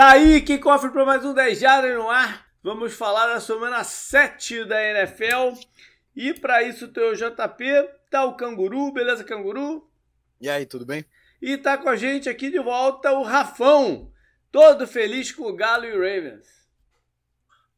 Tá 0.00 0.12
aí 0.12 0.40
quem 0.40 0.58
cofre 0.58 0.90
para 0.90 1.04
mais 1.04 1.22
um 1.26 1.34
10 1.34 1.58
Jardas 1.58 1.94
no 1.94 2.08
ar. 2.08 2.50
Vamos 2.62 2.94
falar 2.94 3.34
da 3.34 3.38
semana 3.38 3.84
7 3.84 4.64
da 4.64 4.82
NFL. 4.82 5.60
E 6.16 6.32
para 6.32 6.62
isso 6.62 6.88
tem 6.88 7.04
o 7.04 7.14
JP, 7.14 7.86
tá 8.10 8.24
o 8.24 8.34
Canguru, 8.34 8.90
beleza 8.94 9.22
Canguru? 9.22 9.86
E 10.40 10.48
aí, 10.48 10.64
tudo 10.64 10.86
bem? 10.86 11.04
E 11.42 11.58
tá 11.58 11.76
com 11.76 11.90
a 11.90 11.96
gente 11.96 12.30
aqui 12.30 12.50
de 12.50 12.58
volta 12.58 13.12
o 13.12 13.22
Rafão, 13.22 14.10
todo 14.50 14.86
feliz 14.86 15.32
com 15.32 15.42
o 15.42 15.54
Galo 15.54 15.84
e 15.84 15.92
o 15.92 16.00
Ravens. 16.00 16.46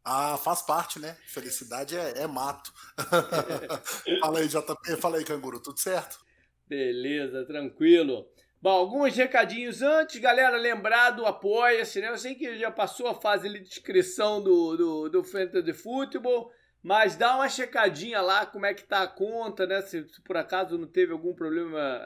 Ah, 0.04 0.38
faz 0.38 0.62
parte, 0.62 1.00
né? 1.00 1.16
Felicidade 1.26 1.96
é, 1.96 2.22
é 2.22 2.26
mato. 2.28 2.72
fala 4.22 4.38
aí, 4.38 4.46
JP, 4.46 4.96
fala 5.00 5.16
aí, 5.16 5.24
Canguru, 5.24 5.58
tudo 5.58 5.80
certo? 5.80 6.20
Beleza, 6.68 7.44
tranquilo. 7.46 8.31
Bom, 8.62 8.70
alguns 8.70 9.16
recadinhos 9.16 9.82
antes, 9.82 10.20
galera, 10.20 10.56
lembrar 10.56 11.10
do 11.10 11.26
Apoia-se, 11.26 12.00
né? 12.00 12.10
Eu 12.10 12.16
sei 12.16 12.36
que 12.36 12.56
já 12.56 12.70
passou 12.70 13.08
a 13.08 13.20
fase 13.20 13.48
de 13.48 13.60
inscrição 13.60 14.40
do, 14.40 14.76
do, 14.76 15.08
do 15.08 15.24
Fantasy 15.24 15.72
Football, 15.72 16.48
mas 16.80 17.16
dá 17.16 17.34
uma 17.34 17.48
checadinha 17.48 18.20
lá 18.20 18.46
como 18.46 18.64
é 18.64 18.72
que 18.72 18.84
tá 18.84 19.02
a 19.02 19.08
conta, 19.08 19.66
né? 19.66 19.82
Se, 19.82 20.08
se 20.08 20.22
por 20.22 20.36
acaso 20.36 20.78
não 20.78 20.86
teve 20.86 21.10
algum 21.10 21.34
problema 21.34 22.00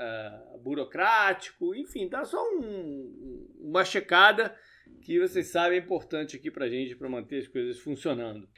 uh, 0.54 0.58
burocrático, 0.58 1.74
enfim, 1.74 2.08
dá 2.08 2.24
só 2.24 2.42
um, 2.42 3.54
uma 3.60 3.84
checada 3.84 4.56
que 5.02 5.20
vocês 5.20 5.48
sabem 5.48 5.78
é 5.78 5.82
importante 5.82 6.36
aqui 6.36 6.50
pra 6.50 6.70
gente, 6.70 6.96
para 6.96 7.06
manter 7.06 7.40
as 7.40 7.48
coisas 7.48 7.78
funcionando. 7.80 8.48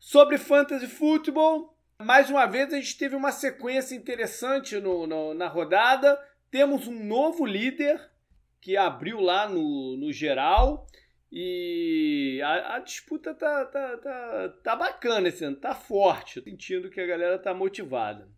Sobre 0.00 0.38
Fantasy 0.38 0.88
Football, 0.88 1.72
mais 2.02 2.28
uma 2.28 2.46
vez 2.46 2.74
a 2.74 2.76
gente 2.78 2.98
teve 2.98 3.14
uma 3.14 3.30
sequência 3.30 3.94
interessante 3.94 4.80
no, 4.80 5.06
no 5.06 5.34
na 5.34 5.46
rodada, 5.46 6.18
temos 6.54 6.86
um 6.86 7.04
novo 7.04 7.44
líder 7.44 8.00
que 8.60 8.76
abriu 8.76 9.18
lá 9.18 9.48
no, 9.48 9.96
no 9.96 10.12
geral 10.12 10.86
e 11.32 12.40
a, 12.44 12.76
a, 12.76 12.78
disputa 12.78 13.34
tá, 13.34 13.64
tá, 13.64 13.96
tá, 13.96 14.48
tá 14.62 14.76
bacana 14.76 15.26
esse 15.26 15.44
ano, 15.44 15.56
tá 15.56 15.74
forte. 15.74 16.40
Sentindo 16.40 16.90
que 16.90 17.00
a 17.00 17.06
galera 17.08 17.40
tá 17.40 17.52
motivada. 17.52 18.30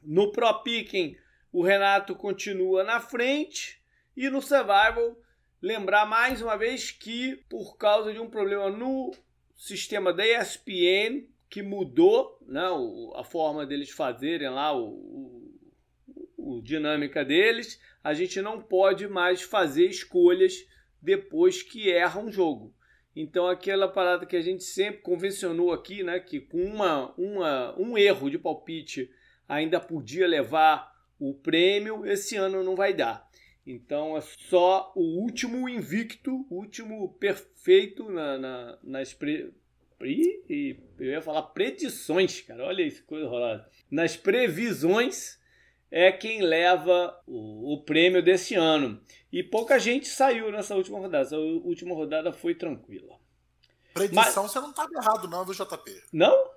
No 0.00 0.30
Pro 0.30 0.62
Picking, 0.62 1.16
o 1.52 1.64
Renato 1.64 2.14
continua 2.14 2.84
na 2.84 3.00
frente 3.00 3.82
e 4.16 4.30
no 4.30 4.40
Survival, 4.40 5.20
lembrar 5.60 6.06
mais 6.06 6.40
uma 6.40 6.56
vez 6.56 6.92
que 6.92 7.44
por 7.50 7.76
causa 7.76 8.12
de 8.12 8.20
um 8.20 8.30
problema 8.30 8.70
no 8.70 9.10
sistema 9.56 10.12
da 10.12 10.24
ESPN, 10.24 11.26
que 11.50 11.60
mudou 11.60 12.38
né, 12.46 12.68
a 13.16 13.24
forma 13.24 13.66
deles 13.66 13.90
fazerem 13.90 14.48
lá 14.48 14.72
o, 14.72 15.41
o 16.42 16.60
dinâmica 16.60 17.24
deles, 17.24 17.80
a 18.02 18.12
gente 18.12 18.40
não 18.42 18.60
pode 18.60 19.06
mais 19.08 19.42
fazer 19.42 19.86
escolhas 19.86 20.66
depois 21.00 21.62
que 21.62 21.90
erra 21.90 22.20
um 22.20 22.30
jogo. 22.30 22.74
Então 23.14 23.46
aquela 23.46 23.88
parada 23.88 24.24
que 24.24 24.36
a 24.36 24.40
gente 24.40 24.64
sempre 24.64 25.02
convencionou 25.02 25.72
aqui, 25.72 26.02
né, 26.02 26.18
que 26.18 26.40
com 26.40 26.62
uma, 26.62 27.12
uma, 27.16 27.78
um 27.78 27.96
erro 27.96 28.30
de 28.30 28.38
palpite 28.38 29.10
ainda 29.48 29.78
podia 29.78 30.26
levar 30.26 30.90
o 31.18 31.34
prêmio, 31.34 32.06
esse 32.06 32.36
ano 32.36 32.64
não 32.64 32.74
vai 32.74 32.94
dar. 32.94 33.28
Então 33.66 34.16
é 34.16 34.20
só 34.20 34.92
o 34.96 35.20
último 35.20 35.68
invicto, 35.68 36.46
o 36.50 36.56
último 36.56 37.12
perfeito 37.14 38.10
na, 38.10 38.38
na, 38.38 38.78
nas 38.82 39.12
pre... 39.12 39.52
eu 40.00 40.76
ia 40.98 41.20
falar 41.22 41.42
predições, 41.42 42.40
cara, 42.40 42.64
olha 42.64 42.82
isso, 42.82 43.04
coisa 43.04 43.28
rolada. 43.28 43.68
Nas 43.90 44.16
previsões 44.16 45.38
é 45.92 46.10
quem 46.10 46.40
leva 46.40 47.14
o, 47.26 47.74
o, 47.74 47.84
prêmio 47.84 48.22
desse 48.22 48.54
ano. 48.54 48.98
E 49.30 49.42
pouca 49.42 49.78
gente 49.78 50.08
saiu 50.08 50.50
nessa 50.50 50.74
última 50.74 50.98
rodada. 50.98 51.24
Essa 51.26 51.36
última 51.36 51.94
rodada 51.94 52.32
foi 52.32 52.54
tranquila. 52.54 53.14
Predição 53.92 54.42
Mas... 54.42 54.52
você 54.52 54.58
não 54.58 54.70
estava 54.70 54.88
errado, 54.94 55.28
não, 55.28 55.44
viu, 55.44 55.54
JP? 55.54 56.02
Não? 56.10 56.50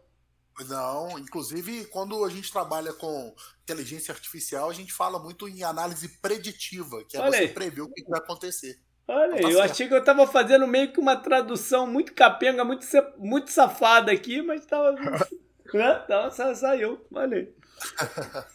Não, 0.70 1.20
inclusive 1.20 1.84
quando 1.88 2.24
a 2.24 2.30
gente 2.30 2.50
trabalha 2.50 2.94
com 2.94 3.36
inteligência 3.64 4.14
artificial, 4.14 4.70
a 4.70 4.74
gente 4.74 4.94
fala 4.94 5.20
muito 5.20 5.50
em 5.50 5.64
análise 5.64 6.08
preditiva, 6.20 7.04
que 7.04 7.18
é 7.18 7.20
Olha 7.20 7.32
você 7.32 7.38
aí. 7.40 7.48
prever 7.50 7.82
o 7.82 7.92
que 7.92 8.06
vai 8.06 8.20
acontecer. 8.20 8.80
Olha, 9.06 9.36
tá 9.36 9.42
eu 9.42 9.58
certo. 9.58 9.72
achei 9.72 9.88
que 9.90 9.94
eu 9.94 10.00
estava 10.00 10.26
fazendo 10.26 10.66
meio 10.66 10.94
que 10.94 11.00
uma 11.00 11.18
tradução 11.18 11.86
muito 11.86 12.14
capenga, 12.14 12.64
muito, 12.64 12.88
muito 13.18 13.52
safada 13.52 14.14
aqui, 14.14 14.42
mas 14.42 14.62
estava. 14.62 14.94
né? 15.74 16.02
Então, 16.06 16.32
saiu. 16.56 17.06
Olha 17.14 17.54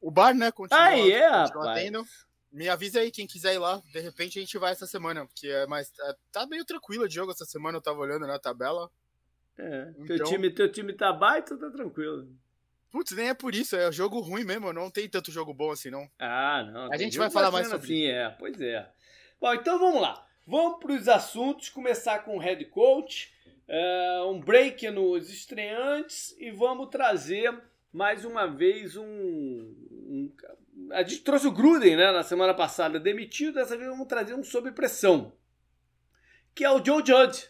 O 0.00 0.10
bar, 0.10 0.34
né? 0.34 0.50
Continua, 0.50 0.82
aí 0.84 1.12
é, 1.12 1.28
rapaz. 1.28 1.82
Tendo. 1.82 2.04
Me 2.50 2.68
avisa 2.68 3.00
aí 3.00 3.10
quem 3.10 3.26
quiser 3.26 3.54
ir 3.54 3.58
lá. 3.58 3.82
De 3.92 4.00
repente 4.00 4.38
a 4.38 4.42
gente 4.42 4.56
vai 4.58 4.72
essa 4.72 4.86
semana, 4.86 5.26
porque 5.26 5.48
é 5.48 5.66
mais. 5.66 5.92
É, 6.00 6.14
tá 6.32 6.46
meio 6.46 6.64
tranquilo 6.64 7.08
de 7.08 7.14
jogo 7.14 7.32
essa 7.32 7.44
semana, 7.44 7.78
eu 7.78 7.82
tava 7.82 7.98
olhando 7.98 8.26
na 8.26 8.38
tabela. 8.38 8.90
É, 9.58 9.92
então... 9.98 10.16
teu, 10.16 10.24
time, 10.24 10.50
teu 10.50 10.70
time 10.70 10.92
tá 10.92 11.12
baixo, 11.12 11.58
tá 11.58 11.70
tranquilo. 11.70 12.28
Putz, 12.90 13.12
nem 13.12 13.28
é 13.28 13.34
por 13.34 13.54
isso, 13.54 13.76
é 13.76 13.92
jogo 13.92 14.18
ruim 14.20 14.44
mesmo, 14.44 14.72
não 14.72 14.90
tem 14.90 15.08
tanto 15.08 15.30
jogo 15.30 15.52
bom 15.52 15.70
assim, 15.70 15.90
não. 15.90 16.08
Ah, 16.18 16.62
não. 16.62 16.92
A 16.92 16.96
gente 16.96 17.18
vai 17.18 17.28
falar 17.28 17.50
mais 17.50 17.68
sobre 17.68 17.84
assim, 17.84 18.04
isso. 18.04 18.12
é, 18.12 18.30
pois 18.38 18.60
é. 18.60 18.90
Bom, 19.38 19.52
então 19.52 19.78
vamos 19.78 20.00
lá. 20.00 20.26
Vamos 20.46 20.80
para 20.80 20.92
os 20.92 21.08
assuntos, 21.08 21.68
começar 21.68 22.20
com 22.20 22.36
o 22.36 22.40
head 22.40 22.64
coach, 22.66 23.30
uh, 23.68 24.30
um 24.30 24.40
break 24.40 24.90
nos 24.90 25.28
estreantes 25.28 26.34
e 26.38 26.50
vamos 26.50 26.88
trazer 26.88 27.54
mais 27.92 28.24
uma 28.24 28.46
vez 28.46 28.96
um, 28.96 29.74
um, 30.08 30.32
A 30.92 31.02
gente 31.02 31.22
trouxe 31.22 31.46
o 31.46 31.52
Gruden 31.52 31.96
né, 31.96 32.10
na 32.10 32.22
semana 32.22 32.54
passada 32.54 32.98
demitido, 32.98 33.54
dessa 33.54 33.76
vez 33.76 33.88
vamos 33.88 34.08
trazer 34.08 34.34
um 34.34 34.42
sob 34.42 34.72
pressão, 34.72 35.32
que 36.54 36.64
é 36.64 36.70
o 36.70 36.84
Joe 36.84 37.04
Judge, 37.06 37.48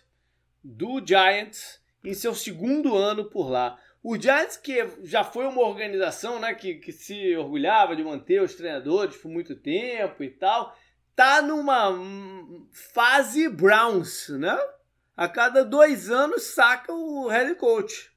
do 0.62 1.04
Giants, 1.04 1.80
em 2.04 2.14
seu 2.14 2.34
segundo 2.34 2.96
ano 2.96 3.30
por 3.30 3.48
lá. 3.48 3.80
O 4.02 4.20
Giants, 4.20 4.56
que 4.56 4.86
já 5.02 5.24
foi 5.24 5.46
uma 5.46 5.62
organização 5.62 6.38
né, 6.40 6.54
que, 6.54 6.74
que 6.76 6.92
se 6.92 7.36
orgulhava 7.36 7.96
de 7.96 8.02
manter 8.02 8.42
os 8.42 8.54
treinadores 8.54 9.16
por 9.16 9.30
muito 9.30 9.56
tempo 9.56 10.22
e 10.22 10.30
tal, 10.30 10.76
tá 11.14 11.42
numa 11.42 11.92
fase 12.94 13.48
Browns, 13.48 14.28
né? 14.28 14.56
A 15.16 15.28
cada 15.28 15.64
dois 15.64 16.10
anos 16.10 16.44
saca 16.44 16.92
o 16.92 17.26
head 17.26 17.56
coach. 17.56 18.12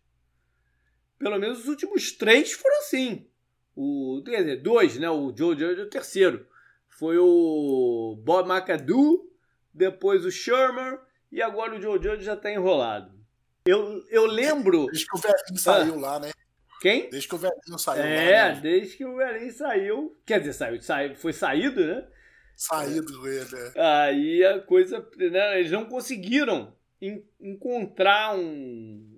Pelo 1.18 1.40
menos 1.40 1.62
os 1.62 1.68
últimos 1.68 2.12
três 2.12 2.51
foram 2.51 2.78
assim. 2.78 3.28
O, 3.75 4.21
quer 4.25 4.39
dizer, 4.39 4.61
dois, 4.61 4.97
né? 4.97 5.09
O 5.09 5.33
Joe 5.35 5.57
Judge 5.57 5.81
é 5.81 5.83
o 5.83 5.89
terceiro. 5.89 6.45
Foi 6.89 7.17
o 7.17 8.19
Bob 8.23 8.49
McAdoo, 8.49 9.29
depois 9.73 10.25
o 10.25 10.31
Shermer 10.31 10.99
e 11.31 11.41
agora 11.41 11.75
o 11.75 11.81
Joe 11.81 12.01
Judge 12.01 12.23
já 12.23 12.33
está 12.33 12.51
enrolado. 12.51 13.11
Eu, 13.65 14.03
eu 14.09 14.25
lembro. 14.25 14.87
Desde 14.87 15.05
que 15.05 15.17
o 15.17 15.21
velhinho 15.21 15.57
saiu 15.57 15.93
ah, 15.95 15.99
lá, 15.99 16.19
né? 16.19 16.31
Quem? 16.81 17.09
Desde 17.09 17.29
que 17.29 17.35
o 17.35 17.37
velhinho 17.37 17.79
saiu 17.79 18.03
é, 18.03 18.41
lá. 18.41 18.55
né? 18.55 18.61
desde 18.61 18.97
que 18.97 19.05
o 19.05 19.15
velhinho 19.15 19.51
saiu. 19.51 20.19
Quer 20.25 20.39
dizer, 20.39 20.53
saiu, 20.53 20.81
saiu 20.81 21.15
foi 21.15 21.31
saído, 21.31 21.85
né? 21.85 22.07
Saído 22.55 23.27
ele, 23.27 23.45
né? 23.51 23.73
Aí 23.75 24.45
a 24.45 24.59
coisa. 24.59 25.07
Né, 25.15 25.59
eles 25.59 25.71
não 25.71 25.85
conseguiram 25.85 26.75
encontrar 27.39 28.35
um, 28.35 29.10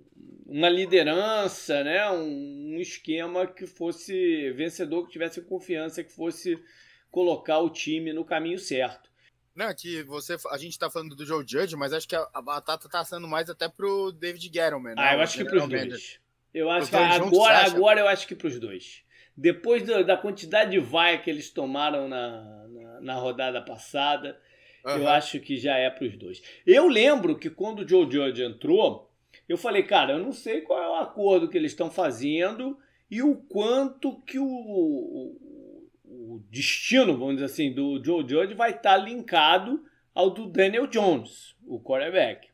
uma 0.54 0.68
liderança, 0.68 1.82
né? 1.82 2.08
Um, 2.10 2.76
um, 2.76 2.80
esquema 2.80 3.44
que 3.44 3.66
fosse 3.66 4.52
vencedor, 4.52 5.04
que 5.04 5.12
tivesse 5.12 5.42
confiança, 5.42 6.04
que 6.04 6.12
fosse 6.12 6.62
colocar 7.10 7.58
o 7.58 7.68
time 7.68 8.12
no 8.12 8.24
caminho 8.24 8.58
certo. 8.58 9.10
Não, 9.52 9.74
que 9.74 10.04
você, 10.04 10.36
a 10.50 10.56
gente 10.56 10.78
tá 10.78 10.88
falando 10.88 11.16
do 11.16 11.26
Joe 11.26 11.44
Judge, 11.46 11.74
mas 11.74 11.92
acho 11.92 12.06
que 12.06 12.14
a, 12.14 12.28
a 12.32 12.40
batata 12.40 12.88
tá 12.88 13.04
sendo 13.04 13.26
mais 13.26 13.50
até 13.50 13.68
pro 13.68 14.12
David 14.12 14.44
Gettleman. 14.44 14.94
Né? 14.94 14.94
Ah, 14.96 15.14
eu 15.16 15.20
acho 15.22 15.38
que 15.38 15.44
pros 15.44 15.68
dois. 15.68 16.20
Eu 16.52 16.70
acho 16.70 16.88
que 16.88 16.96
agora, 16.96 17.66
agora 17.66 18.00
eu 18.00 18.08
acho 18.08 18.26
que 18.28 18.36
pros 18.36 18.60
dois. 18.60 19.02
Depois 19.36 19.82
do, 19.82 20.04
da 20.04 20.16
quantidade 20.16 20.70
de 20.70 20.78
vaia 20.78 21.18
que 21.18 21.28
eles 21.28 21.50
tomaram 21.50 22.06
na, 22.06 22.68
na, 22.68 23.00
na 23.00 23.14
rodada 23.14 23.60
passada, 23.60 24.40
uhum. 24.84 24.98
eu 24.98 25.08
acho 25.08 25.40
que 25.40 25.56
já 25.56 25.76
é 25.76 25.90
pros 25.90 26.16
dois. 26.16 26.40
Eu 26.64 26.86
lembro 26.86 27.36
que 27.36 27.50
quando 27.50 27.80
o 27.80 27.88
Joe 27.88 28.08
Judge 28.08 28.40
entrou, 28.40 29.12
eu 29.48 29.58
falei, 29.58 29.82
cara, 29.82 30.14
eu 30.14 30.18
não 30.18 30.32
sei 30.32 30.60
qual 30.62 30.82
é 30.82 30.88
o 30.88 31.02
acordo 31.02 31.48
que 31.48 31.56
eles 31.56 31.72
estão 31.72 31.90
fazendo 31.90 32.78
e 33.10 33.22
o 33.22 33.36
quanto 33.36 34.20
que 34.22 34.38
o, 34.38 34.46
o, 34.46 35.90
o, 36.04 36.44
destino, 36.50 37.16
vamos 37.18 37.34
dizer 37.34 37.46
assim, 37.46 37.72
do 37.72 38.02
Joe 38.02 38.28
Judge 38.28 38.54
vai 38.54 38.70
estar 38.70 38.82
tá 38.82 38.96
linkado 38.96 39.84
ao 40.14 40.30
do 40.30 40.46
Daniel 40.46 40.86
Jones, 40.86 41.54
o 41.66 41.80
quarterback. 41.80 42.48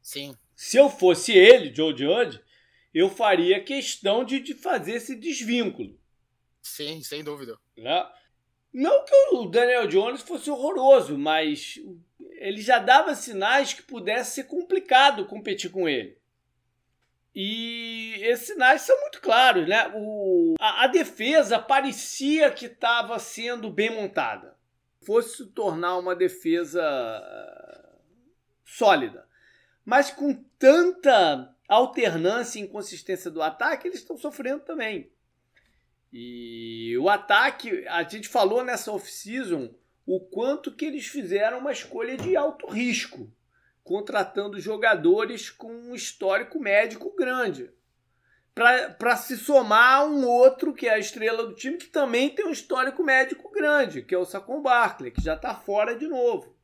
Sim. 0.00 0.36
Se 0.54 0.76
eu 0.76 0.88
fosse 0.88 1.32
ele, 1.32 1.74
Joe 1.74 1.96
Judge, 1.96 2.40
eu 2.92 3.08
faria 3.08 3.62
questão 3.62 4.24
de, 4.24 4.40
de 4.40 4.54
fazer 4.54 4.94
esse 4.94 5.14
desvínculo. 5.14 5.98
Sim, 6.60 7.02
sem 7.02 7.22
dúvida. 7.22 7.56
Né? 7.76 8.06
Não 8.72 9.04
que 9.04 9.14
o 9.34 9.46
Daniel 9.46 9.86
Jones 9.86 10.22
fosse 10.22 10.50
horroroso, 10.50 11.18
mas 11.18 11.78
ele 12.38 12.60
já 12.60 12.78
dava 12.78 13.14
sinais 13.14 13.72
que 13.72 13.82
pudesse 13.82 14.36
ser 14.36 14.44
complicado 14.44 15.26
competir 15.26 15.70
com 15.70 15.88
ele. 15.88 16.16
E 17.34 18.14
esses 18.20 18.48
sinais 18.48 18.82
são 18.82 18.98
muito 19.00 19.20
claros, 19.20 19.66
né? 19.66 19.90
O, 19.94 20.54
a, 20.60 20.84
a 20.84 20.86
defesa 20.86 21.58
parecia 21.58 22.50
que 22.50 22.66
estava 22.66 23.18
sendo 23.18 23.70
bem 23.70 23.90
montada. 23.90 24.56
Fosse 25.04 25.38
se 25.38 25.46
tornar 25.46 25.98
uma 25.98 26.14
defesa 26.14 26.82
sólida. 28.64 29.26
Mas 29.84 30.10
com 30.10 30.34
tanta 30.58 31.54
alternância 31.66 32.58
e 32.60 32.62
inconsistência 32.62 33.30
do 33.30 33.42
ataque, 33.42 33.88
eles 33.88 34.00
estão 34.00 34.16
sofrendo 34.16 34.60
também. 34.60 35.10
E 36.12 36.96
o 36.98 37.08
ataque, 37.08 37.86
a 37.88 38.02
gente 38.02 38.28
falou 38.28 38.62
nessa 38.62 38.92
off-season 38.92 39.74
o 40.04 40.20
quanto 40.20 40.70
que 40.70 40.84
eles 40.84 41.06
fizeram 41.06 41.58
uma 41.58 41.72
escolha 41.72 42.16
de 42.16 42.36
alto 42.36 42.66
risco, 42.66 43.32
contratando 43.84 44.60
jogadores 44.60 45.50
com 45.50 45.72
um 45.72 45.94
histórico 45.94 46.58
médico 46.58 47.14
grande. 47.16 47.70
Para 48.54 49.16
se 49.16 49.36
somar 49.36 50.00
a 50.00 50.04
um 50.04 50.26
outro, 50.26 50.74
que 50.74 50.86
é 50.86 50.94
a 50.94 50.98
estrela 50.98 51.46
do 51.46 51.54
time, 51.54 51.78
que 51.78 51.86
também 51.86 52.34
tem 52.34 52.46
um 52.46 52.50
histórico 52.50 53.02
médico 53.02 53.50
grande, 53.50 54.02
que 54.02 54.14
é 54.14 54.18
o 54.18 54.26
Sacon 54.26 54.60
Barkley, 54.60 55.10
que 55.10 55.22
já 55.22 55.34
está 55.34 55.54
fora 55.54 55.96
de 55.96 56.06
novo. 56.06 56.54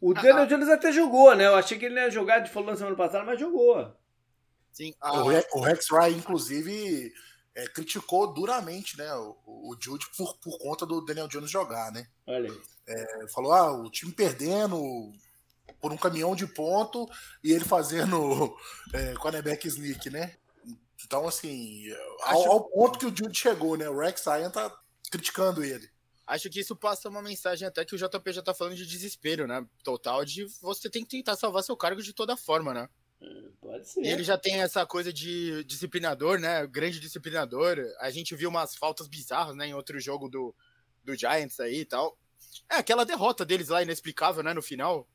O 0.00 0.10
ah, 0.10 0.14
Daniel 0.14 0.38
ah. 0.38 0.44
Jones 0.44 0.68
até 0.68 0.92
jogou, 0.92 1.34
né? 1.34 1.46
Eu 1.46 1.54
achei 1.54 1.78
que 1.78 1.86
ele 1.86 1.94
ia 1.98 2.10
jogar, 2.10 2.40
de 2.40 2.50
falou 2.50 2.70
na 2.70 2.76
semana 2.76 2.96
passada, 2.96 3.24
mas 3.24 3.40
jogou. 3.40 3.94
Sim, 4.72 4.94
ah, 5.00 5.22
o 5.22 5.60
Rex 5.60 5.90
Ryan, 5.90 6.16
inclusive, 6.16 7.12
é, 7.54 7.66
criticou 7.68 8.32
duramente 8.32 8.96
né, 8.96 9.12
o, 9.14 9.36
o 9.46 9.76
Jude 9.80 10.06
por, 10.16 10.36
por 10.38 10.58
conta 10.58 10.86
do 10.86 11.04
Daniel 11.04 11.28
Jones 11.28 11.50
jogar, 11.50 11.90
né? 11.92 12.06
Olha 12.26 12.50
aí. 12.50 12.60
É, 12.86 13.28
falou, 13.28 13.52
ah, 13.52 13.72
o 13.72 13.90
time 13.90 14.12
perdendo 14.12 14.78
por 15.80 15.92
um 15.92 15.96
caminhão 15.96 16.36
de 16.36 16.46
ponto 16.46 17.08
e 17.42 17.52
ele 17.52 17.64
fazendo 17.64 18.56
é, 18.92 19.14
cornerback 19.14 19.66
sneak, 19.66 20.10
né? 20.10 20.36
Então, 21.04 21.26
assim, 21.26 21.86
ao, 22.22 22.52
ao, 22.52 22.64
ponto 22.68 22.98
que 22.98 23.06
o 23.06 23.16
Jude 23.16 23.36
chegou, 23.36 23.76
né? 23.76 23.88
O 23.88 23.98
Rex 23.98 24.24
Ryan 24.26 24.50
tá 24.50 24.72
criticando 25.10 25.64
ele. 25.64 25.88
Acho 26.26 26.48
que 26.48 26.60
isso 26.60 26.76
passa 26.76 27.08
uma 27.08 27.22
mensagem 27.22 27.66
até 27.66 27.84
que 27.84 27.94
o 27.94 27.98
JP 27.98 28.32
já 28.32 28.42
tá 28.42 28.54
falando 28.54 28.76
de 28.76 28.86
desespero, 28.86 29.46
né? 29.46 29.66
Total 29.82 30.24
de 30.24 30.44
você 30.60 30.88
tem 30.88 31.02
que 31.02 31.10
tentar 31.10 31.36
salvar 31.36 31.64
seu 31.64 31.76
cargo 31.76 32.00
de 32.00 32.12
toda 32.12 32.36
forma, 32.36 32.72
né? 32.72 32.88
Pode 33.60 33.88
ser. 33.88 34.02
E 34.02 34.08
ele 34.08 34.22
já 34.22 34.38
tem 34.38 34.62
essa 34.62 34.86
coisa 34.86 35.12
de 35.12 35.64
disciplinador, 35.64 36.38
né? 36.38 36.66
Grande 36.66 37.00
disciplinador. 37.00 37.78
A 37.98 38.10
gente 38.10 38.36
viu 38.36 38.48
umas 38.48 38.76
faltas 38.76 39.08
bizarras, 39.08 39.56
né? 39.56 39.66
Em 39.66 39.74
outro 39.74 39.98
jogo 39.98 40.28
do, 40.28 40.54
do 41.04 41.16
Giants 41.16 41.58
aí 41.60 41.80
e 41.80 41.84
tal. 41.84 42.16
É, 42.70 42.76
aquela 42.76 43.04
derrota 43.04 43.44
deles 43.44 43.68
lá, 43.68 43.82
inexplicável, 43.82 44.42
né? 44.42 44.54
No 44.54 44.62
final. 44.62 45.08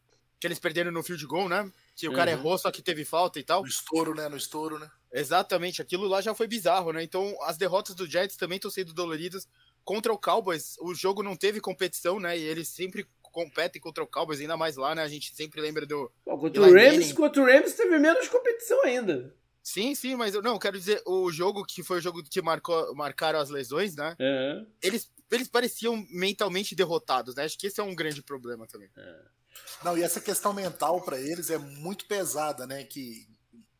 Que 0.46 0.48
eles 0.48 0.60
perderam 0.60 0.92
no 0.92 1.02
field 1.02 1.26
goal, 1.26 1.50
né? 1.50 1.68
Que 1.96 2.08
o 2.08 2.12
uhum. 2.12 2.16
cara 2.16 2.30
errou, 2.30 2.56
só 2.56 2.70
que 2.70 2.80
teve 2.80 3.04
falta 3.04 3.40
e 3.40 3.44
tal. 3.44 3.64
No 3.64 3.68
estouro, 3.68 4.14
né? 4.14 4.30
No 4.30 4.38
estouro, 4.38 4.78
né? 4.78 4.88
Exatamente. 5.12 5.82
Aquilo 5.82 6.08
lá 6.08 6.22
já 6.22 6.36
foi 6.36 6.46
bizarro, 6.46 6.94
né? 6.94 7.02
Então, 7.02 7.36
as 7.42 7.58
derrotas 7.58 7.96
do 7.96 8.06
Giants 8.06 8.38
também 8.38 8.58
estão 8.58 8.70
sendo 8.70 8.94
doloridas. 8.94 9.48
Contra 9.84 10.14
o 10.14 10.20
Cowboys, 10.20 10.78
o 10.82 10.94
jogo 10.94 11.24
não 11.24 11.36
teve 11.36 11.60
competição, 11.60 12.20
né? 12.20 12.38
E 12.38 12.44
eles 12.44 12.68
sempre 12.68 13.08
competem 13.24 13.82
contra 13.82 14.04
o 14.04 14.08
Cowboys, 14.08 14.40
ainda 14.40 14.56
mais 14.56 14.78
lá, 14.78 14.94
né? 14.94 15.02
A 15.02 15.08
gente 15.08 15.34
sempre 15.34 15.60
lembra 15.60 15.84
do. 15.84 16.12
Bom, 16.24 16.38
contra 16.38 16.62
o 16.62 16.72
Rams, 16.72 17.12
contra 17.12 17.42
o 17.42 17.46
Rams 17.48 17.74
teve 17.74 17.98
menos 17.98 18.28
competição 18.28 18.84
ainda. 18.84 19.34
Sim, 19.64 19.96
sim, 19.96 20.16
mas 20.16 20.36
eu 20.36 20.44
não 20.44 20.60
quero 20.60 20.78
dizer, 20.78 21.02
o 21.08 21.32
jogo 21.32 21.66
que 21.66 21.82
foi 21.82 21.98
o 21.98 22.02
jogo 22.02 22.22
que 22.22 22.40
marcou, 22.40 22.94
marcaram 22.94 23.40
as 23.40 23.50
lesões, 23.50 23.96
né? 23.96 24.16
Uhum. 24.20 24.68
Eles, 24.80 25.12
eles 25.32 25.48
pareciam 25.48 26.06
mentalmente 26.12 26.76
derrotados, 26.76 27.34
né? 27.34 27.46
Acho 27.46 27.58
que 27.58 27.66
esse 27.66 27.80
é 27.82 27.84
um 27.84 27.96
grande 27.96 28.22
problema 28.22 28.68
também. 28.68 28.92
É. 28.96 29.35
Não, 29.84 29.98
e 29.98 30.04
essa 30.04 30.20
questão 30.20 30.54
mental 30.54 31.02
para 31.02 31.20
eles 31.20 31.50
é 31.50 31.58
muito 31.58 32.06
pesada, 32.08 32.66
né? 32.66 32.84
Que 32.84 33.28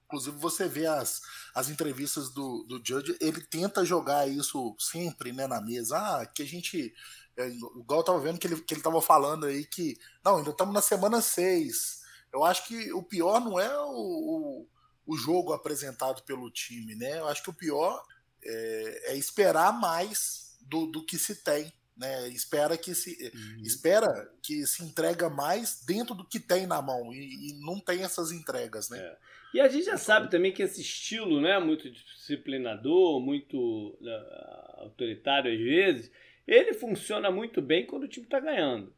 inclusive 0.06 0.38
você 0.38 0.68
vê 0.68 0.86
as, 0.86 1.22
as 1.54 1.70
entrevistas 1.70 2.30
do, 2.30 2.64
do 2.64 2.82
Judge, 2.86 3.18
ele 3.20 3.42
tenta 3.42 3.84
jogar 3.84 4.28
isso 4.28 4.76
sempre, 4.80 5.34
né, 5.34 5.48
na 5.48 5.60
mesa. 5.60 5.98
Ah, 5.98 6.26
que 6.26 6.44
a 6.44 6.46
gente 6.46 6.94
é, 7.38 7.48
igual 7.50 8.00
eu 8.00 8.04
tava 8.04 8.20
vendo 8.20 8.40
que 8.40 8.48
ele, 8.48 8.62
que 8.62 8.74
ele 8.74 8.82
tava 8.82 9.02
falando 9.02 9.46
aí 9.46 9.66
que. 9.66 9.98
Não, 10.24 10.38
ainda 10.38 10.52
estamos 10.52 10.74
na 10.74 10.82
semana 10.82 11.22
6. 11.22 12.02
Eu 12.34 12.44
acho 12.44 12.66
que 12.68 12.92
o 12.94 13.04
pior 13.04 13.40
não 13.40 13.60
é 13.60 13.78
o, 13.78 13.92
o, 13.92 14.68
o, 15.06 15.18
jogo 15.18 15.54
apresentado 15.54 16.24
pelo 16.24 16.52
time, 16.52 16.96
né? 16.96 17.20
Eu 17.20 17.28
acho 17.28 17.44
que 17.44 17.50
o 17.50 17.54
pior 17.54 18.04
é, 18.44 19.14
é 19.14 19.18
esperar 19.18 19.74
mais 19.74 20.58
do, 20.62 20.86
do 20.88 21.06
que 21.06 21.18
se 21.18 21.36
tem. 21.36 21.72
Né, 21.98 22.28
espera 22.28 22.78
que 22.78 22.94
se 22.94 23.32
uhum. 23.34 23.62
espera 23.64 24.30
que 24.44 24.68
se 24.68 24.84
entrega 24.84 25.30
mais 25.30 25.82
dentro 25.86 26.14
do 26.14 26.28
que 26.28 26.42
tem 26.42 26.68
na 26.68 26.82
mão 26.82 27.14
e, 27.14 27.52
e 27.52 27.66
não 27.66 27.80
tem 27.80 28.04
essas 28.04 28.34
entregas, 28.34 28.90
né? 28.90 29.00
É. 29.00 29.18
E 29.54 29.62
a 29.62 29.70
gente 29.70 29.86
já 29.86 29.96
sabe 29.96 30.30
também 30.30 30.52
que 30.52 30.62
esse 30.62 30.82
estilo, 30.82 31.40
né, 31.40 31.58
muito 31.60 31.90
disciplinador, 31.90 33.22
muito 33.22 33.98
uh, 34.02 34.82
autoritário 34.82 35.50
às 35.50 35.58
vezes, 35.58 36.12
ele 36.46 36.74
funciona 36.74 37.32
muito 37.32 37.62
bem 37.62 37.86
quando 37.86 38.04
o 38.04 38.08
time 38.10 38.26
está 38.26 38.42
ganhando. 38.42 38.94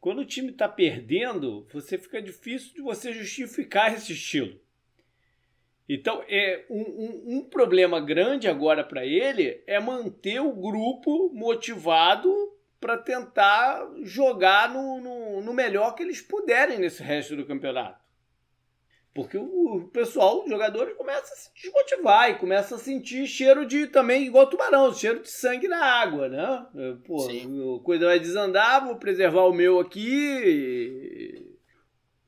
Quando 0.00 0.20
o 0.20 0.24
time 0.24 0.50
está 0.50 0.66
perdendo, 0.66 1.68
você 1.70 1.98
fica 1.98 2.22
difícil 2.22 2.72
de 2.72 2.80
você 2.80 3.12
justificar 3.12 3.92
esse 3.92 4.14
estilo. 4.14 4.58
Então, 5.88 6.22
é 6.28 6.64
um, 6.68 6.80
um, 6.80 7.36
um 7.36 7.44
problema 7.44 8.00
grande 8.00 8.48
agora 8.48 8.82
para 8.82 9.04
ele 9.04 9.62
é 9.66 9.78
manter 9.78 10.40
o 10.40 10.52
grupo 10.52 11.30
motivado 11.32 12.32
para 12.80 12.98
tentar 12.98 13.88
jogar 14.02 14.68
no, 14.68 15.00
no, 15.00 15.40
no 15.40 15.54
melhor 15.54 15.94
que 15.94 16.02
eles 16.02 16.20
puderem 16.20 16.78
nesse 16.78 17.02
resto 17.02 17.36
do 17.36 17.46
campeonato. 17.46 18.04
Porque 19.14 19.38
o 19.38 19.88
pessoal, 19.94 20.42
os 20.42 20.50
jogadores, 20.50 20.94
começam 20.94 21.32
a 21.32 21.36
se 21.36 21.50
desmotivar 21.54 22.30
e 22.30 22.34
começam 22.34 22.76
a 22.76 22.80
sentir 22.80 23.26
cheiro 23.26 23.64
de 23.64 23.86
também, 23.86 24.26
igual 24.26 24.46
tubarão, 24.46 24.92
cheiro 24.92 25.22
de 25.22 25.30
sangue 25.30 25.66
na 25.66 25.82
água, 25.82 26.28
né? 26.28 26.66
Pô, 27.06 27.26
a 27.26 27.82
coisa 27.82 28.04
vai 28.04 28.20
desandar, 28.20 28.84
vou 28.84 28.96
preservar 28.96 29.44
o 29.44 29.54
meu 29.54 29.80
aqui. 29.80 31.56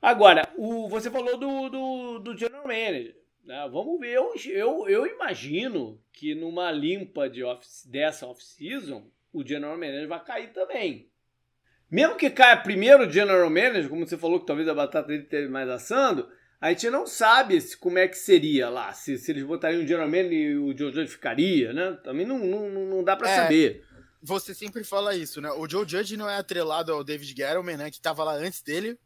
Agora, 0.01 0.51
o, 0.57 0.89
você 0.89 1.11
falou 1.11 1.37
do, 1.37 1.69
do, 1.69 2.19
do 2.19 2.35
General 2.35 2.65
Manager. 2.65 3.15
Né? 3.43 3.67
Vamos 3.71 3.99
ver, 3.99 4.13
eu, 4.13 4.33
eu, 4.47 4.87
eu 4.87 5.07
imagino 5.07 6.01
que 6.11 6.35
numa 6.35 6.71
limpa 6.71 7.29
de 7.29 7.43
off, 7.43 7.65
dessa 7.87 8.27
off-season, 8.27 9.09
o 9.33 9.45
General 9.45 9.77
Manager 9.77 10.07
vai 10.07 10.23
cair 10.23 10.53
também. 10.53 11.09
Mesmo 11.89 12.15
que 12.15 12.29
caia 12.29 12.57
primeiro 12.57 13.07
o 13.07 13.11
General 13.11 13.49
Manager, 13.49 13.89
como 13.89 14.07
você 14.07 14.17
falou 14.17 14.39
que 14.39 14.45
talvez 14.45 14.67
a 14.67 14.73
batata 14.73 15.07
dele 15.07 15.23
esteja 15.23 15.49
mais 15.49 15.67
assando, 15.69 16.29
a 16.61 16.69
gente 16.69 16.89
não 16.89 17.07
sabe 17.07 17.59
se, 17.61 17.75
como 17.75 17.97
é 17.97 18.07
que 18.07 18.17
seria 18.17 18.69
lá, 18.69 18.91
se, 18.93 19.17
se 19.17 19.31
eles 19.31 19.43
botariam 19.43 19.83
o 19.83 19.87
General 19.87 20.13
e 20.13 20.55
o 20.57 20.77
Joe 20.77 20.91
Judge 20.91 21.11
ficaria, 21.11 21.73
né? 21.73 21.97
Também 22.03 22.25
não, 22.25 22.37
não, 22.37 22.69
não 22.69 23.03
dá 23.03 23.15
para 23.15 23.29
é, 23.29 23.35
saber. 23.35 23.85
Você 24.21 24.53
sempre 24.53 24.83
fala 24.83 25.15
isso, 25.15 25.39
né? 25.41 25.49
O 25.51 25.67
Joe 25.67 25.87
Judge 25.87 26.17
não 26.17 26.29
é 26.29 26.35
atrelado 26.35 26.91
ao 26.91 27.03
David 27.03 27.29
Gettleman, 27.35 27.77
né? 27.77 27.89
Que 27.89 28.01
tava 28.01 28.23
lá 28.23 28.33
antes 28.33 28.61
dele. 28.61 28.99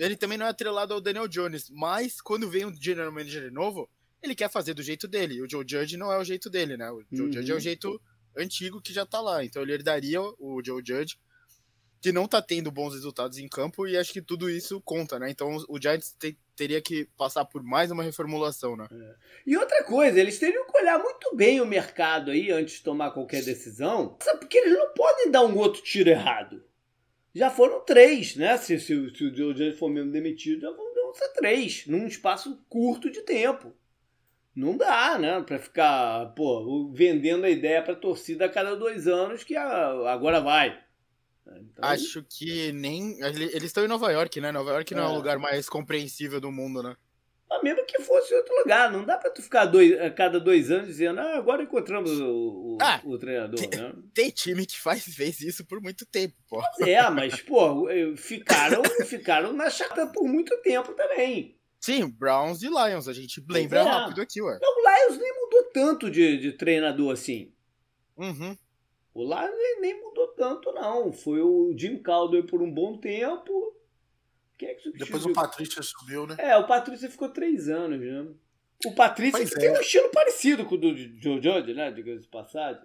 Ele 0.00 0.16
também 0.16 0.38
não 0.38 0.46
é 0.46 0.48
atrelado 0.48 0.94
ao 0.94 1.00
Daniel 1.00 1.28
Jones. 1.28 1.68
Mas 1.70 2.20
quando 2.20 2.48
vem 2.48 2.64
um 2.64 2.74
General 2.74 3.12
Manager 3.12 3.52
novo, 3.52 3.88
ele 4.22 4.34
quer 4.34 4.50
fazer 4.50 4.72
do 4.72 4.82
jeito 4.82 5.06
dele. 5.06 5.42
O 5.42 5.48
Joe 5.48 5.64
Judge 5.68 5.96
não 5.96 6.10
é 6.10 6.18
o 6.18 6.24
jeito 6.24 6.48
dele, 6.48 6.76
né? 6.76 6.90
O 6.90 7.04
Joe 7.12 7.26
uhum. 7.26 7.32
Judge 7.32 7.52
é 7.52 7.54
o 7.54 7.60
jeito 7.60 8.00
antigo 8.36 8.80
que 8.80 8.94
já 8.94 9.04
tá 9.04 9.20
lá. 9.20 9.44
Então 9.44 9.62
ele 9.62 9.74
herdaria 9.74 10.20
o 10.22 10.62
Joe 10.64 10.82
Judge 10.84 11.18
que 12.00 12.12
não 12.12 12.26
tá 12.26 12.40
tendo 12.40 12.70
bons 12.70 12.94
resultados 12.94 13.36
em 13.36 13.46
campo 13.46 13.86
e 13.86 13.94
acho 13.94 14.10
que 14.10 14.22
tudo 14.22 14.48
isso 14.48 14.80
conta, 14.80 15.18
né? 15.18 15.30
Então 15.30 15.62
o 15.68 15.78
Giants 15.78 16.16
te, 16.18 16.38
teria 16.56 16.80
que 16.80 17.06
passar 17.16 17.44
por 17.44 17.62
mais 17.62 17.90
uma 17.90 18.02
reformulação, 18.02 18.74
né? 18.74 18.88
É. 18.90 19.14
E 19.46 19.54
outra 19.54 19.84
coisa, 19.84 20.18
eles 20.18 20.38
teriam 20.38 20.64
que 20.66 20.78
olhar 20.78 20.98
muito 20.98 21.36
bem 21.36 21.60
o 21.60 21.66
mercado 21.66 22.30
aí 22.30 22.50
antes 22.50 22.76
de 22.76 22.84
tomar 22.84 23.10
qualquer 23.10 23.44
decisão, 23.44 24.16
porque 24.38 24.56
eles 24.56 24.72
não 24.72 24.94
podem 24.94 25.30
dar 25.30 25.44
um 25.44 25.58
outro 25.58 25.82
tiro 25.82 26.08
errado. 26.08 26.64
Já 27.34 27.50
foram 27.50 27.80
três, 27.84 28.36
né? 28.36 28.56
Se, 28.56 28.78
se, 28.78 28.86
se 29.14 29.24
o 29.24 29.34
Giants 29.34 29.78
for 29.78 29.88
mesmo 29.88 30.10
demitido, 30.10 30.62
já 30.62 30.70
vão 30.70 30.90
ser 31.14 31.28
três, 31.30 31.86
num 31.86 32.06
espaço 32.06 32.64
curto 32.68 33.10
de 33.10 33.22
tempo. 33.22 33.74
Não 34.54 34.76
dá, 34.76 35.18
né? 35.18 35.40
Pra 35.42 35.58
ficar, 35.58 36.26
pô, 36.34 36.90
vendendo 36.92 37.44
a 37.44 37.50
ideia 37.50 37.82
pra 37.82 37.94
torcida 37.94 38.46
a 38.46 38.48
cada 38.48 38.76
dois 38.76 39.06
anos 39.06 39.44
que 39.44 39.56
agora 39.56 40.40
vai. 40.40 40.78
Então... 41.46 41.88
Acho 41.88 42.24
que 42.28 42.72
nem. 42.72 43.20
Eles 43.22 43.64
estão 43.64 43.84
em 43.84 43.88
Nova 43.88 44.10
York, 44.10 44.40
né? 44.40 44.52
Nova 44.52 44.72
York 44.72 44.94
não 44.94 45.02
é. 45.02 45.06
é 45.06 45.08
o 45.08 45.14
lugar 45.14 45.38
mais 45.38 45.68
compreensível 45.68 46.40
do 46.40 46.50
mundo, 46.50 46.82
né? 46.82 46.96
Ah, 47.50 47.60
mesmo 47.64 47.84
que 47.84 48.00
fosse 48.02 48.32
outro 48.32 48.54
lugar, 48.58 48.92
não 48.92 49.04
dá 49.04 49.18
pra 49.18 49.28
tu 49.28 49.42
ficar 49.42 49.64
dois, 49.64 50.00
a 50.00 50.08
cada 50.08 50.38
dois 50.38 50.70
anos 50.70 50.86
dizendo, 50.86 51.18
ah, 51.18 51.36
agora 51.36 51.64
encontramos 51.64 52.20
o, 52.20 52.76
o, 52.76 52.78
ah, 52.80 53.00
o 53.04 53.18
treinador, 53.18 53.58
tem, 53.58 53.80
né? 53.80 53.92
Tem 54.14 54.30
time 54.30 54.64
que 54.64 54.78
faz, 54.78 55.02
fez 55.14 55.40
isso 55.40 55.66
por 55.66 55.80
muito 55.80 56.06
tempo, 56.06 56.34
pô. 56.48 56.62
é, 56.86 57.10
mas, 57.10 57.40
pô, 57.42 57.88
ficaram, 58.16 58.82
ficaram 59.04 59.52
na 59.52 59.68
chata 59.68 60.06
por 60.06 60.28
muito 60.28 60.56
tempo 60.62 60.92
também. 60.92 61.58
Sim, 61.80 62.08
Browns 62.08 62.62
e 62.62 62.68
Lions, 62.68 63.08
a 63.08 63.12
gente 63.12 63.42
lembra 63.48 63.80
é. 63.80 63.82
rápido 63.82 64.20
aqui, 64.20 64.40
ué. 64.40 64.58
Não, 64.62 64.70
o 64.70 64.82
Lions 64.82 65.18
nem 65.18 65.34
mudou 65.40 65.64
tanto 65.72 66.10
de, 66.10 66.36
de 66.38 66.52
treinador 66.52 67.12
assim. 67.12 67.52
Uhum. 68.16 68.56
O 69.12 69.24
lá 69.24 69.50
nem 69.80 70.00
mudou 70.00 70.28
tanto, 70.28 70.70
não. 70.72 71.10
Foi 71.10 71.40
o 71.40 71.74
Jim 71.76 71.98
Caldwell 71.98 72.46
por 72.46 72.62
um 72.62 72.72
bom 72.72 72.98
tempo. 72.98 73.74
Quem 74.60 74.68
é 74.68 74.74
que 74.74 74.92
Depois 74.92 75.24
o 75.24 75.32
Patrícia 75.32 75.82
subiu, 75.82 76.26
né? 76.26 76.36
É, 76.38 76.54
o 76.54 76.66
Patrícia 76.66 77.08
ficou 77.08 77.30
três 77.30 77.70
anos, 77.70 77.98
né? 77.98 78.26
O 78.84 78.94
Patrícia 78.94 79.42
tem 79.58 79.70
é. 79.70 79.72
um 79.72 79.80
estilo 79.80 80.10
parecido 80.10 80.66
com 80.66 80.74
o 80.74 80.78
do 80.78 80.94
Joe 80.94 81.42
Judge, 81.42 81.72
né? 81.72 81.90
Diga-se 81.90 82.24
de 82.24 82.28
passagem. 82.28 82.82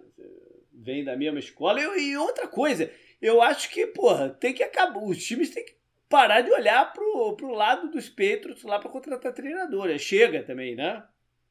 Vem 0.72 1.04
da 1.04 1.14
mesma 1.14 1.38
escola. 1.38 1.78
E, 1.78 2.12
e, 2.12 2.16
outra 2.16 2.48
coisa, 2.48 2.90
eu 3.20 3.42
acho 3.42 3.68
que, 3.68 3.88
porra, 3.88 4.30
tem 4.30 4.54
que 4.54 4.62
acabar. 4.62 5.02
Os 5.02 5.22
times 5.22 5.50
têm 5.50 5.66
que 5.66 5.76
parar 6.08 6.40
de 6.40 6.50
olhar 6.50 6.94
pro, 6.94 7.36
pro 7.36 7.50
lado 7.50 7.90
dos 7.90 8.08
Patriots 8.08 8.62
lá 8.62 8.78
para 8.78 8.88
contratar 8.88 9.34
treinadora. 9.34 9.98
Chega 9.98 10.42
também, 10.42 10.74
né? 10.74 11.04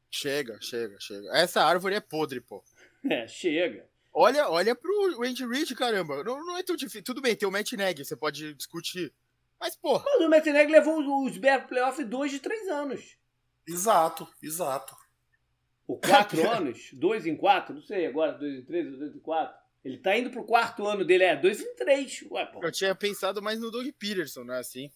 Chega, 0.09 0.57
chega, 0.59 0.99
chega. 0.99 1.37
Essa 1.37 1.63
árvore 1.63 1.93
é 1.93 2.01
podre, 2.01 2.41
pô. 2.41 2.63
É, 3.07 3.27
chega. 3.27 3.87
Olha, 4.11 4.49
olha 4.49 4.73
pro 4.73 5.23
Andy 5.23 5.45
Reid, 5.45 5.75
caramba. 5.75 6.23
Não, 6.23 6.43
não 6.43 6.57
é 6.57 6.63
tão 6.63 6.75
difícil. 6.75 7.03
Tudo 7.03 7.21
bem, 7.21 7.35
tem 7.35 7.47
o 7.47 7.51
Matt 7.51 7.73
Nagy, 7.73 8.03
você 8.03 8.15
pode 8.15 8.55
discutir. 8.55 9.13
Mas, 9.59 9.75
pô. 9.75 9.99
Mas 10.03 10.21
o 10.21 10.29
Matt 10.29 10.45
Nagy 10.47 10.71
levou 10.71 11.23
os 11.25 11.37
Bears 11.37 11.65
playoff 11.65 12.03
dois 12.03 12.31
de 12.31 12.39
três 12.39 12.67
anos. 12.67 13.17
Exato, 13.67 14.27
exato. 14.41 14.95
Ou 15.87 15.99
quatro 15.99 16.37
anos? 16.49 16.89
Dois 16.93 17.25
em 17.25 17.35
quatro? 17.35 17.73
Não 17.75 17.81
sei, 17.81 18.05
agora 18.05 18.33
dois 18.33 18.59
em 18.59 18.63
três 18.65 18.91
ou 18.91 18.99
dois 18.99 19.15
em 19.15 19.19
quatro. 19.19 19.57
Ele 19.83 19.97
tá 19.99 20.17
indo 20.17 20.31
pro 20.31 20.43
quarto 20.43 20.85
ano 20.87 21.05
dele, 21.05 21.23
é 21.23 21.35
dois 21.35 21.61
em 21.61 21.75
três. 21.75 22.23
Ué, 22.31 22.45
pô. 22.45 22.59
Eu 22.63 22.71
tinha 22.71 22.95
pensado 22.95 23.41
mais 23.41 23.59
no 23.59 23.69
Doug 23.69 23.87
Peterson, 23.99 24.43
né? 24.43 24.57
Assim. 24.57 24.91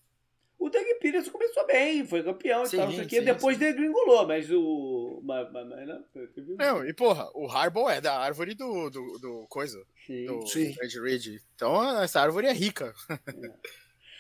O 0.58 0.68
Doug 0.70 0.84
Peterson 1.00 1.32
começou 1.32 1.66
bem, 1.68 2.06
foi 2.06 2.22
campeão 2.24 2.66
Sim, 2.66 2.76
e 2.76 2.80
tal, 2.80 2.92
isso 2.92 3.02
aqui. 3.02 3.16
sim, 3.20 3.24
Depois 3.24 3.56
sim. 3.56 3.64
degringolou, 3.64 4.28
mas 4.28 4.52
o. 4.52 5.22
Mas, 5.24 5.50
mas, 5.54 5.68
mas, 5.70 5.88
não, 5.88 6.04
teve- 6.34 6.56
Não, 6.56 6.86
e 6.86 6.92
porra, 6.94 7.30
o 7.34 7.48
Harbaugh 7.48 7.90
é 7.90 8.02
da 8.02 8.18
árvore 8.20 8.56
do, 8.56 8.90
do, 8.90 9.20
do 9.20 9.48
coisa, 9.48 9.82
Sim. 10.06 10.26
do 10.26 10.46
Sim. 10.48 10.76
Andy 10.84 11.00
Reid. 11.00 11.42
Então 11.56 12.02
essa 12.02 12.20
árvore 12.20 12.48
é 12.48 12.52
rica. 12.52 12.94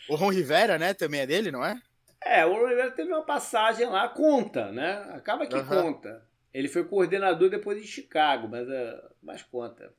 O 0.09 0.15
Ron 0.15 0.29
Rivera, 0.29 0.77
né, 0.77 0.93
também 0.93 1.21
é 1.21 1.27
dele, 1.27 1.51
não 1.51 1.63
é? 1.65 1.79
É, 2.21 2.45
o 2.45 2.53
Oliveira 2.53 2.91
teve 2.91 3.11
uma 3.13 3.23
passagem 3.23 3.87
lá, 3.87 4.07
conta, 4.09 4.71
né? 4.71 5.09
Acaba 5.13 5.47
que 5.47 5.55
Aham. 5.55 5.83
conta. 5.83 6.27
Ele 6.53 6.67
foi 6.67 6.83
coordenador 6.83 7.49
depois 7.49 7.81
em 7.81 7.85
Chicago, 7.87 8.47
mas, 8.49 8.67
é, 8.69 9.01
mas 9.21 9.41
conta. 9.43 9.93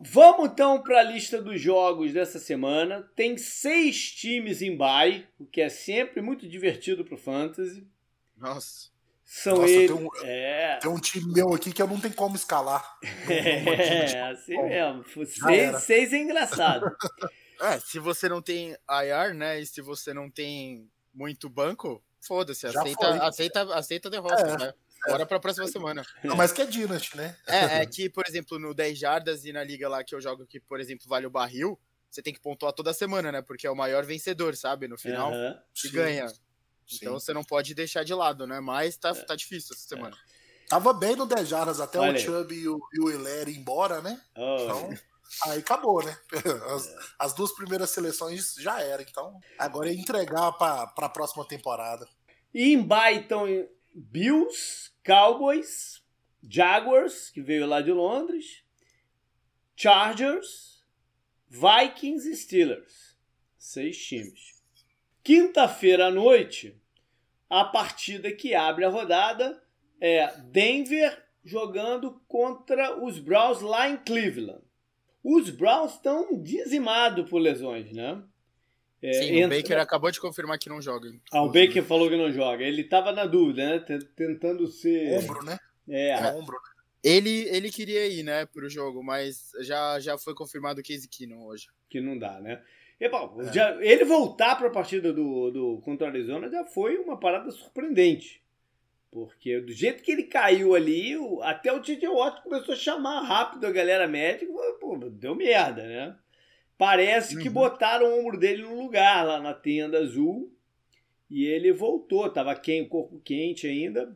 Vamos 0.00 0.50
então 0.50 0.80
para 0.82 1.00
a 1.00 1.02
lista 1.02 1.42
dos 1.42 1.60
jogos 1.60 2.12
dessa 2.12 2.38
semana. 2.38 3.02
Tem 3.16 3.36
seis 3.36 4.12
times 4.12 4.62
em 4.62 4.76
bye, 4.76 5.26
o 5.38 5.44
que 5.44 5.60
é 5.60 5.68
sempre 5.68 6.22
muito 6.22 6.48
divertido 6.48 7.04
pro 7.04 7.18
Fantasy. 7.18 7.86
Nossa. 8.36 8.88
São 9.24 9.56
Nossa, 9.58 9.68
eles. 9.74 9.90
tem 9.90 9.96
um- 10.06 10.08
É, 10.24 10.78
Tem 10.80 10.90
um 10.90 10.98
time 11.00 11.32
meu 11.34 11.52
aqui 11.52 11.72
que 11.72 11.82
eu 11.82 11.86
não 11.88 12.00
tenho 12.00 12.14
como 12.14 12.36
escalar. 12.36 12.96
é, 13.28 14.22
assim 14.30 14.54
Bom, 14.54 14.68
mesmo. 14.68 15.04
Seis, 15.26 15.82
seis 15.82 16.12
é 16.14 16.16
engraçado. 16.18 16.96
É, 17.60 17.80
se 17.80 17.98
você 17.98 18.28
não 18.28 18.40
tem 18.40 18.70
IR, 18.88 19.34
né, 19.34 19.60
e 19.60 19.66
se 19.66 19.80
você 19.80 20.14
não 20.14 20.30
tem 20.30 20.90
muito 21.12 21.48
banco, 21.48 22.02
foda-se, 22.20 22.66
aceita, 22.66 23.10
foi. 23.10 23.18
aceita, 23.20 23.74
aceita 23.74 24.08
a 24.08 24.10
derrota, 24.10 24.42
É, 24.42 24.56
né? 24.56 24.74
Bora 25.06 25.26
pra 25.26 25.40
próxima 25.40 25.66
semana. 25.68 26.04
Não, 26.24 26.36
mas 26.36 26.52
que 26.52 26.60
é 26.60 26.66
Dynasty, 26.66 27.16
né? 27.16 27.36
É, 27.46 27.80
é 27.82 27.86
que, 27.86 28.10
por 28.10 28.24
exemplo, 28.28 28.58
no 28.58 28.74
10 28.74 28.98
jardas 28.98 29.44
e 29.44 29.52
na 29.52 29.64
liga 29.64 29.88
lá 29.88 30.04
que 30.04 30.14
eu 30.14 30.20
jogo 30.20 30.46
que, 30.46 30.60
por 30.60 30.80
exemplo, 30.80 31.06
vale 31.08 31.26
o 31.26 31.30
barril, 31.30 31.78
você 32.10 32.20
tem 32.22 32.32
que 32.32 32.40
pontuar 32.40 32.72
toda 32.72 32.92
semana, 32.92 33.30
né? 33.30 33.42
Porque 33.42 33.66
é 33.66 33.70
o 33.70 33.76
maior 33.76 34.04
vencedor, 34.04 34.56
sabe? 34.56 34.88
No 34.88 34.98
final, 34.98 35.32
Aham. 35.32 35.58
que 35.74 35.88
Sim, 35.88 35.92
ganha. 35.92 36.28
sim. 36.28 36.38
Então 36.96 37.14
você 37.14 37.32
não 37.32 37.44
pode 37.44 37.74
deixar 37.74 38.04
de 38.04 38.14
lado, 38.14 38.46
né? 38.46 38.60
Mas 38.60 38.96
tá, 38.96 39.14
tá 39.14 39.36
difícil 39.36 39.74
essa 39.74 39.86
semana. 39.88 40.16
Tava 40.68 40.92
bem 40.92 41.16
no 41.16 41.26
10 41.26 41.48
jardas 41.48 41.80
até 41.80 41.98
Olha 41.98 42.14
o. 42.14 42.18
Chubb 42.18 42.54
e 42.54 42.68
o, 42.68 42.78
e 42.92 43.00
o 43.00 43.10
Hilaire 43.10 43.50
ir 43.50 43.58
embora, 43.58 44.02
né? 44.02 44.20
Oh. 44.36 44.56
Então, 44.62 44.90
aí 45.44 45.58
acabou, 45.58 46.04
né? 46.04 46.16
As, 46.74 47.14
as 47.18 47.34
duas 47.34 47.52
primeiras 47.52 47.90
seleções 47.90 48.54
já 48.54 48.80
era. 48.80 49.02
Então, 49.02 49.38
agora 49.58 49.90
é 49.90 49.94
entregar 49.94 50.52
pra, 50.52 50.86
pra 50.88 51.08
próxima 51.08 51.46
temporada. 51.46 52.08
E 52.52 52.72
em 52.72 52.82
bye 52.82 53.20
estão 53.20 53.46
Bills, 53.94 54.90
Cowboys, 55.04 56.02
Jaguars, 56.42 57.30
que 57.30 57.42
veio 57.42 57.66
lá 57.66 57.80
de 57.80 57.92
Londres, 57.92 58.62
Chargers, 59.76 60.84
Vikings 61.48 62.28
e 62.28 62.36
Steelers. 62.36 63.16
Seis 63.56 63.98
times. 63.98 64.62
Quinta-feira 65.22 66.06
à 66.06 66.10
noite, 66.10 66.80
a 67.50 67.64
partida 67.64 68.32
que 68.32 68.54
abre 68.54 68.84
a 68.84 68.88
rodada 68.88 69.62
é 70.00 70.34
Denver 70.42 71.22
jogando 71.44 72.20
contra 72.28 73.02
os 73.02 73.18
Browns 73.18 73.60
lá 73.60 73.88
em 73.88 73.96
Cleveland. 73.96 74.62
Os 75.22 75.50
Browns 75.50 75.94
estão 75.94 76.40
dizimados 76.42 77.28
por 77.28 77.38
lesões, 77.38 77.92
né? 77.92 78.22
É, 79.00 79.12
Sim, 79.12 79.36
entra- 79.40 79.56
o 79.56 79.60
Baker 79.62 79.78
acabou 79.78 80.10
de 80.10 80.20
confirmar 80.20 80.58
que 80.58 80.68
não 80.68 80.80
joga. 80.82 81.08
ah, 81.32 81.42
o 81.42 81.48
Baker 81.52 81.84
falou 81.84 82.08
que 82.08 82.16
não 82.16 82.32
joga. 82.32 82.64
Ele 82.64 82.82
tava 82.82 83.12
na 83.12 83.26
dúvida, 83.26 83.64
né? 83.64 83.84
Tentando 84.16 84.66
ser. 84.66 85.18
Ombro, 85.20 85.44
né? 85.44 85.56
É, 85.88 86.32
Ombro. 86.34 86.56
Ele, 87.02 87.48
ele 87.48 87.70
queria 87.70 88.06
ir, 88.08 88.24
né, 88.24 88.44
pro 88.44 88.68
jogo, 88.68 89.02
mas 89.04 89.52
já, 89.60 90.00
já 90.00 90.18
foi 90.18 90.34
confirmado 90.34 90.80
o 90.80 90.82
Case 90.82 91.08
Keenum 91.08 91.44
hoje. 91.46 91.68
que 91.88 92.00
não 92.00 92.18
dá, 92.18 92.40
né? 92.40 92.60
E, 93.00 93.08
bom, 93.08 93.40
É. 93.40 93.52
já- 93.52 93.78
ele 93.80 94.04
voltar 94.04 94.56
para 94.56 94.66
a 94.66 94.70
partida 94.70 95.12
do, 95.12 95.50
do 95.52 95.80
contra 95.84 96.08
o 96.08 96.10
Arizona 96.10 96.50
já 96.50 96.64
foi 96.64 96.96
uma 96.98 97.16
parada 97.18 97.50
surpreendente. 97.52 98.42
Porque 99.10 99.58
do 99.60 99.72
jeito 99.72 100.02
que 100.02 100.12
ele 100.12 100.24
caiu 100.24 100.74
ali, 100.74 101.16
o- 101.16 101.42
até 101.42 101.72
o 101.72 101.80
TJ 101.80 102.06
Watt 102.08 102.42
começou 102.42 102.74
a 102.74 102.76
chamar 102.76 103.22
rápido 103.22 103.66
a 103.66 103.70
galera 103.72 104.06
médica 104.06 104.44
e 104.44 104.54
falou, 104.54 104.74
pô, 104.74 104.96
deu 105.08 105.34
merda, 105.34 105.82
né? 105.86 106.16
Parece 106.76 107.38
que 107.38 107.48
Uhum. 107.48 107.54
botaram 107.54 108.06
o 108.06 108.20
ombro 108.20 108.38
dele 108.38 108.62
no 108.62 108.80
lugar 108.80 109.26
lá 109.26 109.40
na 109.40 109.54
tenda 109.54 109.98
azul 109.98 110.52
e 111.30 111.44
ele 111.44 111.72
voltou, 111.72 112.28
tava 112.30 112.54
quente, 112.54 112.88
corpo 112.88 113.18
quente 113.24 113.66
ainda, 113.66 114.14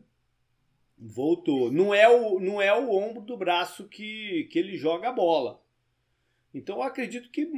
voltou. 0.96 1.72
Não 1.72 1.92
é 1.94 2.08
o, 2.08 2.38
não 2.38 2.60
é 2.60 2.72
o 2.78 2.90
ombro 2.90 3.22
do 3.22 3.36
braço 3.36 3.88
que, 3.88 4.44
que 4.50 4.58
ele 4.58 4.76
joga 4.76 5.08
a 5.08 5.12
bola. 5.12 5.60
Então 6.54 6.76
eu 6.76 6.82
acredito 6.82 7.30
que 7.30 7.50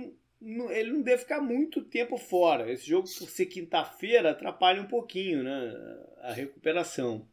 ele 0.70 0.92
não 0.92 1.02
deve 1.02 1.22
ficar 1.22 1.40
muito 1.40 1.82
tempo 1.82 2.18
fora. 2.18 2.70
Esse 2.70 2.86
jogo, 2.86 3.08
por 3.18 3.28
ser 3.28 3.46
quinta-feira, 3.46 4.30
atrapalha 4.30 4.82
um 4.82 4.86
pouquinho 4.86 5.42
né, 5.42 5.74
a 6.20 6.32
recuperação. 6.32 7.26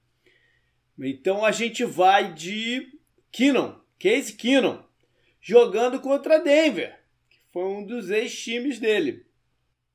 Então 0.98 1.44
a 1.44 1.52
gente 1.52 1.84
vai 1.84 2.34
de 2.34 3.00
Keenum, 3.32 3.76
Case 3.98 4.34
Keenum, 4.34 4.84
jogando 5.42 6.00
contra 6.00 6.40
Denver, 6.40 7.00
que 7.30 7.40
foi 7.52 7.64
um 7.64 7.86
dos 7.86 8.10
ex-times 8.10 8.80
dele. 8.80 9.26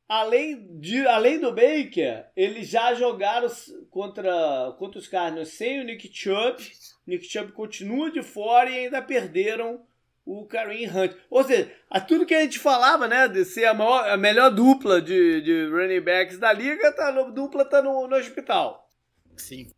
Além, 0.08 0.78
de, 0.78 1.04
além 1.06 1.40
do 1.40 1.50
Baker, 1.52 2.26
eles 2.36 2.68
já 2.68 2.94
jogaram 2.94 3.48
contra, 3.90 4.74
contra 4.78 5.00
os 5.00 5.08
Cardinals 5.08 5.48
sem 5.48 5.80
o 5.80 5.84
Nick 5.84 6.08
Chubb. 6.12 6.62
Nick 7.04 7.24
Chubb 7.26 7.52
continua 7.52 8.10
de 8.10 8.22
fora 8.22 8.70
e 8.70 8.84
ainda 8.84 9.02
perderam 9.02 9.84
o 10.26 10.44
Kareem 10.44 10.90
Hunt. 10.90 11.12
Ou 11.30 11.44
seja, 11.44 11.72
a 11.88 12.00
tudo 12.00 12.26
que 12.26 12.34
a 12.34 12.40
gente 12.40 12.58
falava, 12.58 13.06
né, 13.06 13.28
de 13.28 13.44
ser 13.44 13.64
a, 13.66 13.72
maior- 13.72 14.08
a 14.10 14.16
melhor 14.16 14.50
dupla 14.50 15.00
de, 15.00 15.40
de 15.40 15.66
running 15.70 16.00
backs 16.00 16.36
da 16.36 16.52
liga, 16.52 16.90
tá, 16.92 17.12
no- 17.12 17.30
dupla 17.32 17.64
tá 17.64 17.80
no, 17.80 18.08
no 18.08 18.16
hospital. 18.16 18.90
Sim. 19.36 19.70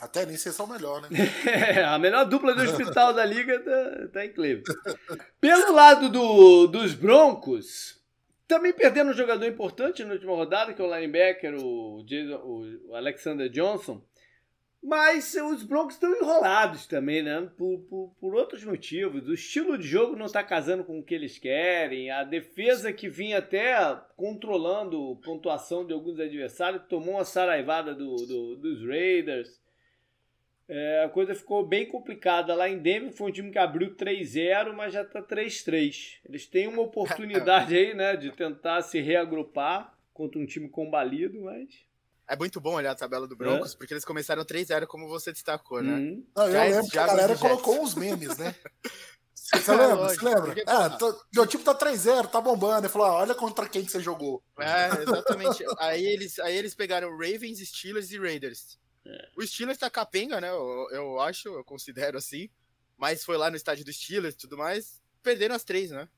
Até 0.00 0.24
nem 0.24 0.36
sei 0.36 0.52
se 0.52 0.60
é 0.60 0.64
o 0.64 0.66
melhor, 0.68 1.02
né? 1.02 1.08
a 1.86 1.98
melhor 1.98 2.24
dupla 2.24 2.54
do 2.54 2.62
hospital 2.62 3.12
da 3.12 3.24
liga 3.24 3.58
tá, 3.60 4.08
tá 4.12 4.24
em 4.24 4.32
Cleveland. 4.32 4.64
Pelo 5.40 5.72
lado 5.72 6.08
do, 6.08 6.66
dos 6.68 6.94
Broncos, 6.94 8.00
também 8.48 8.72
perderam 8.72 9.10
um 9.10 9.14
jogador 9.14 9.44
importante 9.44 10.02
na 10.04 10.14
última 10.14 10.34
rodada, 10.34 10.72
que 10.72 10.80
é 10.80 10.84
o 10.84 10.94
linebacker, 10.94 11.54
o, 11.62 12.02
Jason- 12.06 12.40
o 12.42 12.94
Alexander 12.94 13.48
Johnson. 13.50 14.00
Mas 14.82 15.34
os 15.34 15.62
Broncos 15.62 15.94
estão 15.94 16.10
enrolados 16.16 16.86
também, 16.86 17.22
né? 17.22 17.46
Por, 17.56 17.80
por, 17.80 18.14
por 18.18 18.34
outros 18.34 18.64
motivos. 18.64 19.28
O 19.28 19.34
estilo 19.34 19.76
de 19.76 19.86
jogo 19.86 20.16
não 20.16 20.24
está 20.24 20.42
casando 20.42 20.84
com 20.84 20.98
o 20.98 21.02
que 21.02 21.14
eles 21.14 21.38
querem. 21.38 22.10
A 22.10 22.24
defesa 22.24 22.90
que 22.90 23.06
vinha 23.08 23.38
até 23.38 23.74
controlando 24.16 25.18
a 25.20 25.24
pontuação 25.24 25.86
de 25.86 25.92
alguns 25.92 26.18
adversários 26.18 26.82
tomou 26.88 27.16
uma 27.16 27.24
saraivada 27.26 27.94
do, 27.94 28.14
do- 28.16 28.56
dos 28.56 28.82
Raiders. 28.86 29.60
É, 30.66 31.02
a 31.04 31.08
coisa 31.10 31.34
ficou 31.34 31.66
bem 31.66 31.84
complicada 31.84 32.54
lá 32.54 32.66
em 32.66 32.78
Denver. 32.78 33.12
Foi 33.12 33.28
um 33.28 33.34
time 33.34 33.50
que 33.50 33.58
abriu 33.58 33.94
3-0, 33.96 34.72
mas 34.72 34.94
já 34.94 35.02
está 35.02 35.20
3-3. 35.20 36.20
Eles 36.26 36.46
têm 36.46 36.68
uma 36.68 36.80
oportunidade 36.82 37.76
aí, 37.76 37.92
né, 37.92 38.16
de 38.16 38.30
tentar 38.30 38.80
se 38.80 38.98
reagrupar 38.98 39.92
contra 40.14 40.38
um 40.40 40.46
time 40.46 40.70
combalido, 40.70 41.38
mas. 41.42 41.84
É 42.30 42.36
muito 42.36 42.60
bom 42.60 42.74
olhar 42.74 42.92
a 42.92 42.94
tabela 42.94 43.26
do 43.26 43.34
Broncos, 43.34 43.74
porque 43.74 43.92
eles 43.92 44.04
começaram 44.04 44.44
3-0, 44.44 44.86
como 44.86 45.08
você 45.08 45.32
destacou, 45.32 45.82
né? 45.82 45.94
Hum. 45.94 46.24
Não, 46.36 46.44
eu 46.46 46.52
Giants, 46.52 46.76
lembro 46.76 46.90
que 46.92 46.98
a 46.98 47.06
galera 47.08 47.36
colocou 47.36 47.82
uns 47.82 47.96
memes, 47.96 48.38
né? 48.38 48.54
Você 49.34 49.72
lembra? 49.72 49.96
Você 49.96 49.96
Lógico, 49.96 50.24
lembra? 50.26 50.42
porque, 50.42 50.60
É, 50.60 50.64
porra, 50.64 50.90
tô- 50.90 51.24
meu 51.34 51.44
time 51.44 51.64
tá 51.64 51.74
3-0, 51.74 52.28
tá 52.28 52.40
bombando. 52.40 52.86
Ele 52.86 52.88
falou: 52.92 53.08
ah, 53.08 53.14
olha 53.14 53.34
contra 53.34 53.68
quem 53.68 53.84
que 53.84 53.90
você 53.90 53.98
jogou. 53.98 54.40
É, 54.56 55.02
exatamente. 55.02 55.64
aí, 55.76 56.06
eles, 56.06 56.38
aí 56.38 56.56
eles 56.56 56.72
pegaram 56.72 57.10
Ravens, 57.10 57.58
Steelers 57.68 58.12
e 58.12 58.18
Raiders. 58.18 58.78
O 59.36 59.44
Steelers 59.44 59.76
tá 59.78 59.90
capenga, 59.90 60.40
né? 60.40 60.50
Eu, 60.50 60.88
eu 60.92 61.20
acho, 61.20 61.48
eu 61.48 61.64
considero 61.64 62.16
assim. 62.16 62.48
Mas 62.96 63.24
foi 63.24 63.36
lá 63.36 63.50
no 63.50 63.56
estádio 63.56 63.84
do 63.84 63.92
Steelers 63.92 64.34
e 64.34 64.38
tudo 64.38 64.56
mais. 64.56 65.00
Perderam 65.22 65.54
as 65.54 65.64
três, 65.64 65.90
né? 65.90 66.08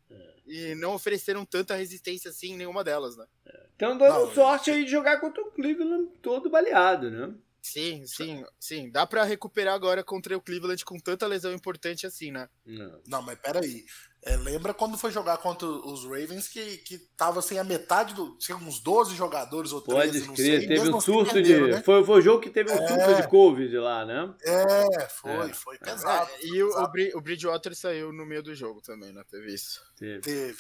E 0.47 0.75
não 0.75 0.94
ofereceram 0.94 1.44
tanta 1.44 1.75
resistência 1.75 2.30
assim 2.30 2.52
em 2.52 2.56
nenhuma 2.56 2.82
delas, 2.85 3.16
né? 3.16 3.26
Estão 3.71 3.97
dando 3.97 4.26
Não, 4.26 4.35
sorte 4.35 4.71
aí 4.71 4.85
de 4.85 4.90
jogar 4.90 5.21
contra 5.21 5.42
o 5.42 5.50
Cleveland 5.50 6.09
todo 6.21 6.50
baleado, 6.50 7.11
né? 7.11 7.35
Sim, 7.62 8.04
sim, 8.07 8.45
sim. 8.59 8.90
Dá 8.90 9.07
para 9.07 9.23
recuperar 9.23 9.75
agora 9.75 10.02
contra 10.02 10.37
o 10.37 10.40
Cleveland 10.40 10.85
com 10.85 10.99
tanta 10.99 11.28
lesão 11.28 11.52
importante 11.52 12.04
assim, 12.04 12.33
né? 12.33 12.49
Não, 12.66 13.00
Não 13.07 13.23
mas 13.23 13.38
peraí. 13.38 13.85
É, 14.25 14.37
lembra 14.37 14.75
quando 14.75 14.99
foi 14.99 15.12
jogar 15.12 15.37
contra 15.38 15.66
os 15.66 16.04
Ravens 16.04 16.49
que, 16.49 16.78
que 16.78 16.99
tava 17.16 17.38
assim 17.38 17.59
a 17.59 17.64
metade 17.64 18.14
do. 18.14 18.37
Tinha 18.37 18.57
uns 18.57 18.81
12 18.81 19.14
jogadores 19.14 19.73
ou 19.73 19.81
13, 19.81 20.26
Pode 20.26 20.37
crer, 20.37 20.66
teve 20.66 20.90
um 20.90 20.97
assim 20.97 21.12
surto 21.12 21.42
de. 21.42 21.61
Né? 21.61 21.83
Foi, 21.83 22.04
foi 22.04 22.19
o 22.19 22.21
jogo 22.21 22.40
que 22.40 22.50
teve 22.50 22.71
um 22.71 22.75
é, 22.75 22.88
surto 22.88 23.23
de 23.23 23.28
Covid 23.28 23.78
lá, 23.78 24.04
né? 24.04 24.35
É, 24.45 25.09
foi, 25.09 25.50
é. 25.50 25.54
foi 25.54 25.78
pesado. 25.78 26.31
É, 26.33 26.47
e 26.47 26.62
o, 26.62 26.69
o, 27.14 27.21
Bridgewater 27.21 27.75
saiu 27.76 28.12
no 28.12 28.26
meio 28.26 28.42
do 28.42 28.54
jogo 28.54 28.81
também, 28.81 29.12
né? 29.12 29.23
Teve 29.28 29.54
isso. 29.54 29.81
Teve. 29.97 30.21
Teve, 30.21 30.59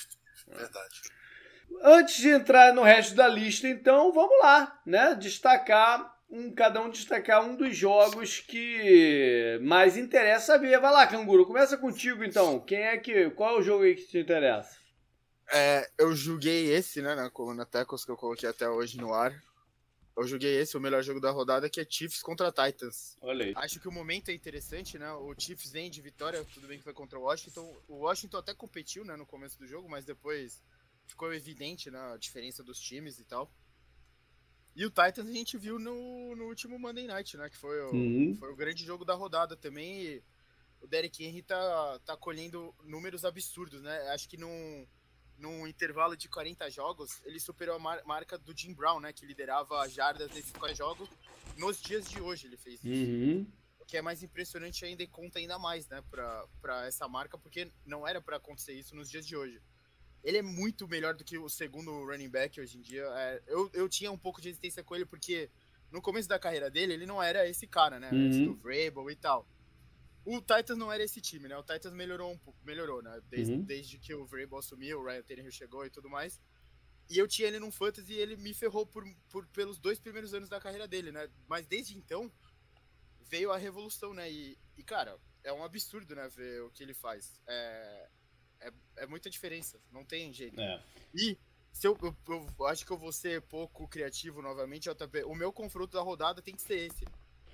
verdade. 0.48 1.02
Antes 1.82 2.16
de 2.16 2.28
entrar 2.28 2.74
no 2.74 2.82
resto 2.82 3.14
da 3.14 3.28
lista, 3.28 3.66
então, 3.66 4.12
vamos 4.12 4.38
lá, 4.40 4.80
né? 4.84 5.14
Destacar 5.14 6.11
um, 6.32 6.50
cada 6.50 6.80
um 6.80 6.88
destacar 6.88 7.44
um 7.44 7.54
dos 7.54 7.76
jogos 7.76 8.40
que 8.40 9.58
mais 9.60 9.98
interessa 9.98 10.58
ver. 10.58 10.80
Vai 10.80 10.90
lá, 10.90 11.06
Canguru, 11.06 11.44
começa 11.44 11.76
contigo 11.76 12.24
então. 12.24 12.58
Quem 12.58 12.78
é 12.78 12.96
que. 12.96 13.30
Qual 13.30 13.56
é 13.56 13.60
o 13.60 13.62
jogo 13.62 13.84
aí 13.84 13.94
que 13.94 14.06
te 14.06 14.18
interessa? 14.18 14.80
É, 15.52 15.90
eu 15.98 16.16
julguei 16.16 16.72
esse, 16.72 17.02
né, 17.02 17.14
na 17.14 17.28
coluna 17.28 17.66
Tecos 17.66 18.06
que 18.06 18.10
eu 18.10 18.16
coloquei 18.16 18.48
até 18.48 18.66
hoje 18.66 18.96
no 18.96 19.12
ar. 19.12 19.38
Eu 20.16 20.26
joguei 20.26 20.58
esse, 20.58 20.76
o 20.76 20.80
melhor 20.80 21.02
jogo 21.02 21.20
da 21.20 21.30
rodada, 21.30 21.68
que 21.68 21.80
é 21.80 21.86
Chiefs 21.88 22.22
contra 22.22 22.52
Titans. 22.52 23.16
Olha 23.20 23.46
aí. 23.46 23.52
Acho 23.56 23.80
que 23.80 23.88
o 23.88 23.92
momento 23.92 24.30
é 24.30 24.34
interessante, 24.34 24.98
né? 24.98 25.10
O 25.12 25.34
Chiefs 25.38 25.70
vem 25.70 25.90
de 25.90 26.00
vitória, 26.00 26.44
tudo 26.52 26.66
bem 26.66 26.78
que 26.78 26.84
foi 26.84 26.92
contra 26.92 27.18
o 27.18 27.22
Washington. 27.22 27.74
O 27.88 28.00
Washington 28.00 28.38
até 28.38 28.54
competiu, 28.54 29.04
né, 29.04 29.16
no 29.16 29.26
começo 29.26 29.58
do 29.58 29.66
jogo, 29.66 29.88
mas 29.88 30.04
depois 30.04 30.62
ficou 31.06 31.32
evidente, 31.32 31.90
né, 31.90 31.98
a 32.12 32.16
diferença 32.16 32.62
dos 32.62 32.78
times 32.78 33.18
e 33.18 33.24
tal. 33.24 33.50
E 34.74 34.86
o 34.86 34.90
Titans 34.90 35.28
a 35.28 35.32
gente 35.32 35.58
viu 35.58 35.78
no, 35.78 36.34
no 36.34 36.44
último 36.44 36.78
Monday 36.78 37.06
Night, 37.06 37.36
né? 37.36 37.48
Que 37.50 37.56
foi 37.56 37.80
o, 37.82 37.92
uhum. 37.92 38.36
foi 38.38 38.50
o 38.50 38.56
grande 38.56 38.84
jogo 38.84 39.04
da 39.04 39.14
rodada 39.14 39.56
também. 39.56 40.22
O 40.80 40.86
Derek 40.86 41.22
Henry 41.22 41.42
tá, 41.42 42.00
tá 42.04 42.16
colhendo 42.16 42.74
números 42.82 43.24
absurdos, 43.24 43.82
né? 43.82 44.08
Acho 44.08 44.28
que 44.28 44.36
num, 44.36 44.86
num 45.38 45.66
intervalo 45.66 46.16
de 46.16 46.28
40 46.28 46.70
jogos, 46.70 47.20
ele 47.24 47.38
superou 47.38 47.76
a 47.76 47.78
mar, 47.78 48.02
marca 48.04 48.38
do 48.38 48.56
Jim 48.56 48.72
Brown, 48.72 48.98
né? 48.98 49.12
Que 49.12 49.26
liderava 49.26 49.86
jardas 49.88 50.30
nesses 50.30 50.52
40 50.52 50.74
jogos. 50.74 51.08
Nos 51.58 51.80
dias 51.80 52.08
de 52.08 52.20
hoje 52.20 52.46
ele 52.46 52.56
fez 52.56 52.82
isso. 52.82 53.12
Uhum. 53.12 53.46
O 53.78 53.84
que 53.84 53.98
é 53.98 54.02
mais 54.02 54.22
impressionante 54.22 54.84
ainda 54.86 55.02
e 55.02 55.06
conta 55.06 55.38
ainda 55.38 55.58
mais, 55.58 55.86
né? 55.86 56.02
Pra, 56.10 56.46
pra 56.62 56.86
essa 56.86 57.06
marca, 57.06 57.36
porque 57.36 57.70
não 57.84 58.08
era 58.08 58.22
para 58.22 58.38
acontecer 58.38 58.72
isso 58.72 58.96
nos 58.96 59.10
dias 59.10 59.26
de 59.26 59.36
hoje 59.36 59.60
ele 60.22 60.38
é 60.38 60.42
muito 60.42 60.86
melhor 60.86 61.14
do 61.14 61.24
que 61.24 61.36
o 61.36 61.48
segundo 61.48 61.90
running 62.04 62.28
back 62.28 62.60
hoje 62.60 62.78
em 62.78 62.80
dia. 62.80 63.04
É, 63.04 63.42
eu, 63.46 63.70
eu 63.72 63.88
tinha 63.88 64.10
um 64.10 64.18
pouco 64.18 64.40
de 64.40 64.48
resistência 64.48 64.82
com 64.82 64.94
ele 64.94 65.04
porque 65.04 65.50
no 65.90 66.00
começo 66.00 66.28
da 66.28 66.38
carreira 66.38 66.70
dele, 66.70 66.94
ele 66.94 67.06
não 67.06 67.22
era 67.22 67.46
esse 67.46 67.66
cara, 67.66 68.00
né? 68.00 68.10
Uhum. 68.10 68.26
Antes 68.26 68.38
do 68.38 68.54
Vrabel 68.54 69.10
e 69.10 69.16
tal. 69.16 69.46
O 70.24 70.40
Titans 70.40 70.78
não 70.78 70.90
era 70.90 71.02
esse 71.02 71.20
time, 71.20 71.48
né? 71.48 71.56
O 71.56 71.62
Titans 71.62 71.92
melhorou 71.92 72.32
um 72.32 72.38
pouco, 72.38 72.58
melhorou, 72.64 73.02
né? 73.02 73.20
Desde, 73.28 73.52
uhum. 73.52 73.62
desde 73.62 73.98
que 73.98 74.14
o 74.14 74.24
Vrabel 74.24 74.58
assumiu, 74.58 75.00
o 75.00 75.04
Ryan 75.04 75.22
Tannehill 75.22 75.50
chegou 75.50 75.84
e 75.84 75.90
tudo 75.90 76.08
mais. 76.08 76.40
E 77.10 77.18
eu 77.18 77.28
tinha 77.28 77.48
ele 77.48 77.58
num 77.58 77.70
fantasy 77.70 78.12
e 78.12 78.18
ele 78.18 78.36
me 78.36 78.54
ferrou 78.54 78.86
por, 78.86 79.04
por, 79.28 79.46
pelos 79.48 79.78
dois 79.78 79.98
primeiros 79.98 80.32
anos 80.32 80.48
da 80.48 80.60
carreira 80.60 80.88
dele, 80.88 81.12
né? 81.12 81.28
Mas 81.48 81.66
desde 81.66 81.96
então 81.96 82.32
veio 83.20 83.50
a 83.50 83.58
revolução, 83.58 84.14
né? 84.14 84.30
E, 84.30 84.56
e 84.76 84.82
cara, 84.82 85.18
é 85.44 85.52
um 85.52 85.64
absurdo, 85.64 86.14
né? 86.14 86.28
Ver 86.28 86.62
o 86.62 86.70
que 86.70 86.82
ele 86.82 86.94
faz. 86.94 87.40
É, 87.46 88.08
é, 88.66 88.72
é 89.02 89.06
muita 89.06 89.30
diferença, 89.30 89.78
não 89.90 90.04
tem 90.04 90.32
jeito. 90.32 90.60
É. 90.60 90.82
E 91.14 91.38
se 91.72 91.86
eu, 91.86 91.96
eu, 92.02 92.16
eu, 92.58 92.66
acho 92.66 92.84
que 92.84 92.92
eu 92.92 92.98
vou 92.98 93.12
ser 93.12 93.40
pouco 93.42 93.88
criativo 93.88 94.42
novamente, 94.42 94.90
JP. 94.90 95.24
O 95.24 95.34
meu 95.34 95.52
confronto 95.52 95.96
da 95.96 96.02
rodada 96.02 96.42
tem 96.42 96.54
que 96.54 96.62
ser 96.62 96.86
esse. 96.86 97.04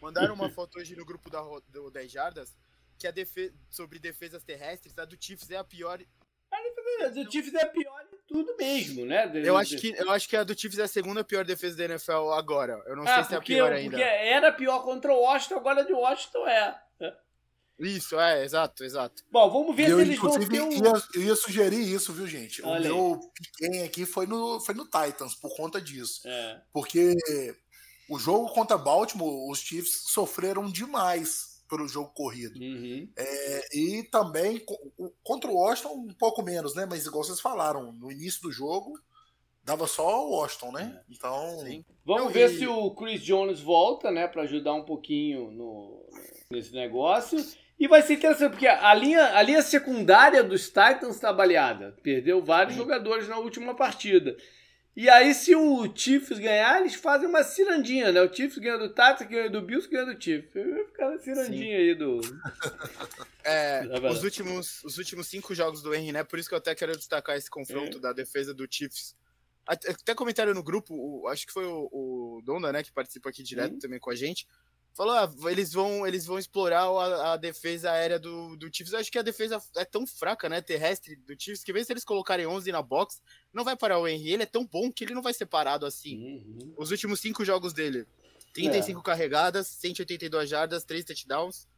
Mandaram 0.03 0.35
uma 0.35 0.50
foto 0.50 0.79
hoje 0.79 0.97
no 0.97 1.05
grupo 1.05 1.31
da, 1.31 1.41
do 1.69 1.91
10 1.91 2.11
Jardas 2.11 2.57
que 2.99 3.07
a 3.07 3.11
defesa, 3.12 3.55
sobre 3.71 3.99
defesas 3.99 4.43
terrestres, 4.43 4.99
a 4.99 5.05
do 5.05 5.17
Chiefs 5.19 5.50
é 5.50 5.57
a 5.57 5.65
pior. 5.65 6.00
A 7.00 7.09
do 7.09 7.31
Chiefs 7.31 7.55
é 7.55 7.62
a 7.62 7.69
pior 7.69 8.05
de 8.11 8.19
tudo 8.27 8.57
mesmo, 8.57 9.07
né? 9.07 9.31
Eu 9.45 9.57
acho, 9.57 9.77
que, 9.77 9.95
eu 9.97 10.11
acho 10.11 10.29
que 10.29 10.37
a 10.37 10.43
do 10.43 10.59
Chiefs 10.59 10.81
é 10.81 10.83
a 10.83 10.88
segunda 10.88 11.23
pior 11.23 11.45
defesa 11.45 11.77
da 11.77 11.85
NFL 11.85 12.33
agora. 12.33 12.83
Eu 12.87 12.97
não 12.97 13.05
ah, 13.05 13.15
sei 13.15 13.25
se 13.25 13.35
é 13.35 13.37
a 13.37 13.41
pior 13.41 13.73
ainda. 13.73 13.97
Porque 13.97 14.03
era 14.03 14.53
pior 14.53 14.83
contra 14.83 15.12
o 15.12 15.21
Washington, 15.21 15.57
agora 15.57 15.83
a 15.83 15.85
de 15.85 15.93
Washington 15.93 16.49
é. 16.49 16.83
Isso, 17.79 18.19
é, 18.19 18.45
exato, 18.45 18.83
exato. 18.85 19.23
Bom, 19.31 19.49
vamos 19.51 19.77
ver 19.77 19.91
eu, 19.91 19.97
se 19.97 20.03
eles 20.03 20.19
vão 20.19 20.49
ter 20.49 20.62
um... 20.62 20.73
ia, 20.73 20.93
eu 21.14 21.23
ia 21.23 21.37
sugerir 21.37 21.81
isso, 21.81 22.12
viu, 22.12 22.27
gente? 22.27 22.61
Olha 22.64 22.93
o 22.93 23.11
meu 23.11 23.21
pequeno 23.35 23.85
aqui 23.85 24.05
foi 24.05 24.27
no, 24.27 24.61
foi 24.61 24.75
no 24.75 24.85
Titans, 24.85 25.35
por 25.37 25.55
conta 25.57 25.81
disso. 25.81 26.23
É. 26.27 26.61
Porque 26.73 27.14
o 28.09 28.19
jogo 28.19 28.49
contra 28.53 28.77
Baltimore, 28.77 29.51
os 29.51 29.61
Chiefs 29.61 30.05
sofreram 30.09 30.69
demais 30.69 31.62
pelo 31.69 31.87
jogo 31.87 32.11
corrido. 32.14 32.59
Uhum. 32.59 33.09
É, 33.17 33.77
e 33.77 34.03
também 34.05 34.64
contra 35.23 35.51
o 35.51 35.55
Washington, 35.55 35.95
um 35.95 36.14
pouco 36.14 36.43
menos, 36.43 36.75
né? 36.75 36.87
Mas 36.87 37.07
igual 37.07 37.23
vocês 37.23 37.41
falaram, 37.41 37.93
no 37.93 38.11
início 38.11 38.41
do 38.43 38.51
jogo, 38.51 38.99
dava 39.62 39.87
só 39.87 40.27
o 40.27 40.31
Washington, 40.31 40.73
né? 40.73 40.99
É. 40.99 41.12
Então. 41.14 41.61
Sim. 41.61 41.85
Vamos 42.05 42.33
ver 42.33 42.51
e... 42.51 42.59
se 42.59 42.67
o 42.67 42.91
Chris 42.93 43.23
Jones 43.23 43.61
volta, 43.61 44.11
né? 44.11 44.27
para 44.27 44.43
ajudar 44.43 44.73
um 44.73 44.85
pouquinho 44.85 45.51
no, 45.51 46.09
nesse 46.51 46.73
negócio. 46.73 47.45
E 47.79 47.87
vai 47.87 48.03
ser 48.03 48.15
interessante, 48.15 48.51
porque 48.53 48.67
a 48.67 48.95
linha, 48.95 49.37
a 49.37 49.43
linha 49.43 49.63
secundária 49.63 50.43
dos 50.43 50.67
Titans 50.67 51.15
está 51.15 51.33
baleada. 51.33 51.95
Perdeu 52.03 52.43
vários 52.43 52.75
Sim. 52.75 52.81
jogadores 52.81 53.29
na 53.29 53.39
última 53.39 53.75
partida. 53.75 54.37
E 54.97 55.09
aí, 55.09 55.33
se 55.33 55.55
o 55.55 55.95
Chiefs 55.95 56.41
ganhar, 56.41 56.81
eles 56.81 56.95
fazem 56.95 57.29
uma 57.29 57.45
cirandinha, 57.45 58.11
né? 58.11 58.21
O 58.21 58.35
Chiefs 58.35 58.59
ganha 58.59 58.79
do 58.79 58.89
Titans, 58.89 59.29
ganha 59.29 59.49
do 59.49 59.63
Bills, 59.63 59.89
ganha 59.89 60.07
do 60.07 60.21
Chiefs. 60.21 60.53
Vai 60.53 60.85
ficar 60.87 61.09
uma 61.11 61.19
cirandinha 61.19 61.77
Sim. 61.77 61.83
aí 61.83 61.95
do... 61.95 62.21
É, 63.45 63.83
os, 64.11 64.25
últimos, 64.25 64.83
os 64.85 64.99
últimos 64.99 65.29
cinco 65.29 65.55
jogos 65.55 65.81
do 65.83 65.95
Henry, 65.95 66.13
né? 66.13 66.25
Por 66.25 66.39
isso 66.39 66.49
que 66.49 66.55
eu 66.55 66.59
até 66.59 66.75
quero 66.75 66.97
destacar 66.97 67.37
esse 67.37 67.49
confronto 67.49 67.99
é. 67.99 68.01
da 68.01 68.13
defesa 68.13 68.53
do 68.53 68.67
Chiefs. 68.69 69.17
Até 69.67 70.15
comentaram 70.15 70.53
no 70.53 70.63
grupo, 70.63 70.95
o, 70.95 71.29
acho 71.29 71.47
que 71.47 71.53
foi 71.53 71.65
o, 71.65 71.89
o 71.93 72.43
Donda, 72.43 72.73
né, 72.73 72.83
que 72.83 72.91
participa 72.91 73.29
aqui 73.29 73.43
direto 73.43 73.75
uhum. 73.75 73.79
também 73.79 74.01
com 74.01 74.11
a 74.11 74.15
gente 74.15 74.47
falou, 74.94 75.14
ah, 75.14 75.33
eles 75.51 75.72
vão, 75.72 76.07
eles 76.07 76.27
vão 76.27 76.38
explorar 76.38 76.83
a, 76.83 77.33
a, 77.33 77.37
defesa 77.37 77.90
aérea 77.90 78.18
do, 78.18 78.57
do 78.57 78.68
Chiefs. 78.72 78.92
Eu 78.92 78.98
acho 78.98 79.12
que 79.12 79.18
a 79.18 79.22
defesa 79.22 79.62
é 79.77 79.85
tão 79.85 80.07
fraca, 80.07 80.48
né, 80.48 80.61
terrestre 80.61 81.16
do 81.16 81.40
Chiefs, 81.40 81.62
que 81.62 81.72
mesmo 81.72 81.87
se 81.87 81.92
eles 81.92 82.05
colocarem 82.05 82.46
11 82.46 82.72
na 82.72 82.83
box, 82.83 83.20
não 83.53 83.64
vai 83.64 83.77
parar 83.77 83.98
o 83.98 84.09
Henry. 84.09 84.33
Ele 84.33 84.42
é 84.42 84.46
tão 84.46 84.66
bom 84.66 84.90
que 84.90 85.05
ele 85.05 85.14
não 85.14 85.22
vai 85.22 85.33
ser 85.33 85.46
parado 85.46 85.87
assim. 85.87 86.16
Uhum. 86.16 86.74
Os 86.77 86.90
últimos 86.90 87.20
cinco 87.20 87.44
jogos 87.44 87.72
dele, 87.72 88.07
35 88.53 88.98
é. 88.98 89.03
carregadas, 89.03 89.66
182 89.68 90.48
jardas, 90.48 90.85
3 90.85 91.05
touchdowns, 91.05 91.68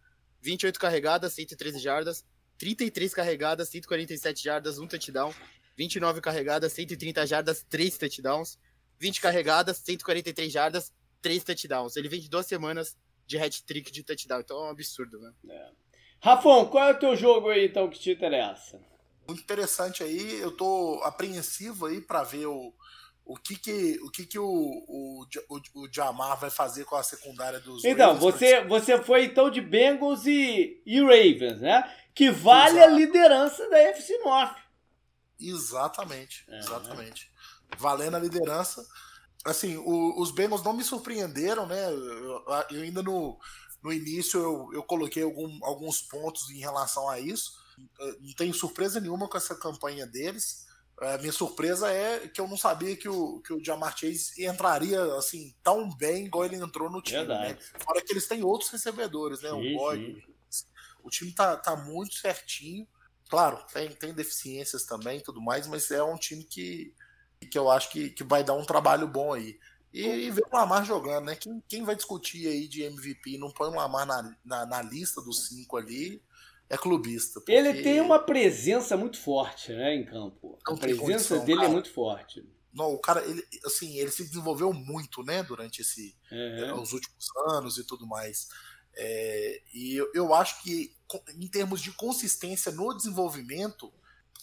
28 0.41 0.79
carregadas, 0.79 1.33
113 1.35 1.79
jardas, 1.79 2.25
33 2.59 3.15
carregadas, 3.15 3.69
147 3.69 4.43
jardas, 4.43 4.79
1 4.79 4.87
touchdown, 4.87 5.35
29 5.77 6.21
carregadas, 6.21 6.73
130 6.73 7.27
jardas, 7.27 7.65
3 7.69 7.99
touchdowns, 7.99 8.59
20 8.99 9.21
carregadas, 9.21 9.79
143 9.79 10.53
jardas, 10.53 10.93
3 11.21 11.45
touchdowns. 11.45 11.97
Ele 11.97 12.09
vem 12.09 12.21
de 12.21 12.29
duas 12.29 12.47
semanas 12.47 12.97
de 13.27 13.39
hat-trick 13.39 13.91
de 13.91 14.03
touchdown. 14.03 14.41
Então 14.41 14.59
é 14.59 14.67
um 14.69 14.71
absurdo, 14.71 15.19
né? 15.21 15.33
É. 15.49 15.69
Rafão, 16.23 16.67
qual 16.67 16.89
é 16.89 16.93
o 16.93 16.99
teu 16.99 17.17
jogo 17.17 17.49
aí, 17.49 17.67
então, 17.67 17.89
que 17.89 17.99
te 17.99 18.11
interessa? 18.11 18.79
Muito 19.27 19.43
interessante 19.43 20.03
aí. 20.03 20.39
Eu 20.41 20.51
tô 20.51 21.01
apreensivo 21.05 21.87
aí 21.87 22.01
para 22.01 22.23
ver 22.23 22.47
o, 22.47 22.75
o 23.25 23.37
que 23.37 23.57
que 23.57 23.99
o, 24.03 24.11
que 24.11 24.27
que 24.27 24.39
o, 24.39 24.45
o, 24.45 25.25
o, 25.49 25.83
o 25.83 25.89
Jamar 25.93 26.39
vai 26.39 26.51
fazer 26.51 26.85
com 26.85 26.97
a 26.97 27.03
secundária 27.03 27.61
dos 27.61 27.85
Então, 27.85 28.15
Ravens, 28.15 28.21
você, 28.21 28.65
você 28.65 29.03
foi 29.03 29.27
então 29.27 29.51
de 29.51 29.61
Bengals 29.61 30.27
e, 30.27 30.83
e 30.85 31.01
Ravens, 31.01 31.61
né? 31.61 31.89
Que 32.15 32.31
vale 32.31 32.79
Exato. 32.79 32.93
a 32.93 32.97
liderança 32.97 33.71
da 33.71 33.79
FC 33.79 34.19
North. 34.19 34.57
Exatamente, 35.39 36.45
é, 36.49 36.59
exatamente. 36.59 37.31
Né? 37.71 37.77
Valendo 37.79 38.17
a 38.17 38.21
liderança 38.21 38.85
assim, 39.45 39.77
o, 39.77 40.21
os 40.21 40.31
Bengals 40.31 40.63
não 40.63 40.73
me 40.73 40.85
surpreenderam, 40.85 41.67
né? 41.67 41.91
Eu, 41.91 42.45
eu 42.71 42.83
ainda 42.83 43.03
no, 43.03 43.39
no 43.83 43.93
início 43.93 44.39
eu, 44.41 44.71
eu 44.73 44.83
coloquei 44.83 45.23
algum, 45.23 45.59
alguns 45.65 46.03
pontos 46.03 46.51
em 46.51 46.59
relação 46.59 47.09
a 47.09 47.19
isso. 47.19 47.59
Não 48.21 48.35
tenho 48.35 48.53
surpresa 48.53 49.01
nenhuma 49.01 49.29
com 49.29 49.37
essa 49.37 49.55
campanha 49.55 50.07
deles. 50.07 50.67
A 51.01 51.17
minha 51.17 51.33
surpresa 51.33 51.91
é 51.91 52.29
que 52.29 52.39
eu 52.41 52.47
não 52.47 52.59
sabia 52.59 52.95
que 52.95 53.09
o, 53.09 53.41
que 53.41 53.55
o 53.55 53.65
Jamar 53.65 53.97
Chase 53.97 54.45
entraria 54.45 55.03
assim 55.15 55.55
tão 55.63 55.89
bem 55.97 56.27
igual 56.27 56.45
ele 56.45 56.57
entrou 56.57 56.91
no 56.91 57.01
time. 57.01 57.25
Né? 57.25 57.57
Fora 57.83 58.03
que 58.03 58.13
eles 58.13 58.29
têm 58.29 58.45
outros 58.45 58.71
recebedores, 58.71 59.41
né? 59.41 59.49
Sim, 59.49 59.75
o 59.75 59.79
Boyd. 59.79 60.25
O 61.03 61.09
time 61.09 61.33
tá, 61.33 61.57
tá 61.57 61.75
muito 61.75 62.15
certinho. 62.17 62.87
Claro, 63.31 63.65
tem, 63.73 63.89
tem 63.95 64.13
deficiências 64.13 64.85
também 64.85 65.19
e 65.19 65.23
tudo 65.23 65.41
mais, 65.41 65.67
mas 65.67 65.91
é 65.91 66.03
um 66.03 66.19
time 66.19 66.45
que, 66.45 66.93
que 67.47 67.59
eu 67.59 67.71
acho 67.71 67.91
que, 67.91 68.11
que 68.11 68.25
vai 68.25 68.45
dar 68.45 68.55
um 68.55 68.65
trabalho 68.65 69.07
bom 69.07 69.33
aí. 69.33 69.59
E, 69.93 70.07
e 70.07 70.31
ver 70.31 70.45
o 70.51 70.57
Lamar 70.57 70.85
jogando, 70.85 71.25
né? 71.27 71.37
Quem, 71.37 71.63
quem 71.69 71.83
vai 71.83 71.97
discutir 71.97 72.47
aí 72.47 72.69
de 72.69 72.83
MVP 72.83 73.39
não 73.39 73.51
põe 73.51 73.69
o 73.69 73.75
Lamar 73.75 74.07
na, 74.07 74.37
na, 74.45 74.67
na 74.67 74.83
lista 74.83 75.21
dos 75.21 75.49
cinco 75.49 75.77
ali, 75.77 76.23
é 76.69 76.77
clubista. 76.77 77.43
Ele 77.49 77.83
tem 77.83 78.01
uma 78.01 78.21
presença 78.21 78.97
muito 78.97 79.19
forte, 79.19 79.73
né, 79.73 79.97
em 79.97 80.05
campo. 80.05 80.57
A 80.65 80.77
presença 80.77 81.01
condição, 81.03 81.45
dele 81.45 81.53
é 81.53 81.57
cara. 81.57 81.69
é 81.69 81.73
muito 81.73 81.93
forte. 81.93 82.49
Não, 82.73 82.95
o 82.95 82.99
cara, 82.99 83.25
ele, 83.27 83.45
assim, 83.65 83.99
ele 83.99 84.13
se 84.13 84.25
desenvolveu 84.25 84.73
muito, 84.73 85.25
né, 85.25 85.43
durante 85.43 85.81
esse, 85.81 86.17
uhum. 86.31 86.81
os 86.81 86.93
últimos 86.93 87.27
anos 87.49 87.77
e 87.79 87.85
tudo 87.85 88.07
mais. 88.07 88.49
É, 88.97 89.63
e 89.75 89.97
eu, 89.97 90.11
eu 90.15 90.35
acho 90.35 90.63
que, 90.63 90.95
em 91.37 91.49
termos 91.49 91.81
de 91.81 91.91
consistência 91.91 92.71
no 92.71 92.95
desenvolvimento, 92.95 93.93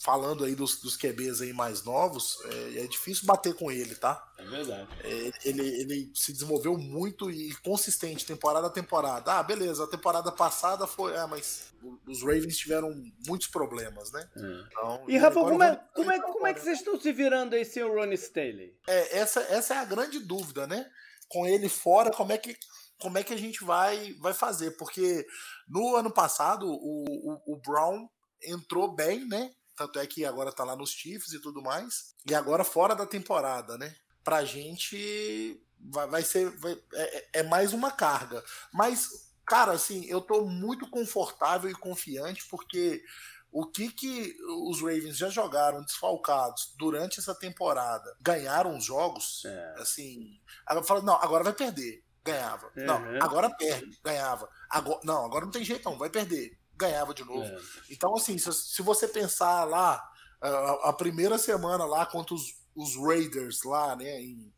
falando 0.01 0.43
aí 0.43 0.55
dos, 0.55 0.77
dos 0.81 0.95
QBs 0.95 1.41
aí 1.41 1.53
mais 1.53 1.83
novos, 1.83 2.37
é, 2.45 2.83
é, 2.83 2.87
difícil 2.87 3.25
bater 3.25 3.53
com 3.53 3.71
ele, 3.71 3.95
tá? 3.95 4.31
É 4.37 4.45
verdade. 4.45 4.87
É, 5.03 5.31
ele, 5.45 5.67
ele 5.81 6.11
se 6.13 6.31
desenvolveu 6.31 6.77
muito 6.77 7.29
e 7.31 7.53
consistente, 7.57 8.25
temporada 8.25 8.67
a 8.67 8.69
temporada. 8.69 9.33
Ah, 9.33 9.43
beleza, 9.43 9.83
a 9.83 9.87
temporada 9.87 10.31
passada 10.31 10.85
foi. 10.85 11.13
É, 11.13 11.25
mas 11.25 11.73
os 12.07 12.21
Ravens 12.21 12.57
tiveram 12.57 12.93
muitos 13.27 13.47
problemas, 13.47 14.11
né? 14.11 14.29
É. 14.35 14.63
Então, 14.67 15.03
e, 15.07 15.17
Rafa, 15.17 15.39
como, 15.39 15.63
é, 15.63 15.75
como, 15.93 16.11
é, 16.11 16.21
como 16.21 16.47
é 16.47 16.53
que 16.53 16.61
vocês 16.61 16.79
estão 16.79 16.99
se 16.99 17.11
virando 17.11 17.55
aí 17.55 17.65
sem 17.65 17.83
o 17.83 17.93
Ronnie 17.93 18.15
Staley? 18.15 18.75
É, 18.87 19.17
essa, 19.19 19.41
essa 19.41 19.75
é 19.75 19.77
a 19.77 19.85
grande 19.85 20.19
dúvida, 20.19 20.67
né? 20.67 20.89
Com 21.29 21.45
ele 21.45 21.67
fora, 21.69 22.11
como 22.11 22.31
é 22.31 22.37
que 22.37 22.57
como 22.99 23.17
é 23.17 23.23
que 23.23 23.33
a 23.33 23.37
gente 23.37 23.63
vai, 23.63 24.13
vai 24.13 24.33
fazer? 24.33 24.71
Porque 24.71 25.25
no 25.67 25.95
ano 25.95 26.11
passado 26.11 26.67
o, 26.67 27.05
o, 27.05 27.53
o 27.53 27.61
Brown 27.61 28.09
entrou 28.43 28.93
bem, 28.93 29.27
né? 29.27 29.51
Tanto 29.77 29.99
é 29.99 30.07
que 30.07 30.25
agora 30.25 30.51
tá 30.51 30.63
lá 30.63 30.75
nos 30.75 30.89
Chiefs 30.89 31.33
e 31.33 31.39
tudo 31.39 31.61
mais. 31.61 32.15
E 32.25 32.33
agora 32.33 32.63
fora 32.63 32.95
da 32.95 33.05
temporada, 33.05 33.77
né? 33.77 33.95
Pra 34.23 34.43
gente 34.43 35.61
vai, 35.79 36.07
vai 36.07 36.23
ser. 36.23 36.49
Vai, 36.57 36.73
é, 36.93 37.17
é, 37.17 37.29
é 37.33 37.43
mais 37.43 37.73
uma 37.73 37.91
carga. 37.91 38.43
Mas, 38.73 39.29
cara, 39.45 39.73
assim, 39.73 40.03
eu 40.05 40.19
tô 40.19 40.45
muito 40.45 40.89
confortável 40.89 41.69
e 41.69 41.75
confiante 41.75 42.43
porque 42.49 43.03
o 43.51 43.67
que 43.67 43.91
que 43.91 44.35
os 44.65 44.81
Ravens 44.81 45.15
já 45.15 45.29
jogaram 45.29 45.83
desfalcados 45.83 46.73
durante 46.75 47.19
essa 47.19 47.35
temporada, 47.35 48.17
ganharam 48.19 48.75
os 48.75 48.83
jogos, 48.83 49.43
é. 49.45 49.75
assim, 49.77 50.39
agora 50.65 50.85
fala, 50.85 51.01
não, 51.01 51.15
agora 51.15 51.43
vai 51.43 51.53
perder, 51.53 52.03
ganhava. 52.25 52.71
Uhum. 52.75 52.85
Não, 52.85 53.23
agora 53.23 53.49
perde, 53.55 53.97
ganhava. 54.03 54.49
Agora, 54.69 54.99
não, 55.03 55.25
agora 55.25 55.45
não 55.45 55.51
tem 55.51 55.63
jeito 55.63 55.89
não, 55.89 55.97
vai 55.97 56.09
perder 56.09 56.57
ganhava 56.77 57.13
de 57.13 57.23
novo. 57.23 57.43
É. 57.43 57.59
Então, 57.89 58.15
assim, 58.15 58.37
se, 58.37 58.51
se, 58.53 58.81
você 58.81 59.07
pensar 59.07 59.63
lá, 59.63 60.03
a, 60.41 60.89
a, 60.89 60.93
primeira 60.93 61.37
semana 61.37 61.85
lá 61.85 62.05
contra 62.05 62.35
os, 62.35 62.53
os 62.75 62.95
Raiders 62.95 63.63
lá, 63.63 63.95
né, 63.95 64.21
em, 64.21 64.53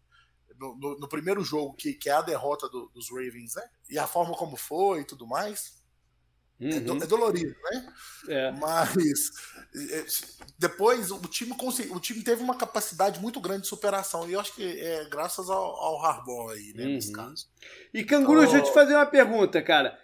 no, 0.59 0.75
no, 0.75 0.99
no, 0.99 1.07
primeiro 1.07 1.43
jogo, 1.43 1.73
que, 1.73 1.93
que 1.93 2.09
é 2.09 2.13
a 2.13 2.21
derrota 2.21 2.67
do, 2.69 2.89
dos 2.89 3.09
Ravens, 3.09 3.55
né, 3.55 3.69
e 3.89 3.97
a 3.97 4.05
forma 4.05 4.35
como 4.35 4.57
foi 4.57 5.01
e 5.01 5.05
tudo 5.05 5.25
mais, 5.25 5.79
é 6.61 6.65
uhum. 6.65 6.71
é, 6.71 6.79
do, 6.81 7.03
é, 7.03 7.07
dolorido, 7.07 7.55
né? 7.71 7.93
É. 8.27 8.51
Mas 8.51 9.31
depois 10.57 11.09
o 11.09 11.19
time, 11.21 11.55
o 11.91 11.99
time 12.01 12.21
teve 12.21 12.43
uma 12.43 12.55
capacidade 12.55 13.17
muito 13.21 13.39
grande 13.39 13.61
de 13.61 13.67
superação. 13.67 14.27
E 14.27 14.33
eu 14.33 14.41
acho 14.41 14.53
que 14.53 14.63
é 14.63 15.05
graças 15.05 15.49
ao, 15.49 15.63
ao 15.63 16.05
Harbaugh 16.05 16.49
aí, 16.49 16.73
né, 16.73 16.83
uhum. 16.83 16.89
nesse 16.95 17.13
caso. 17.13 17.47
E 17.93 18.03
Canguru, 18.03 18.41
então, 18.41 18.51
deixa 18.51 18.57
eu 18.57 18.69
te 18.69 18.73
fazer 18.73 18.93
uma 18.93 19.05
pergunta, 19.05 19.61
cara. 19.61 19.97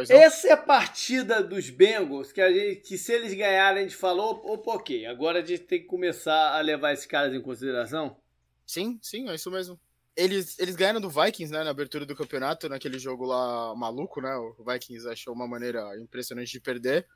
Essa 0.00 0.48
é 0.48 0.52
a 0.52 0.56
partida 0.56 1.42
dos 1.42 1.70
Bengals 1.70 2.32
que, 2.32 2.40
a 2.40 2.52
gente, 2.52 2.80
que 2.80 2.98
se 2.98 3.12
eles 3.12 3.34
ganharem, 3.34 3.80
a 3.80 3.82
gente 3.82 3.96
falou, 3.96 4.40
opa, 4.44 4.72
ok, 4.72 5.06
agora 5.06 5.40
a 5.40 5.44
gente 5.44 5.64
tem 5.64 5.80
que 5.80 5.86
começar 5.86 6.56
a 6.56 6.60
levar 6.60 6.92
esses 6.92 7.06
caras 7.06 7.34
em 7.34 7.40
consideração? 7.40 8.16
Sim, 8.66 8.98
sim, 9.02 9.28
é 9.28 9.34
isso 9.34 9.50
mesmo. 9.50 9.80
Eles, 10.16 10.58
eles 10.58 10.74
ganharam 10.74 11.00
do 11.00 11.08
Vikings, 11.08 11.52
né, 11.52 11.62
na 11.62 11.70
abertura 11.70 12.04
do 12.04 12.16
campeonato, 12.16 12.68
naquele 12.68 12.98
jogo 12.98 13.24
lá 13.24 13.74
maluco, 13.74 14.20
né, 14.20 14.34
o 14.36 14.64
Vikings 14.64 15.08
achou 15.08 15.32
uma 15.32 15.46
maneira 15.46 15.80
impressionante 15.98 16.50
de 16.50 16.60
perder. 16.60 17.06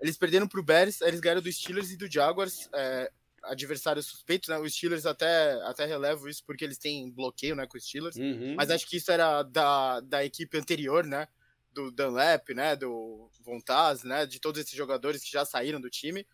Eles 0.00 0.18
perderam 0.18 0.48
pro 0.48 0.62
Bears, 0.62 1.00
eles 1.00 1.20
ganharam 1.20 1.40
do 1.40 1.52
Steelers 1.52 1.92
e 1.92 1.96
do 1.96 2.10
Jaguars, 2.10 2.68
é, 2.74 3.10
adversários 3.44 4.06
suspeitos, 4.06 4.48
né, 4.48 4.58
os 4.58 4.74
Steelers 4.74 5.06
até, 5.06 5.52
até 5.62 5.84
relevo 5.84 6.28
isso 6.28 6.42
porque 6.44 6.64
eles 6.64 6.78
têm 6.78 7.10
bloqueio, 7.10 7.54
né, 7.54 7.66
com 7.66 7.78
os 7.78 7.84
Steelers, 7.84 8.16
uhum. 8.16 8.54
mas 8.56 8.70
acho 8.70 8.88
que 8.88 8.96
isso 8.96 9.10
era 9.10 9.42
da, 9.42 10.00
da 10.00 10.24
equipe 10.24 10.58
anterior, 10.58 11.06
né, 11.06 11.26
do 11.72 11.90
Dunlap, 11.90 12.50
né, 12.50 12.76
do 12.76 13.30
Vontaz, 13.40 14.02
né, 14.04 14.26
de 14.26 14.40
todos 14.40 14.60
esses 14.60 14.74
jogadores 14.74 15.22
que 15.22 15.30
já 15.30 15.44
saíram 15.44 15.80
do 15.80 15.90
time. 15.90 16.26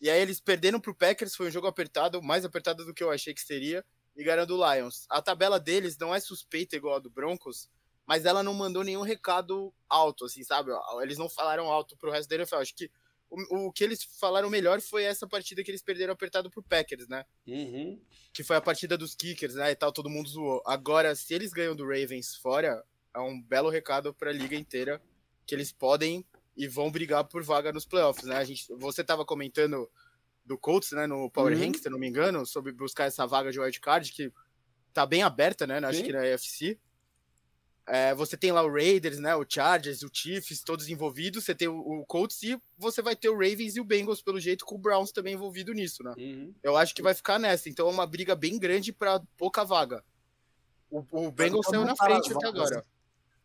E 0.00 0.10
aí 0.10 0.20
eles 0.20 0.40
perderam 0.40 0.80
pro 0.80 0.94
Packers, 0.94 1.34
foi 1.34 1.48
um 1.48 1.50
jogo 1.50 1.66
apertado, 1.66 2.22
mais 2.22 2.44
apertado 2.44 2.84
do 2.84 2.92
que 2.92 3.02
eu 3.02 3.10
achei 3.10 3.32
que 3.32 3.40
seria, 3.40 3.84
e 4.16 4.22
ganharam 4.22 4.46
do 4.46 4.56
Lions. 4.56 5.06
A 5.08 5.20
tabela 5.20 5.58
deles 5.58 5.96
não 5.98 6.14
é 6.14 6.20
suspeita 6.20 6.76
igual 6.76 6.96
a 6.96 6.98
do 6.98 7.10
Broncos, 7.10 7.68
mas 8.06 8.24
ela 8.24 8.42
não 8.42 8.54
mandou 8.54 8.84
nenhum 8.84 9.02
recado 9.02 9.72
alto, 9.88 10.26
assim, 10.26 10.42
sabe? 10.44 10.70
Eles 11.02 11.18
não 11.18 11.28
falaram 11.28 11.70
alto 11.70 11.96
pro 11.96 12.10
resto 12.10 12.28
da 12.28 12.36
NFL. 12.36 12.56
Acho 12.56 12.74
que 12.74 12.90
o, 13.30 13.66
o, 13.66 13.72
que 13.72 13.82
eles 13.82 14.04
falaram 14.20 14.50
melhor 14.50 14.80
foi 14.80 15.04
essa 15.04 15.26
partida 15.26 15.64
que 15.64 15.70
eles 15.70 15.82
perderam 15.82 16.12
apertado 16.12 16.50
pro 16.50 16.62
Packers, 16.62 17.08
né? 17.08 17.24
Uhum. 17.46 18.00
Que 18.32 18.44
foi 18.44 18.56
a 18.56 18.60
partida 18.60 18.96
dos 18.96 19.14
kickers, 19.14 19.54
né? 19.54 19.70
E 19.70 19.74
tal, 19.74 19.92
todo 19.92 20.10
mundo 20.10 20.28
zoou. 20.28 20.62
Agora, 20.66 21.14
se 21.14 21.34
eles 21.34 21.52
ganham 21.52 21.74
do 21.74 21.86
Ravens 21.86 22.36
fora, 22.36 22.84
é 23.14 23.20
um 23.20 23.40
belo 23.40 23.70
recado 23.70 24.12
para 24.12 24.30
a 24.30 24.32
liga 24.32 24.56
inteira 24.56 25.00
que 25.46 25.54
eles 25.54 25.72
podem 25.72 26.24
e 26.56 26.66
vão 26.66 26.90
brigar 26.90 27.24
por 27.24 27.42
vaga 27.42 27.72
nos 27.72 27.86
playoffs, 27.86 28.26
né? 28.26 28.36
A 28.36 28.44
gente, 28.44 28.66
você 28.76 29.00
estava 29.00 29.24
comentando 29.24 29.88
do 30.44 30.58
Colts, 30.58 30.92
né, 30.92 31.06
no 31.06 31.30
Power 31.30 31.54
uhum. 31.54 31.64
Rank, 31.64 31.78
se 31.78 31.88
não 31.88 31.98
me 31.98 32.06
engano, 32.06 32.44
sobre 32.44 32.72
buscar 32.72 33.04
essa 33.04 33.26
vaga 33.26 33.50
de 33.50 33.58
wildcard 33.58 34.12
que 34.12 34.32
tá 34.92 35.06
bem 35.06 35.22
aberta, 35.22 35.66
né? 35.66 35.78
Acho 35.78 35.98
Sim. 35.98 36.04
que 36.04 36.12
na 36.12 36.20
UFC. 36.20 36.78
É, 37.86 38.14
você 38.14 38.34
tem 38.34 38.50
lá 38.50 38.62
o 38.62 38.72
Raiders, 38.72 39.18
né? 39.18 39.36
O 39.36 39.44
Chargers, 39.46 40.02
o 40.02 40.10
Chiefs, 40.10 40.62
todos 40.62 40.88
envolvidos. 40.88 41.44
Você 41.44 41.54
tem 41.54 41.68
o, 41.68 41.76
o, 41.76 42.06
Colts 42.06 42.42
e 42.42 42.58
você 42.78 43.02
vai 43.02 43.14
ter 43.14 43.28
o 43.28 43.34
Ravens 43.34 43.76
e 43.76 43.80
o 43.80 43.84
Bengals, 43.84 44.22
pelo 44.22 44.40
jeito, 44.40 44.64
com 44.64 44.76
o 44.76 44.78
Browns 44.78 45.12
também 45.12 45.34
envolvido 45.34 45.72
nisso, 45.74 46.02
né? 46.02 46.14
Uhum. 46.16 46.54
Eu 46.62 46.78
acho 46.78 46.94
que 46.94 47.02
vai 47.02 47.14
ficar 47.14 47.38
nessa. 47.38 47.68
Então 47.68 47.86
é 47.86 47.90
uma 47.90 48.06
briga 48.06 48.34
bem 48.34 48.58
grande 48.58 48.90
para 48.90 49.20
pouca 49.36 49.64
vaga. 49.64 50.02
O, 50.90 51.04
o 51.10 51.30
Bengals 51.30 51.66
saiu 51.66 51.84
na 51.84 51.96
frente 51.96 52.32
até 52.32 52.46
agora. 52.46 52.86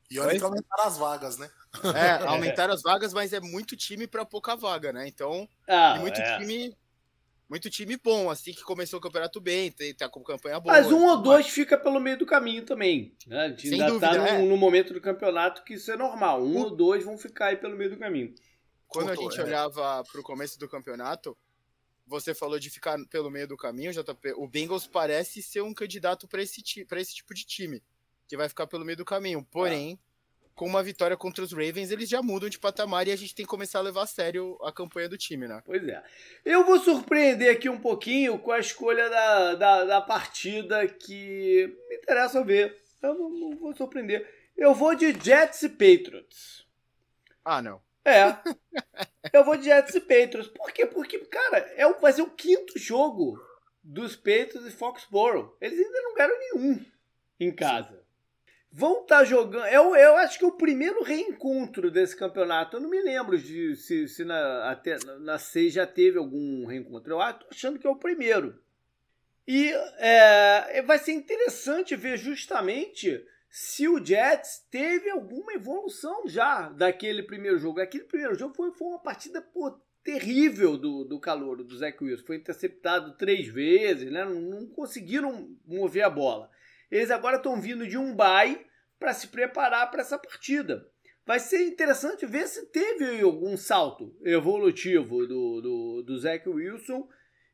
E 0.09 0.19
olha 0.19 0.37
que 0.37 0.43
aumentaram 0.43 0.83
as 0.85 0.97
vagas, 0.97 1.37
né? 1.37 1.49
É, 1.95 2.23
aumentaram 2.25 2.73
as 2.73 2.81
vagas, 2.81 3.13
mas 3.13 3.31
é 3.31 3.39
muito 3.39 3.77
time 3.77 4.07
para 4.07 4.25
pouca 4.25 4.55
vaga, 4.55 4.91
né? 4.91 5.07
Então, 5.07 5.47
ah, 5.67 5.97
muito 5.99 6.19
é. 6.19 6.37
time. 6.37 6.75
Muito 7.47 7.67
time 7.67 7.97
bom, 7.97 8.29
assim 8.29 8.53
que 8.53 8.61
começou 8.61 8.99
o 8.99 9.01
campeonato 9.01 9.41
bem, 9.41 9.71
tem, 9.71 9.91
tá 9.91 10.07
com 10.07 10.23
campanha 10.23 10.59
boa. 10.59 10.71
Mas 10.71 10.91
um 10.91 11.03
ou 11.07 11.17
dois 11.17 11.47
fica 11.47 11.79
pelo 11.79 11.99
meio 11.99 12.15
do 12.15 12.25
caminho 12.25 12.63
também. 12.63 13.15
Né? 13.25 13.45
A 13.45 13.49
gente 13.49 13.69
Sem 13.69 13.81
ainda 13.81 13.85
tá 13.99 14.11
dúvida, 14.11 14.27
tá 14.27 14.33
no, 14.37 14.43
é. 14.43 14.47
no, 14.47 14.55
momento 14.55 14.93
do 14.93 15.01
campeonato 15.01 15.63
que 15.63 15.73
isso 15.73 15.91
é 15.91 15.97
normal. 15.97 16.43
Um 16.43 16.57
o... 16.57 16.59
ou 16.59 16.75
dois 16.75 17.03
vão 17.03 17.17
ficar 17.17 17.47
aí 17.47 17.57
pelo 17.57 17.75
meio 17.75 17.89
do 17.89 17.97
caminho. 17.97 18.35
Quando 18.87 19.09
a 19.09 19.15
gente 19.15 19.39
é. 19.39 19.43
olhava 19.43 20.03
pro 20.11 20.21
começo 20.21 20.59
do 20.59 20.69
campeonato, 20.69 21.35
você 22.05 22.35
falou 22.35 22.59
de 22.59 22.69
ficar 22.69 22.99
pelo 23.09 23.31
meio 23.31 23.47
do 23.47 23.57
caminho, 23.57 23.91
JP. 23.91 24.33
O 24.37 24.47
Bengals 24.47 24.85
parece 24.85 25.41
ser 25.41 25.61
um 25.61 25.73
candidato 25.73 26.27
para 26.27 26.43
esse, 26.43 26.61
esse 26.61 27.15
tipo 27.15 27.33
de 27.33 27.45
time 27.45 27.81
que 28.29 28.37
vai 28.37 28.47
ficar 28.47 28.67
pelo 28.67 28.85
meio 28.85 28.95
do 28.95 29.03
caminho. 29.03 29.45
Porém, 29.51 29.99
com 30.53 30.67
uma 30.67 30.83
vitória 30.83 31.17
contra 31.17 31.43
os 31.43 31.51
Ravens, 31.51 31.89
eles 31.89 32.07
já 32.07 32.21
mudam 32.21 32.47
de 32.47 32.59
patamar 32.59 33.07
e 33.07 33.11
a 33.11 33.15
gente 33.15 33.33
tem 33.33 33.43
que 33.43 33.49
começar 33.49 33.79
a 33.79 33.81
levar 33.81 34.03
a 34.03 34.07
sério 34.07 34.55
a 34.61 34.71
campanha 34.71 35.09
do 35.09 35.17
time, 35.17 35.47
né? 35.47 35.63
Pois 35.65 35.85
é. 35.87 36.03
Eu 36.45 36.63
vou 36.63 36.79
surpreender 36.79 37.51
aqui 37.51 37.67
um 37.67 37.79
pouquinho 37.79 38.37
com 38.37 38.51
a 38.51 38.59
escolha 38.59 39.09
da, 39.09 39.55
da, 39.55 39.85
da 39.85 40.01
partida 40.01 40.87
que 40.87 41.75
me 41.89 41.95
interessa 41.95 42.43
ver. 42.43 42.77
Eu 43.01 43.15
não, 43.15 43.29
não 43.31 43.57
vou 43.57 43.75
surpreender. 43.75 44.29
Eu 44.55 44.75
vou 44.75 44.93
de 44.93 45.11
Jets 45.11 45.63
e 45.63 45.69
Patriots. 45.69 46.67
Ah, 47.43 47.63
não. 47.63 47.81
É. 48.05 48.35
eu 49.33 49.43
vou 49.43 49.57
de 49.57 49.63
Jets 49.63 49.95
e 49.95 50.01
Patriots. 50.01 50.49
Por 50.49 50.71
quê? 50.71 50.85
Porque, 50.85 51.17
cara, 51.19 51.57
é, 51.75 51.91
vai 51.93 52.13
ser 52.13 52.21
o 52.21 52.29
quinto 52.29 52.77
jogo 52.77 53.41
dos 53.83 54.15
Patriots 54.15 54.67
e 54.67 54.71
Foxborough. 54.71 55.57
Eles 55.59 55.79
ainda 55.79 56.01
não 56.03 56.13
ganharam 56.13 56.37
nenhum 56.37 56.85
em 57.39 57.51
casa 57.51 57.98
vão 58.71 59.01
estar 59.01 59.19
tá 59.19 59.23
jogando. 59.23 59.65
Eu, 59.67 59.95
eu 59.95 60.15
acho 60.17 60.37
que 60.37 60.45
é 60.45 60.47
o 60.47 60.57
primeiro 60.57 61.03
reencontro 61.03 61.89
desse 61.89 62.15
campeonato. 62.15 62.77
Eu 62.77 62.81
não 62.81 62.89
me 62.89 63.01
lembro 63.01 63.37
de 63.37 63.75
se, 63.75 64.07
se 64.07 64.23
na, 64.23 64.69
até, 64.69 64.97
na 65.19 65.37
C 65.37 65.69
já 65.69 65.85
teve 65.85 66.17
algum 66.17 66.65
reencontro. 66.65 67.13
Eu 67.13 67.29
estou 67.29 67.47
achando 67.51 67.79
que 67.79 67.87
é 67.87 67.89
o 67.89 67.95
primeiro. 67.95 68.59
E 69.47 69.71
é, 69.97 70.81
vai 70.83 70.99
ser 70.99 71.13
interessante 71.13 71.95
ver 71.95 72.17
justamente 72.17 73.25
se 73.49 73.87
o 73.87 74.03
Jets 74.03 74.67
teve 74.69 75.09
alguma 75.09 75.53
evolução 75.53 76.27
já 76.27 76.69
daquele 76.69 77.23
primeiro 77.23 77.57
jogo. 77.57 77.81
Aquele 77.81 78.03
primeiro 78.03 78.35
jogo 78.35 78.53
foi, 78.53 78.71
foi 78.71 78.87
uma 78.87 78.99
partida 78.99 79.41
pô, 79.41 79.71
terrível 80.03 80.77
do, 80.77 81.03
do 81.03 81.19
calor 81.19 81.63
do 81.63 81.75
Zach 81.75 81.97
Wilson. 82.03 82.25
Foi 82.25 82.35
interceptado 82.35 83.17
três 83.17 83.47
vezes, 83.47 84.11
né? 84.11 84.23
não, 84.23 84.39
não 84.39 84.67
conseguiram 84.67 85.57
mover 85.65 86.03
a 86.03 86.09
bola. 86.09 86.51
Eles 86.91 87.11
agora 87.11 87.37
estão 87.37 87.59
vindo 87.59 87.87
de 87.87 87.97
um 87.97 88.15
bye 88.15 88.65
para 88.99 89.13
se 89.13 89.27
preparar 89.27 89.89
para 89.89 90.01
essa 90.01 90.17
partida. 90.17 90.85
Vai 91.25 91.39
ser 91.39 91.61
interessante 91.67 92.25
ver 92.25 92.47
se 92.47 92.65
teve 92.71 93.21
algum 93.21 93.55
salto 93.55 94.17
evolutivo 94.23 95.27
do, 95.27 95.61
do, 95.61 96.03
do 96.03 96.17
Zach 96.17 96.47
Wilson 96.49 97.07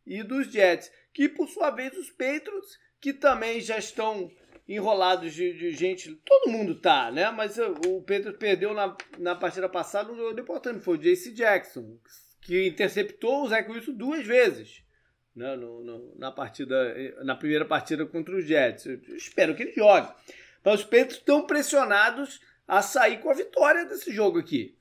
e 0.06 0.24
dos 0.24 0.48
Jets, 0.48 0.89
que 1.13 1.28
por 1.28 1.50
sua 1.50 1.71
vez 1.71 1.95
os 1.98 2.10
Patriots, 2.10 2.80
que 3.02 3.12
também 3.12 3.60
já 3.60 3.78
estão 3.78 4.32
enrolados 4.67 5.34
de, 5.34 5.54
de 5.58 5.71
gente, 5.71 6.15
todo 6.26 6.52
mundo 6.52 6.80
tá, 6.80 7.12
né? 7.12 7.30
Mas 7.32 7.58
o 7.58 8.02
Patriots 8.02 8.39
perdeu 8.39 8.74
na, 8.74 8.95
na 9.17 9.36
partida 9.36 9.67
passada 9.67 10.15
jogo 10.15 10.39
importante, 10.39 10.84
foi 10.84 10.95
o 10.95 11.02
JC 11.02 11.34
Jackson, 11.34 12.00
que 12.41 12.67
interceptou 12.67 13.43
o 13.43 13.48
Zach 13.50 13.69
Wilson 13.69 13.93
duas 13.93 14.26
vezes 14.26 14.85
né, 15.36 15.56
no, 15.56 15.84
no, 15.84 16.15
na 16.17 16.32
partida, 16.32 16.95
na 17.24 17.36
primeira 17.36 17.65
partida 17.65 18.06
contra 18.06 18.36
os 18.36 18.45
Jets. 18.45 18.86
Eu 18.86 19.00
espero 19.15 19.56
que 19.56 19.63
ele 19.63 19.74
jogue. 19.74 20.12
Mas 20.63 20.80
os 20.80 20.84
Patriots 20.84 21.17
estão 21.17 21.45
pressionados 21.45 22.39
a 22.67 22.82
sair 22.82 23.19
com 23.19 23.30
a 23.30 23.34
vitória 23.34 23.86
desse 23.86 24.12
jogo 24.12 24.39
aqui. 24.39 24.76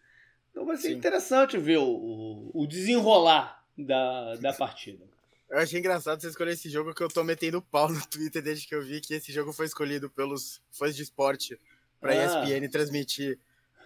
Então 0.50 0.64
vai 0.64 0.76
ser 0.76 0.88
Sim. 0.88 0.94
interessante 0.94 1.58
ver 1.58 1.78
o, 1.78 2.50
o, 2.54 2.66
desenrolar 2.66 3.62
da, 3.76 4.36
da 4.36 4.52
partida. 4.54 5.04
Eu 5.50 5.58
achei 5.58 5.78
engraçado 5.78 6.20
você 6.20 6.28
escolher 6.28 6.52
esse 6.52 6.70
jogo 6.70 6.94
que 6.94 7.02
eu 7.02 7.08
tô 7.08 7.22
metendo 7.22 7.60
pau 7.60 7.88
no 7.88 8.06
Twitter 8.06 8.40
desde 8.40 8.66
que 8.66 8.74
eu 8.74 8.82
vi 8.82 9.00
que 9.00 9.14
esse 9.14 9.32
jogo 9.32 9.52
foi 9.52 9.66
escolhido 9.66 10.08
pelos 10.08 10.62
fãs 10.70 10.96
de 10.96 11.02
esporte 11.02 11.60
para 12.00 12.12
ah. 12.12 12.44
ESPN 12.44 12.68
transmitir. 12.68 13.38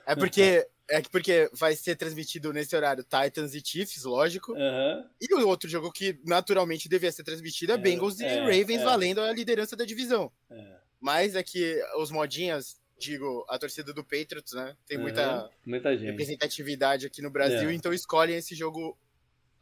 É 0.06 0.14
porque 0.16 0.68
é 0.90 1.02
porque 1.02 1.50
vai 1.52 1.76
ser 1.76 1.96
transmitido 1.96 2.52
nesse 2.52 2.74
horário 2.74 3.04
Titans 3.04 3.54
e 3.54 3.62
Chiefs, 3.64 4.04
lógico. 4.04 4.52
Uhum. 4.52 5.04
E 5.20 5.34
o 5.34 5.46
outro 5.46 5.68
jogo 5.68 5.92
que 5.92 6.18
naturalmente 6.24 6.88
devia 6.88 7.12
ser 7.12 7.22
transmitido 7.22 7.72
é, 7.72 7.74
é 7.74 7.78
Bengals 7.78 8.20
é, 8.20 8.36
e 8.36 8.40
Ravens 8.40 8.80
é. 8.80 8.84
valendo 8.84 9.20
a 9.20 9.32
liderança 9.32 9.76
da 9.76 9.84
divisão. 9.84 10.32
É. 10.50 10.76
Mas 10.98 11.36
é 11.36 11.42
que 11.42 11.80
os 11.98 12.10
modinhas, 12.10 12.80
digo, 12.98 13.44
a 13.48 13.58
torcida 13.58 13.92
do 13.92 14.02
Patriots, 14.02 14.54
né? 14.54 14.74
Tem 14.86 14.96
uhum. 14.96 15.04
muita, 15.04 15.50
muita 15.64 15.90
representatividade 15.94 17.06
aqui 17.06 17.20
no 17.20 17.30
Brasil, 17.30 17.68
é. 17.68 17.74
então 17.74 17.92
escolhem 17.92 18.36
esse 18.36 18.54
jogo. 18.54 18.98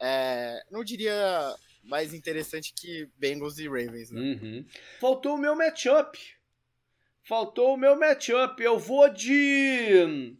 É, 0.00 0.62
não 0.70 0.84
diria 0.84 1.12
mais 1.82 2.14
interessante 2.14 2.72
que 2.74 3.08
Bengals 3.16 3.58
e 3.58 3.66
Ravens, 3.66 4.10
né? 4.10 4.20
Uhum. 4.20 4.66
Faltou 5.00 5.34
o 5.34 5.38
meu 5.38 5.56
matchup. 5.56 6.18
Faltou 7.24 7.74
o 7.74 7.76
meu 7.76 7.98
matchup. 7.98 8.62
Eu 8.62 8.78
vou 8.78 9.08
de 9.08 10.36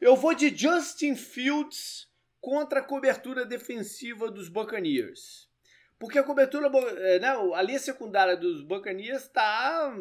eu 0.00 0.16
vou 0.16 0.34
de 0.34 0.54
Justin 0.54 1.14
Fields 1.14 2.08
contra 2.40 2.80
a 2.80 2.84
cobertura 2.84 3.44
defensiva 3.44 4.30
dos 4.30 4.48
Buccaneers. 4.48 5.48
Porque 5.98 6.16
a 6.16 6.22
cobertura, 6.22 6.70
é, 6.98 7.18
né, 7.18 7.28
a 7.54 7.60
linha 7.60 7.78
secundária 7.80 8.36
dos 8.36 8.62
Buccaneers 8.62 9.24
está. 9.24 9.92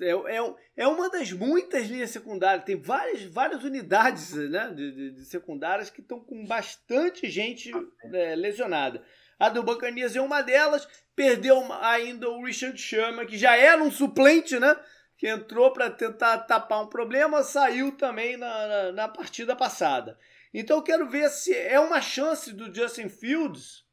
É, 0.00 0.10
é, 0.36 0.54
é 0.78 0.86
uma 0.88 1.08
das 1.08 1.30
muitas 1.30 1.86
linhas 1.86 2.10
secundárias. 2.10 2.64
Tem 2.64 2.74
várias, 2.74 3.22
várias 3.22 3.62
unidades 3.62 4.34
né, 4.34 4.72
de, 4.74 4.90
de, 4.90 5.10
de 5.12 5.24
secundárias 5.24 5.88
que 5.88 6.00
estão 6.00 6.18
com 6.18 6.44
bastante 6.44 7.30
gente 7.30 7.70
é, 8.12 8.34
lesionada. 8.34 9.04
A 9.38 9.48
do 9.48 9.62
Buccaneers 9.62 10.16
é 10.16 10.20
uma 10.20 10.42
delas. 10.42 10.88
Perdeu 11.14 11.62
ainda 11.74 12.28
o 12.28 12.44
Richard 12.44 12.76
Sherman, 12.76 13.26
que 13.26 13.38
já 13.38 13.56
era 13.56 13.80
um 13.80 13.90
suplente, 13.90 14.58
né? 14.58 14.74
Que 15.20 15.28
entrou 15.28 15.70
para 15.70 15.90
tentar 15.90 16.38
tapar 16.38 16.82
um 16.82 16.86
problema, 16.86 17.42
saiu 17.42 17.92
também 17.92 18.38
na, 18.38 18.66
na, 18.66 18.92
na, 18.92 19.06
partida 19.06 19.54
passada. 19.54 20.18
Então 20.52 20.78
eu 20.78 20.82
quero 20.82 21.06
ver 21.10 21.28
se 21.28 21.54
é 21.54 21.78
uma 21.78 22.00
chance 22.00 22.50
do 22.54 22.74
Justin 22.74 23.10
Fields 23.10 23.84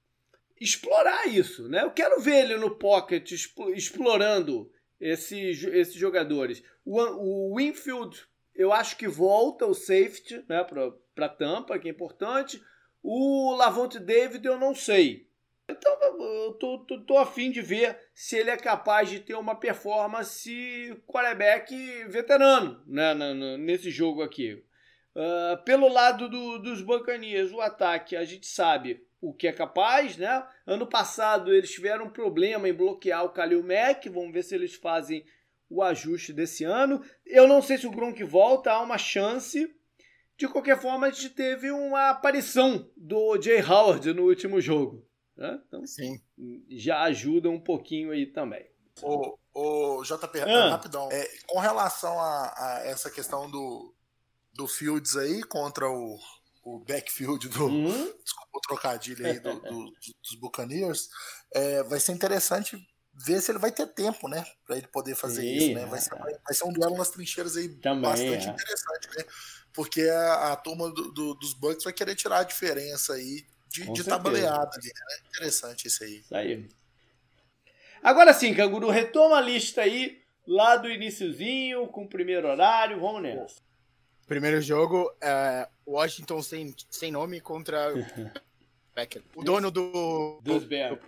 explorar 0.58 1.28
isso, 1.28 1.68
né? 1.68 1.84
Eu 1.84 1.92
quero 1.92 2.22
ver 2.22 2.46
ele 2.46 2.56
no 2.56 2.78
pocket 2.78 3.30
explorando 3.76 4.72
esses, 5.02 5.62
esses 5.64 5.96
jogadores. 5.96 6.64
O, 6.86 6.98
o 6.98 7.58
Winfield, 7.58 8.18
eu 8.56 8.72
acho 8.72 8.96
que 8.96 9.06
volta 9.06 9.66
o 9.66 9.74
safety, 9.74 10.46
né, 10.48 10.66
para 11.14 11.28
Tampa, 11.28 11.78
que 11.78 11.90
é 11.90 11.92
importante. 11.92 12.64
O 13.04 13.54
Lavonte 13.54 14.00
David 14.00 14.46
eu 14.46 14.58
não 14.58 14.74
sei. 14.74 15.27
Tô, 16.60 16.80
tô, 16.80 17.00
tô 17.02 17.18
afim 17.18 17.52
de 17.52 17.62
ver 17.62 17.98
se 18.14 18.38
ele 18.38 18.50
é 18.50 18.58
capaz 18.58 19.10
de 19.10 19.20
ter 19.20 19.36
uma 19.36 19.56
performance 19.56 21.00
quarterback 21.06 21.76
veterano 22.06 22.82
né, 22.88 23.14
nesse 23.58 23.92
jogo 23.92 24.24
aqui. 24.24 24.64
Uh, 25.16 25.64
pelo 25.64 25.88
lado 25.88 26.30
do, 26.30 26.60
dos 26.60 26.82
Buccaneers, 26.82 27.52
o 27.52 27.62
ataque 27.62 28.16
a 28.16 28.24
gente 28.24 28.48
sabe 28.48 29.06
o 29.22 29.34
que 29.34 29.48
é 29.48 29.52
capaz, 29.52 30.18
né? 30.18 30.46
Ano 30.66 30.88
passado 30.88 31.54
eles 31.54 31.72
tiveram 31.72 32.06
um 32.06 32.10
problema 32.10 32.70
em 32.70 32.74
bloquear 32.74 33.26
o 33.26 33.30
Kalil 33.30 33.64
Mack, 33.64 34.10
vamos 34.10 34.32
ver 34.32 34.44
se 34.44 34.56
eles 34.56 34.76
fazem 34.76 35.26
o 35.70 35.82
ajuste 35.84 36.34
desse 36.34 36.64
ano. 36.64 37.02
Eu 37.26 37.48
não 37.48 37.62
sei 37.62 37.78
se 37.78 37.88
o 37.88 37.92
Gronk 37.92 38.24
volta, 38.24 38.72
há 38.72 38.82
uma 38.82 38.98
chance. 38.98 39.74
De 40.38 40.48
qualquer 40.48 40.80
forma, 40.80 41.08
a 41.08 41.10
gente 41.10 41.32
teve 41.32 41.72
uma 41.72 42.12
aparição 42.12 42.90
do 42.96 43.42
Jay 43.42 43.62
Howard 43.62 44.14
no 44.14 44.24
último 44.24 44.62
jogo. 44.62 45.07
Né? 45.38 45.62
Então, 45.68 45.86
Sim. 45.86 46.20
já 46.70 47.04
ajuda 47.04 47.50
um 47.50 47.60
pouquinho 47.60 48.12
aí 48.12 48.26
também. 48.26 48.66
O, 49.04 49.38
o 49.54 50.04
JP, 50.04 50.40
ah. 50.42 50.70
rapidão, 50.70 51.08
é, 51.12 51.30
com 51.46 51.60
relação 51.60 52.20
a, 52.20 52.54
a, 52.58 52.82
essa 52.86 53.12
questão 53.12 53.50
do, 53.50 53.94
do 54.54 54.68
Fields 54.68 55.16
aí 55.16 55.44
contra 55.44 55.88
o, 55.88 56.20
o 56.64 56.80
backfield 56.80 57.48
do. 57.50 57.66
Uhum. 57.66 58.14
Desculpa 58.24 58.58
o 58.58 58.62
trocadilho 58.62 59.28
aí 59.28 59.40
do, 59.40 59.60
do, 59.60 59.86
dos 60.24 60.36
Buccaneers, 60.40 61.10
é, 61.54 61.84
vai 61.84 62.00
ser 62.00 62.14
interessante 62.14 62.76
ver 63.14 63.40
se 63.40 63.52
ele 63.52 63.60
vai 63.60 63.72
ter 63.72 63.86
tempo, 63.88 64.28
né? 64.28 64.44
Pra 64.66 64.78
ele 64.78 64.88
poder 64.88 65.16
fazer 65.16 65.42
Sim, 65.42 65.56
isso, 65.56 65.74
né? 65.76 65.86
Vai 65.86 66.00
ser, 66.00 66.16
vai 66.16 66.54
ser 66.54 66.64
um 66.66 66.74
duelo 66.74 66.98
nas 66.98 67.12
trincheiras 67.12 67.56
aí 67.56 67.70
Também, 67.76 68.02
bastante 68.02 68.48
é. 68.48 68.52
interessante, 68.52 69.10
né? 69.16 69.26
Porque 69.74 70.02
a, 70.02 70.54
a 70.54 70.56
turma 70.56 70.92
do, 70.92 71.12
do, 71.12 71.36
dos 71.36 71.54
Bucks 71.54 71.84
vai 71.84 71.94
querer 71.94 72.16
tirar 72.16 72.40
a 72.40 72.44
diferença 72.44 73.14
aí 73.14 73.46
de, 73.70 73.92
de 73.92 74.04
tabaleada 74.04 74.72
ali, 74.76 74.88
né? 74.88 75.18
Interessante 75.30 75.88
isso 75.88 76.04
aí. 76.04 76.18
Isso 76.18 76.36
aí. 76.36 76.68
Agora 78.02 78.34
sim, 78.34 78.54
Canguru, 78.54 78.90
retoma 78.90 79.38
a 79.38 79.42
lista 79.42 79.82
aí, 79.82 80.22
lá 80.46 80.78
do 80.78 80.90
iníciozinho, 80.90 81.88
com 81.88 82.04
o 82.04 82.08
primeiro 82.08 82.48
horário, 82.48 83.00
vamos 83.00 83.22
nessa. 83.22 83.62
Primeiro 84.28 84.62
jogo, 84.62 85.14
é 85.22 85.68
Washington 85.86 86.42
sem, 86.42 86.76
sem 86.90 87.12
nome 87.12 87.40
contra 87.40 87.94
Becker, 88.94 89.24
o 89.36 89.44
dono 89.44 89.72
do, 89.72 90.40
dos 90.44 90.64
Bears. 90.66 91.00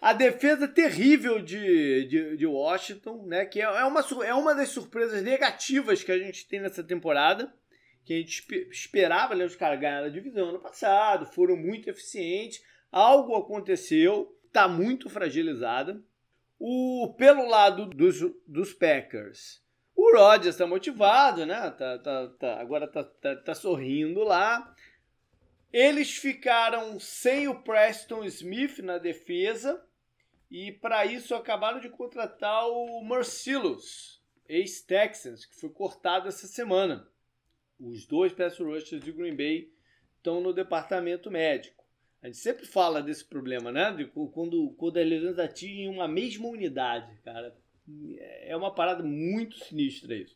A 0.00 0.12
defesa 0.12 0.68
terrível 0.68 1.40
de, 1.40 2.06
de, 2.06 2.36
de, 2.36 2.46
Washington, 2.46 3.24
né? 3.26 3.46
Que 3.46 3.62
é, 3.62 3.64
é 3.64 3.84
uma, 3.84 4.04
é 4.22 4.34
uma 4.34 4.54
das 4.54 4.68
surpresas 4.68 5.22
negativas 5.22 6.02
que 6.02 6.12
a 6.12 6.18
gente 6.18 6.46
tem 6.46 6.60
nessa 6.60 6.84
temporada 6.84 7.50
que 8.04 8.12
a 8.12 8.16
gente 8.18 8.44
esperava, 8.70 9.34
né? 9.34 9.44
Os 9.44 9.56
caras 9.56 9.80
ganharam 9.80 10.06
a 10.06 10.10
divisão 10.10 10.50
ano 10.50 10.60
passado, 10.60 11.26
foram 11.26 11.56
muito 11.56 11.88
eficientes, 11.88 12.62
algo 12.92 13.34
aconteceu, 13.34 14.36
está 14.46 14.68
muito 14.68 15.08
fragilizada. 15.08 16.02
O, 16.58 17.14
pelo 17.18 17.48
lado 17.48 17.86
dos, 17.86 18.20
dos 18.46 18.72
Packers, 18.72 19.62
o 19.96 20.16
Rodgers 20.16 20.54
está 20.54 20.66
motivado, 20.66 21.44
né? 21.46 21.70
Tá, 21.70 21.98
tá, 21.98 22.28
tá, 22.38 22.60
agora 22.60 22.86
tá, 22.86 23.04
tá, 23.04 23.36
tá 23.36 23.54
sorrindo 23.54 24.22
lá. 24.22 24.74
Eles 25.72 26.16
ficaram 26.16 27.00
sem 27.00 27.48
o 27.48 27.62
Preston 27.62 28.24
Smith 28.24 28.78
na 28.78 28.98
defesa 28.98 29.84
e 30.50 30.70
para 30.70 31.04
isso 31.04 31.34
acabaram 31.34 31.80
de 31.80 31.88
contratar 31.88 32.68
o 32.68 33.02
Marcellus, 33.02 34.22
ex-Texans, 34.48 35.44
que 35.44 35.56
foi 35.56 35.70
cortado 35.70 36.28
essa 36.28 36.46
semana. 36.46 37.08
Os 37.78 38.06
dois 38.06 38.32
pass 38.32 38.58
rushers 38.58 39.02
de 39.02 39.12
Green 39.12 39.36
Bay 39.36 39.70
estão 40.16 40.40
no 40.40 40.52
departamento 40.52 41.30
médico. 41.30 41.84
A 42.22 42.26
gente 42.26 42.38
sempre 42.38 42.64
fala 42.64 43.02
desse 43.02 43.24
problema, 43.24 43.70
né? 43.70 43.92
De 43.92 44.06
quando, 44.06 44.74
quando 44.78 44.96
as 44.96 45.06
lesões 45.06 45.38
atingem 45.38 45.88
uma 45.88 46.08
mesma 46.08 46.48
unidade, 46.48 47.14
cara. 47.22 47.54
É 48.42 48.56
uma 48.56 48.74
parada 48.74 49.02
muito 49.02 49.58
sinistra 49.58 50.14
isso. 50.14 50.34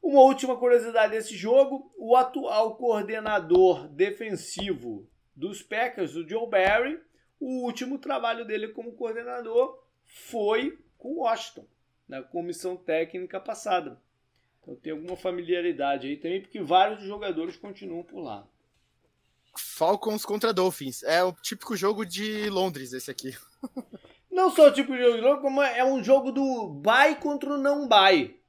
Uma 0.00 0.20
última 0.20 0.56
curiosidade 0.56 1.12
desse 1.12 1.36
jogo: 1.36 1.92
o 1.96 2.14
atual 2.14 2.76
coordenador 2.76 3.88
defensivo 3.88 5.08
dos 5.34 5.62
Packers, 5.62 6.14
o 6.14 6.28
Joe 6.28 6.48
Barry, 6.48 7.00
o 7.40 7.64
último 7.64 7.98
trabalho 7.98 8.44
dele 8.44 8.68
como 8.68 8.94
coordenador 8.94 9.82
foi 10.04 10.78
com 10.96 11.16
Washington, 11.16 11.66
na 12.06 12.22
comissão 12.22 12.76
técnica 12.76 13.40
passada. 13.40 14.00
Então 14.64 14.74
tem 14.76 14.92
alguma 14.92 15.14
familiaridade 15.14 16.06
aí 16.06 16.16
também, 16.16 16.40
porque 16.40 16.60
vários 16.60 17.04
jogadores 17.04 17.56
continuam 17.56 18.02
por 18.02 18.20
lá. 18.20 18.46
Falcons 19.56 20.24
contra 20.24 20.54
Dolphins. 20.54 21.02
É 21.02 21.22
o 21.22 21.32
típico 21.32 21.76
jogo 21.76 22.04
de 22.04 22.48
Londres, 22.48 22.92
esse 22.92 23.10
aqui. 23.10 23.36
não 24.32 24.50
só 24.50 24.68
o 24.68 24.72
típico 24.72 24.96
jogo 24.96 25.16
de 25.16 25.20
Londres, 25.20 25.42
como 25.42 25.62
é 25.62 25.84
um 25.84 26.02
jogo 26.02 26.32
do 26.32 26.68
bye 26.68 27.14
contra 27.16 27.54
o 27.54 27.58
não 27.58 27.86
bye. 27.86 28.40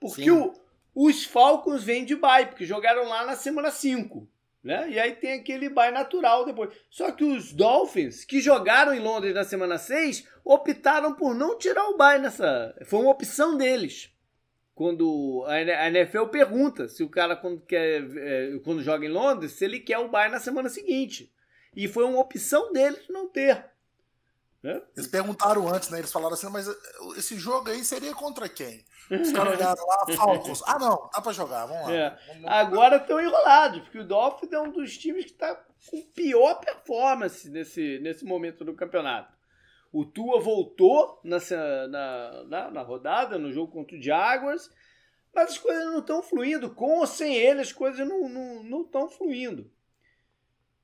Porque 0.00 0.30
o, 0.30 0.52
os 0.94 1.24
Falcons 1.24 1.84
vêm 1.84 2.04
de 2.04 2.16
bye, 2.16 2.46
porque 2.46 2.66
jogaram 2.66 3.08
lá 3.08 3.24
na 3.24 3.36
semana 3.36 3.70
5. 3.70 4.28
Né? 4.62 4.90
E 4.90 4.98
aí 4.98 5.14
tem 5.14 5.34
aquele 5.34 5.70
bye 5.70 5.92
natural 5.92 6.44
depois. 6.44 6.74
Só 6.90 7.12
que 7.12 7.24
os 7.24 7.52
Dolphins, 7.52 8.24
que 8.24 8.40
jogaram 8.40 8.92
em 8.92 9.00
Londres 9.00 9.34
na 9.34 9.44
semana 9.44 9.78
6, 9.78 10.26
optaram 10.44 11.14
por 11.14 11.32
não 11.32 11.56
tirar 11.56 11.88
o 11.90 11.96
bye 11.96 12.18
nessa. 12.18 12.76
Foi 12.86 13.00
uma 13.00 13.12
opção 13.12 13.56
deles 13.56 14.10
quando 14.80 15.44
a 15.46 15.88
NFL 15.88 16.24
pergunta 16.28 16.88
se 16.88 17.02
o 17.02 17.10
cara 17.10 17.36
quando 17.36 17.60
quer 17.60 18.02
é, 18.16 18.58
quando 18.64 18.82
joga 18.82 19.04
em 19.04 19.10
Londres 19.10 19.52
se 19.52 19.66
ele 19.66 19.78
quer 19.78 19.98
o 19.98 20.08
bye 20.08 20.30
na 20.30 20.40
semana 20.40 20.70
seguinte 20.70 21.30
e 21.76 21.86
foi 21.86 22.02
uma 22.04 22.18
opção 22.18 22.72
deles 22.72 23.06
não 23.10 23.28
ter 23.28 23.62
Né? 24.62 24.80
Eles 24.96 25.06
perguntaram 25.06 25.68
antes, 25.68 25.90
né? 25.90 25.98
Eles 25.98 26.10
falaram 26.10 26.32
assim, 26.32 26.48
mas 26.48 26.66
esse 27.14 27.38
jogo 27.38 27.68
aí 27.68 27.84
seria 27.84 28.14
contra 28.14 28.48
quem? 28.48 28.82
Os 29.10 29.32
caras 29.32 29.54
olharam 29.54 29.86
lá, 29.86 30.06
Falcons. 30.16 30.62
Ah, 30.66 30.78
não, 30.78 31.10
dá 31.12 31.20
pra 31.20 31.32
jogar, 31.32 31.66
vamos 31.66 31.86
lá. 31.86 31.92
É. 31.92 32.18
Vamos... 32.28 32.44
Agora 32.46 32.96
estão 32.96 33.20
enrolados, 33.20 33.80
porque 33.80 33.98
o 33.98 34.06
Dolphins 34.06 34.52
é 34.52 34.60
um 34.60 34.70
dos 34.70 34.96
times 34.96 35.26
que 35.26 35.32
está 35.32 35.54
com 35.90 36.02
pior 36.14 36.54
performance 36.54 37.50
nesse, 37.50 37.98
nesse 37.98 38.24
momento 38.24 38.64
do 38.64 38.74
campeonato. 38.74 39.39
O 39.92 40.04
Tua 40.04 40.40
voltou 40.40 41.20
nessa, 41.24 41.88
na, 41.88 42.44
na, 42.44 42.70
na 42.70 42.82
rodada, 42.82 43.38
no 43.38 43.52
jogo 43.52 43.72
contra 43.72 43.96
o 43.96 44.02
Jaguars, 44.02 44.70
mas 45.34 45.50
as 45.50 45.58
coisas 45.58 45.84
não 45.86 45.98
estão 45.98 46.22
fluindo. 46.22 46.74
Com 46.74 46.98
ou 46.98 47.06
sem 47.06 47.34
ele, 47.34 47.60
as 47.60 47.72
coisas 47.72 48.06
não 48.06 48.26
estão 48.26 48.64
não, 48.64 48.88
não 48.92 49.08
fluindo. 49.08 49.70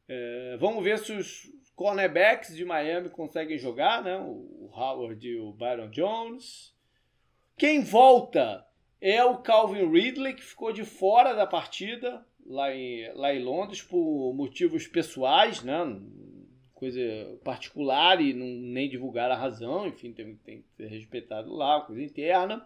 É, 0.08 0.56
vamos 0.58 0.82
ver 0.82 0.98
se 0.98 1.12
os 1.12 1.50
cornerbacks 1.74 2.54
de 2.54 2.64
Miami 2.64 3.10
conseguem 3.10 3.58
jogar, 3.58 4.02
né? 4.02 4.16
O 4.18 4.70
Howard 4.72 5.26
e 5.26 5.38
o 5.38 5.52
Byron 5.52 5.90
Jones. 5.90 6.74
Quem 7.56 7.82
volta 7.82 8.66
é 9.00 9.22
o 9.24 9.38
Calvin 9.38 9.90
Ridley, 9.90 10.34
que 10.34 10.42
ficou 10.42 10.72
de 10.72 10.84
fora 10.84 11.34
da 11.34 11.46
partida 11.46 12.26
lá 12.44 12.72
em, 12.74 13.12
lá 13.14 13.34
em 13.34 13.42
Londres 13.42 13.82
por 13.82 14.32
motivos 14.34 14.86
pessoais, 14.86 15.62
né? 15.62 15.76
Coisa 16.76 17.00
particular 17.42 18.20
e 18.20 18.32
não, 18.32 18.46
nem 18.46 18.88
divulgar 18.88 19.30
a 19.30 19.36
razão, 19.36 19.88
enfim, 19.88 20.12
tem, 20.12 20.36
tem 20.36 20.62
que 20.62 20.68
ser 20.76 20.86
respeitado 20.86 21.52
lá, 21.52 21.80
coisa 21.80 22.02
interna 22.02 22.64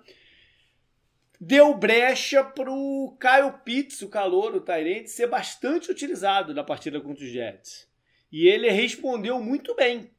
deu 1.40 1.74
brecha 1.74 2.44
para 2.44 2.70
o 2.70 3.16
Kyle 3.18 3.58
Pitts, 3.64 4.02
o 4.02 4.10
calor, 4.10 4.54
o 4.54 4.60
Tyrant, 4.60 5.06
ser 5.06 5.26
bastante 5.26 5.90
utilizado 5.90 6.52
na 6.52 6.62
partida 6.62 7.00
contra 7.00 7.24
os 7.24 7.30
Jets. 7.30 7.88
E 8.30 8.46
ele 8.46 8.68
respondeu 8.68 9.40
muito 9.40 9.74
bem. 9.74 10.10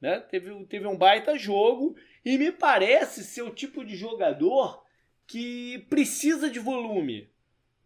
Né? 0.00 0.20
Teve, 0.20 0.64
teve 0.66 0.86
um 0.86 0.96
baita 0.96 1.36
jogo 1.36 1.96
e 2.24 2.38
me 2.38 2.52
parece 2.52 3.24
ser 3.24 3.42
o 3.42 3.50
tipo 3.50 3.84
de 3.84 3.96
jogador 3.96 4.84
que 5.26 5.84
precisa 5.90 6.48
de 6.48 6.60
volume. 6.60 7.28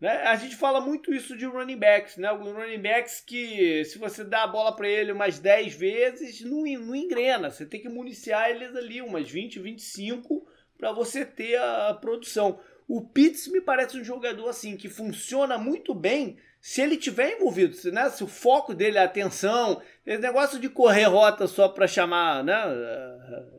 Né? 0.03 0.11
A 0.23 0.35
gente 0.35 0.57
fala 0.57 0.81
muito 0.81 1.15
isso 1.15 1.37
de 1.37 1.45
running 1.47 1.79
backs, 1.79 2.17
né? 2.17 2.29
running 2.29 2.83
backs 2.83 3.21
que 3.21 3.85
se 3.85 3.99
você 3.99 4.25
dá 4.25 4.43
a 4.43 4.49
bola 4.49 4.75
para 4.75 4.89
ele 4.89 5.13
umas 5.13 5.39
10 5.39 5.77
vezes, 5.77 6.41
não, 6.41 6.65
não 6.65 6.97
engrena. 6.97 7.49
Você 7.49 7.65
tem 7.65 7.81
que 7.81 7.89
municiar 7.89 8.51
eles 8.51 8.75
ali 8.75 9.01
umas 9.01 9.31
20, 9.31 9.61
25 9.61 10.45
para 10.77 10.91
você 10.91 11.25
ter 11.25 11.57
a 11.57 11.95
produção. 11.95 12.59
O 12.95 13.01
Pitts 13.01 13.49
me 13.49 13.59
parece 13.59 13.99
um 13.99 14.05
jogador 14.05 14.51
assim 14.51 14.77
que 14.77 14.87
funciona 14.87 15.57
muito 15.57 15.95
bem 15.95 16.37
se 16.61 16.83
ele 16.83 16.99
tiver 16.99 17.37
envolvido, 17.37 17.75
se, 17.75 17.91
né, 17.91 18.11
se 18.11 18.23
o 18.23 18.27
foco 18.27 18.75
dele 18.75 18.99
é 18.99 19.01
a 19.01 19.05
atenção, 19.05 19.81
esse 20.05 20.21
negócio 20.21 20.61
de 20.61 20.69
correr 20.69 21.05
rota 21.05 21.47
só 21.47 21.71
para 21.71 21.89
chamar, 21.89 22.45
né, 22.45 22.55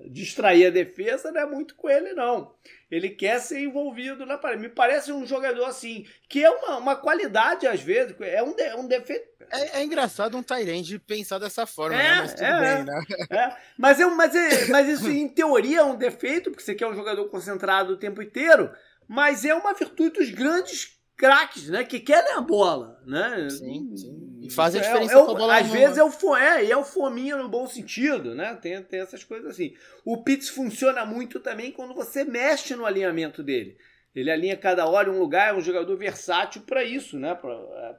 distrair 0.06 0.68
a 0.68 0.70
defesa, 0.70 1.32
não 1.32 1.42
é 1.42 1.46
muito 1.48 1.74
com 1.74 1.90
ele 1.90 2.14
não. 2.14 2.54
Ele 2.92 3.10
quer 3.10 3.40
ser 3.40 3.60
envolvido 3.60 4.24
na 4.24 4.38
parede. 4.38 4.62
Me 4.62 4.70
parece 4.70 5.12
um 5.12 5.26
jogador 5.26 5.66
assim, 5.66 6.06
que 6.30 6.44
é 6.44 6.50
uma, 6.52 6.78
uma 6.78 6.96
qualidade 6.96 7.66
às 7.66 7.82
vezes, 7.82 8.16
é 8.22 8.44
um, 8.44 8.54
de, 8.54 8.76
um 8.76 8.88
defeito. 8.88 9.28
É, 9.50 9.80
é, 9.80 9.84
engraçado 9.84 10.38
um 10.38 10.44
Tyrande 10.44 11.00
pensar 11.00 11.40
dessa 11.40 11.66
forma, 11.66 11.98
né? 11.98 12.06
é, 12.06 12.12
né? 12.12 12.22
mas 12.22 12.34
tudo 12.36 12.46
é, 12.46 12.76
bem, 12.76 12.86
né? 12.86 13.04
É. 13.32 13.56
Mas, 13.78 14.00
é, 14.00 14.06
mas, 14.06 14.36
é, 14.36 14.68
mas 14.68 14.88
isso 14.88 15.10
em 15.10 15.28
teoria 15.28 15.80
é 15.80 15.84
um 15.84 15.96
defeito, 15.96 16.52
porque 16.52 16.64
você 16.64 16.76
quer 16.76 16.86
um 16.86 16.96
jogador 16.96 17.28
concentrado 17.30 17.94
o 17.94 17.98
tempo 17.98 18.22
inteiro, 18.22 18.72
mas 19.08 19.46
é 19.46 19.54
uma 19.54 19.74
virtude 19.74 20.20
dos 20.20 20.30
grandes 20.30 20.98
craques, 21.16 21.70
né? 21.70 21.84
Que 21.84 22.00
querem 22.00 22.34
a 22.34 22.42
bola, 22.42 23.02
né? 23.06 23.50
Sim, 23.50 23.96
sim. 23.96 24.40
E 24.42 24.50
fazem 24.50 24.82
a 24.82 24.84
é, 24.84 24.88
diferença 24.88 25.14
é, 25.14 25.22
é, 25.22 25.26
com 25.26 25.32
a 25.32 25.36
bola 25.36 25.58
Às 25.58 25.68
vezes 25.68 25.98
é 25.98 26.04
o, 26.04 26.12
fo 26.12 26.36
é, 26.36 26.70
é 26.70 26.76
o 26.76 26.84
fominho 26.84 27.38
no 27.38 27.48
bom 27.48 27.66
sentido, 27.66 28.36
né? 28.36 28.56
Tem, 28.62 28.82
tem 28.84 29.00
essas 29.00 29.24
coisas 29.24 29.52
assim. 29.52 29.74
O 30.04 30.22
Pitts 30.24 30.50
funciona 30.50 31.06
muito 31.06 31.40
também 31.40 31.72
quando 31.72 31.94
você 31.94 32.24
mexe 32.24 32.76
no 32.76 32.86
alinhamento 32.86 33.42
dele. 33.42 33.78
Ele 34.16 34.30
alinha 34.30 34.56
cada 34.56 34.86
hora 34.86 35.10
em 35.10 35.12
um 35.12 35.18
lugar, 35.18 35.50
é 35.50 35.58
um 35.58 35.62
jogador 35.62 35.98
versátil 35.98 36.62
para 36.62 36.84
isso, 36.84 37.18
né? 37.18 37.36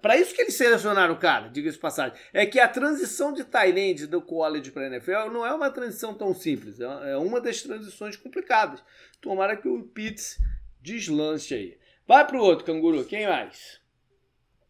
Para 0.00 0.16
isso 0.16 0.32
que 0.32 0.42
eles 0.42 0.54
selecionaram 0.54 1.14
o 1.14 1.18
cara, 1.18 1.48
diga-se 1.48 1.76
passagem. 1.76 2.16
É 2.32 2.46
que 2.46 2.60
a 2.60 2.68
transição 2.68 3.32
de 3.32 3.42
Thailand 3.42 4.06
do 4.06 4.22
college 4.22 4.70
para 4.70 4.86
NFL 4.86 5.30
não 5.32 5.44
é 5.44 5.52
uma 5.52 5.70
transição 5.70 6.14
tão 6.14 6.32
simples, 6.32 6.78
é 6.78 7.16
uma 7.16 7.40
das 7.40 7.62
transições 7.62 8.16
complicadas. 8.16 8.80
Tomara 9.20 9.56
que 9.56 9.66
o 9.66 9.82
Pitts 9.82 10.38
deslanche 10.84 11.54
aí. 11.54 11.78
Vai 12.06 12.26
pro 12.26 12.42
outro, 12.42 12.66
canguru. 12.66 13.04
Quem 13.04 13.26
mais? 13.26 13.80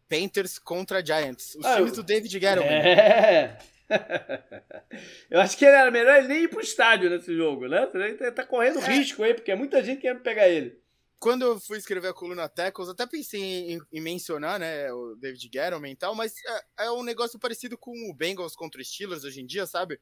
Panthers 0.07 0.57
contra 0.57 1.05
Giants. 1.05 1.55
Os 1.55 1.65
ah, 1.65 1.75
times 1.75 1.91
eu... 1.91 1.95
do 1.97 2.03
David 2.03 2.31
Gettleman. 2.31 2.71
É. 2.71 3.57
eu 5.29 5.41
acho 5.41 5.57
que 5.57 5.65
ele 5.65 5.75
era 5.75 5.91
melhor 5.91 6.17
ele 6.17 6.27
nem 6.27 6.43
ir 6.43 6.47
pro 6.47 6.61
estádio 6.61 7.09
nesse 7.09 7.35
jogo, 7.35 7.67
né? 7.67 7.87
Ele 7.93 8.31
tá 8.31 8.45
correndo 8.45 8.79
é. 8.79 8.97
risco 8.97 9.21
aí, 9.23 9.33
porque 9.33 9.51
é 9.51 9.55
muita 9.55 9.83
gente 9.83 10.01
querendo 10.01 10.21
pegar 10.21 10.47
ele. 10.47 10.79
Quando 11.19 11.43
eu 11.43 11.59
fui 11.59 11.77
escrever 11.77 12.09
a 12.09 12.13
coluna 12.13 12.47
Tackles, 12.47 12.89
até 12.89 13.05
pensei 13.05 13.73
em, 13.73 13.79
em 13.91 14.01
mencionar, 14.01 14.59
né, 14.59 14.91
o 14.91 15.15
David 15.15 15.49
Gettleman 15.51 15.91
e 15.91 15.95
tal, 15.95 16.13
mas 16.13 16.33
é, 16.77 16.85
é, 16.85 16.91
um 16.91 17.03
negócio 17.03 17.39
parecido 17.39 17.77
com 17.77 17.91
o 18.09 18.13
Bengals 18.13 18.55
contra 18.55 18.81
os 18.81 18.87
Steelers 18.87 19.23
hoje 19.23 19.41
em 19.41 19.45
dia, 19.45 19.65
sabe? 19.65 19.99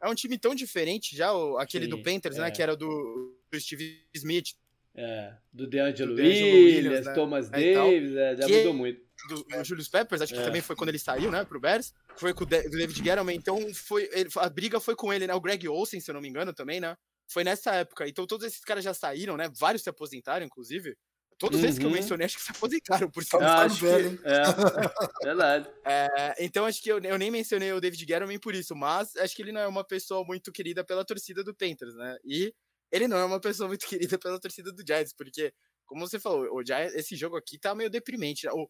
É 0.00 0.08
um 0.08 0.14
time 0.14 0.38
tão 0.38 0.54
diferente 0.54 1.16
já, 1.16 1.30
aquele 1.58 1.84
Sim, 1.84 1.90
do 1.90 2.02
Panthers, 2.02 2.36
né, 2.36 2.44
é. 2.44 2.46
né, 2.46 2.50
que 2.50 2.62
era 2.62 2.76
do, 2.76 3.36
do 3.50 3.60
Steve 3.60 4.04
Smith, 4.14 4.54
é, 4.94 5.34
do 5.52 5.66
DeAngelo 5.66 6.14
Williams, 6.14 6.74
Williams 6.74 7.06
né? 7.06 7.14
Thomas 7.14 7.52
é, 7.52 7.74
Davis, 7.74 8.16
é, 8.16 8.36
já 8.36 8.48
mudou 8.48 8.74
muito. 8.74 9.00
Do, 9.28 9.44
do 9.44 9.64
Julius 9.64 9.88
Peppers, 9.88 10.20
acho 10.20 10.34
que 10.34 10.40
é. 10.40 10.44
também 10.44 10.60
foi 10.60 10.76
quando 10.76 10.88
ele 10.88 10.98
saiu, 10.98 11.30
né, 11.30 11.44
pro 11.44 11.60
Bears. 11.60 11.94
Foi 12.16 12.34
com 12.34 12.44
o 12.44 12.46
David 12.46 12.94
Gettleman, 12.94 13.34
então 13.34 13.72
foi, 13.72 14.08
ele, 14.12 14.28
a 14.36 14.48
briga 14.48 14.80
foi 14.80 14.94
com 14.94 15.12
ele, 15.12 15.26
né, 15.26 15.34
o 15.34 15.40
Greg 15.40 15.66
Olsen, 15.68 16.00
se 16.00 16.10
eu 16.10 16.14
não 16.14 16.20
me 16.20 16.28
engano, 16.28 16.52
também, 16.52 16.80
né. 16.80 16.96
Foi 17.28 17.44
nessa 17.44 17.74
época. 17.76 18.06
Então 18.06 18.26
todos 18.26 18.46
esses 18.46 18.60
caras 18.60 18.84
já 18.84 18.92
saíram, 18.92 19.36
né, 19.36 19.50
vários 19.58 19.82
se 19.82 19.88
aposentaram, 19.88 20.44
inclusive. 20.44 20.96
Todos 21.38 21.60
uhum. 21.60 21.66
esses 21.66 21.78
que 21.78 21.84
eu 21.84 21.88
uhum. 21.88 21.96
mencionei, 21.96 22.26
acho 22.26 22.36
que 22.36 22.42
se 22.42 22.50
aposentaram, 22.50 23.10
por 23.10 23.24
sinal. 23.24 23.48
Ah, 23.48 23.62
acho 23.62 23.84
velho, 23.84 24.18
que, 24.18 24.28
é, 24.28 24.42
verdade. 25.24 25.68
É, 25.84 26.44
então 26.44 26.66
acho 26.66 26.82
que 26.82 26.90
eu, 26.90 27.00
eu 27.00 27.18
nem 27.18 27.30
mencionei 27.30 27.72
o 27.72 27.80
David 27.80 28.00
Gettleman 28.00 28.38
por 28.38 28.54
isso, 28.54 28.76
mas 28.76 29.16
acho 29.16 29.34
que 29.34 29.42
ele 29.42 29.52
não 29.52 29.60
é 29.60 29.66
uma 29.66 29.82
pessoa 29.82 30.24
muito 30.24 30.52
querida 30.52 30.84
pela 30.84 31.04
torcida 31.04 31.42
do 31.42 31.54
Panthers, 31.54 31.94
né, 31.94 32.16
e 32.24 32.54
ele 32.92 33.08
não 33.08 33.16
é 33.16 33.24
uma 33.24 33.40
pessoa 33.40 33.68
muito 33.68 33.86
querida 33.88 34.18
pela 34.18 34.38
torcida 34.40 34.72
do 34.72 34.84
Giants, 34.86 35.14
porque, 35.16 35.52
como 35.86 36.06
você 36.06 36.20
falou, 36.20 36.46
o 36.54 36.64
Giants, 36.64 36.94
esse 36.94 37.16
jogo 37.16 37.36
aqui 37.36 37.58
tá 37.58 37.74
meio 37.74 37.90
deprimente. 37.90 38.46
Né? 38.46 38.52
O, 38.52 38.68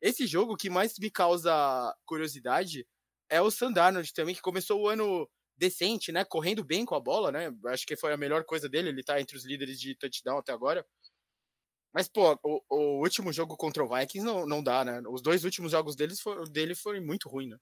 esse 0.00 0.26
jogo 0.26 0.56
que 0.56 0.70
mais 0.70 0.98
me 0.98 1.10
causa 1.10 1.52
curiosidade 2.06 2.86
é 3.28 3.40
o 3.40 3.50
Sandarnold 3.50 4.12
também, 4.14 4.34
que 4.34 4.40
começou 4.42 4.80
o 4.80 4.88
ano 4.88 5.28
decente, 5.56 6.12
né? 6.12 6.24
Correndo 6.24 6.64
bem 6.64 6.84
com 6.84 6.94
a 6.94 7.00
bola, 7.00 7.32
né? 7.32 7.52
Acho 7.66 7.86
que 7.86 7.96
foi 7.96 8.12
a 8.12 8.16
melhor 8.16 8.44
coisa 8.44 8.68
dele, 8.68 8.90
ele 8.90 9.02
tá 9.02 9.20
entre 9.20 9.36
os 9.36 9.44
líderes 9.44 9.80
de 9.80 9.94
touchdown 9.96 10.38
até 10.38 10.52
agora. 10.52 10.84
Mas, 11.92 12.08
pô, 12.08 12.36
o, 12.42 12.60
o 12.68 13.02
último 13.02 13.32
jogo 13.32 13.56
contra 13.56 13.84
o 13.84 13.88
Vikings 13.88 14.26
não, 14.26 14.46
não 14.46 14.62
dá, 14.62 14.84
né? 14.84 15.00
Os 15.08 15.22
dois 15.22 15.44
últimos 15.44 15.70
jogos 15.72 15.94
deles 15.96 16.18
dele 16.50 16.74
foram 16.74 17.00
muito 17.02 17.28
ruins, 17.28 17.50
né? 17.50 17.58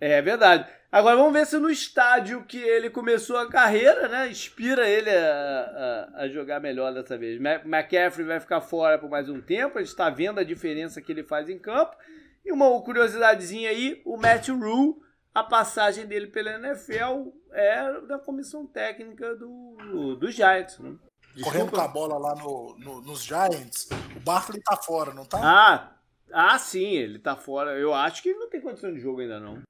É 0.00 0.20
verdade. 0.20 0.66
Agora 0.90 1.16
vamos 1.16 1.32
ver 1.32 1.44
se 1.44 1.58
no 1.58 1.68
estádio 1.68 2.44
que 2.44 2.58
ele 2.58 2.88
começou 2.88 3.36
a 3.36 3.48
carreira, 3.48 4.06
né, 4.06 4.28
inspira 4.28 4.88
ele 4.88 5.10
a, 5.10 6.10
a, 6.14 6.22
a 6.22 6.28
jogar 6.28 6.60
melhor 6.60 6.94
dessa 6.94 7.18
vez. 7.18 7.40
McCaffrey 7.40 8.24
vai 8.24 8.38
ficar 8.38 8.60
fora 8.60 8.96
por 8.96 9.10
mais 9.10 9.28
um 9.28 9.40
tempo, 9.40 9.76
a 9.76 9.80
gente 9.80 9.90
está 9.90 10.08
vendo 10.08 10.38
a 10.38 10.44
diferença 10.44 11.02
que 11.02 11.10
ele 11.10 11.24
faz 11.24 11.48
em 11.48 11.58
campo. 11.58 11.96
E 12.44 12.52
uma 12.52 12.80
curiosidadezinha 12.82 13.70
aí, 13.70 14.02
o 14.04 14.16
Matt 14.16 14.50
Rule, 14.50 14.94
a 15.34 15.42
passagem 15.42 16.06
dele 16.06 16.28
pela 16.28 16.52
NFL 16.52 17.32
é 17.52 18.00
da 18.02 18.18
comissão 18.18 18.64
técnica 18.64 19.34
do, 19.34 20.14
do 20.14 20.30
Giants. 20.30 20.78
Né? 20.78 20.94
Correndo 21.42 21.72
com 21.72 21.80
a 21.80 21.88
bola 21.88 22.16
lá 22.18 22.36
no, 22.36 22.76
no, 22.78 23.00
nos 23.00 23.24
Giants, 23.24 23.88
o 24.16 24.20
Barkley 24.20 24.62
tá 24.62 24.76
fora, 24.76 25.12
não 25.12 25.24
tá? 25.24 25.40
Ah, 25.42 25.96
ah, 26.32 26.58
sim, 26.58 26.92
ele 26.94 27.18
tá 27.18 27.34
fora. 27.34 27.76
Eu 27.76 27.92
acho 27.92 28.22
que 28.22 28.28
ele 28.28 28.38
não 28.38 28.48
tem 28.48 28.60
condição 28.60 28.92
de 28.92 29.00
jogo 29.00 29.20
ainda 29.20 29.40
não. 29.40 29.60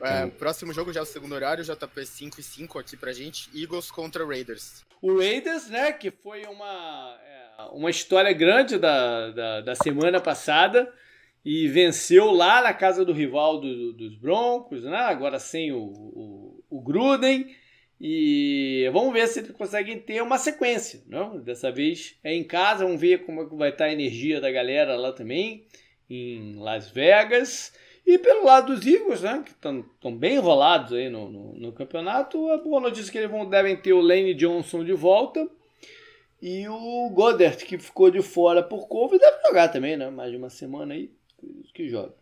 É, 0.00 0.26
próximo 0.26 0.72
jogo 0.72 0.92
já 0.92 1.00
é 1.00 1.02
o 1.02 1.06
segundo 1.06 1.34
horário, 1.34 1.64
JP 1.64 2.06
5 2.06 2.40
e 2.40 2.42
5 2.42 2.78
aqui 2.78 2.96
pra 2.96 3.12
gente. 3.12 3.48
Eagles 3.54 3.90
contra 3.90 4.26
Raiders. 4.26 4.84
O 5.00 5.18
Raiders, 5.18 5.68
né, 5.68 5.92
que 5.92 6.10
foi 6.10 6.44
uma, 6.44 7.18
é, 7.22 7.62
uma 7.72 7.90
história 7.90 8.32
grande 8.32 8.78
da, 8.78 9.30
da, 9.30 9.60
da, 9.60 9.74
semana 9.74 10.20
passada 10.20 10.92
e 11.44 11.68
venceu 11.68 12.30
lá 12.30 12.62
na 12.62 12.72
casa 12.72 13.04
do 13.04 13.12
rival 13.12 13.60
do, 13.60 13.92
dos 13.92 14.16
Broncos, 14.16 14.82
né, 14.82 14.96
agora 14.96 15.38
sem 15.38 15.72
o, 15.72 15.78
o, 15.78 16.64
o, 16.70 16.80
Gruden. 16.80 17.54
E 18.00 18.88
vamos 18.92 19.12
ver 19.12 19.28
se 19.28 19.38
eles 19.38 19.52
conseguem 19.52 19.98
ter 19.98 20.22
uma 20.22 20.36
sequência. 20.36 21.02
Não? 21.06 21.38
Dessa 21.38 21.70
vez 21.70 22.18
é 22.24 22.34
em 22.34 22.44
casa, 22.44 22.84
vamos 22.84 23.00
ver 23.00 23.24
como 23.24 23.42
é 23.42 23.46
que 23.46 23.54
vai 23.54 23.70
estar 23.70 23.86
a 23.86 23.92
energia 23.92 24.40
da 24.40 24.50
galera 24.50 24.96
lá 24.96 25.12
também, 25.12 25.66
em 26.10 26.56
Las 26.56 26.90
Vegas. 26.90 27.72
E 28.06 28.18
pelo 28.18 28.44
lado 28.44 28.74
dos 28.74 28.86
Eagles, 28.86 29.22
né, 29.22 29.42
que 29.44 29.52
estão 29.52 30.16
bem 30.16 30.34
enrolados 30.36 30.92
aí 30.92 31.08
no, 31.08 31.30
no, 31.30 31.54
no, 31.54 31.72
campeonato, 31.72 32.50
a 32.50 32.58
boa 32.58 32.80
notícia 32.80 33.08
é 33.08 33.12
que 33.12 33.18
eles 33.18 33.30
vão, 33.30 33.48
devem 33.48 33.76
ter 33.76 33.94
o 33.94 34.00
Lane 34.00 34.34
Johnson 34.34 34.84
de 34.84 34.92
volta. 34.92 35.48
E 36.40 36.68
o 36.68 37.08
Goddard, 37.10 37.64
que 37.64 37.78
ficou 37.78 38.10
de 38.10 38.20
fora 38.20 38.62
por 38.62 38.86
Covid, 38.86 39.18
deve 39.18 39.42
jogar 39.46 39.68
também, 39.68 39.96
né? 39.96 40.10
Mais 40.10 40.30
de 40.30 40.36
uma 40.36 40.50
semana 40.50 40.92
aí 40.92 41.10
que 41.72 41.88
joga. 41.88 42.14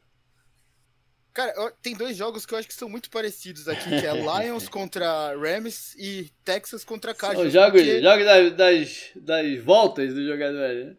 Cara, 1.35 1.53
tem 1.83 1.97
dois 1.97 2.17
jogos 2.17 2.45
que 2.45 2.53
eu 2.53 2.59
acho 2.59 2.69
que 2.69 2.75
são 2.75 2.89
muito 2.89 3.11
parecidos 3.11 3.67
aqui, 3.67 3.89
que 3.89 4.07
é 4.07 4.13
Lions 4.45 4.69
contra 4.69 5.35
Rams 5.35 5.95
e 5.99 6.31
Texas 6.45 6.85
contra 6.85 7.15
Cardinals. 7.15 7.53
São 7.53 7.63
jogos, 7.63 7.83
porque... 7.83 8.03
jogos 8.03 8.25
das, 8.25 8.53
das, 8.53 9.11
das 9.17 9.65
voltas 9.65 10.15
do 10.15 10.25
jogador, 10.25 10.69
né? 10.69 10.97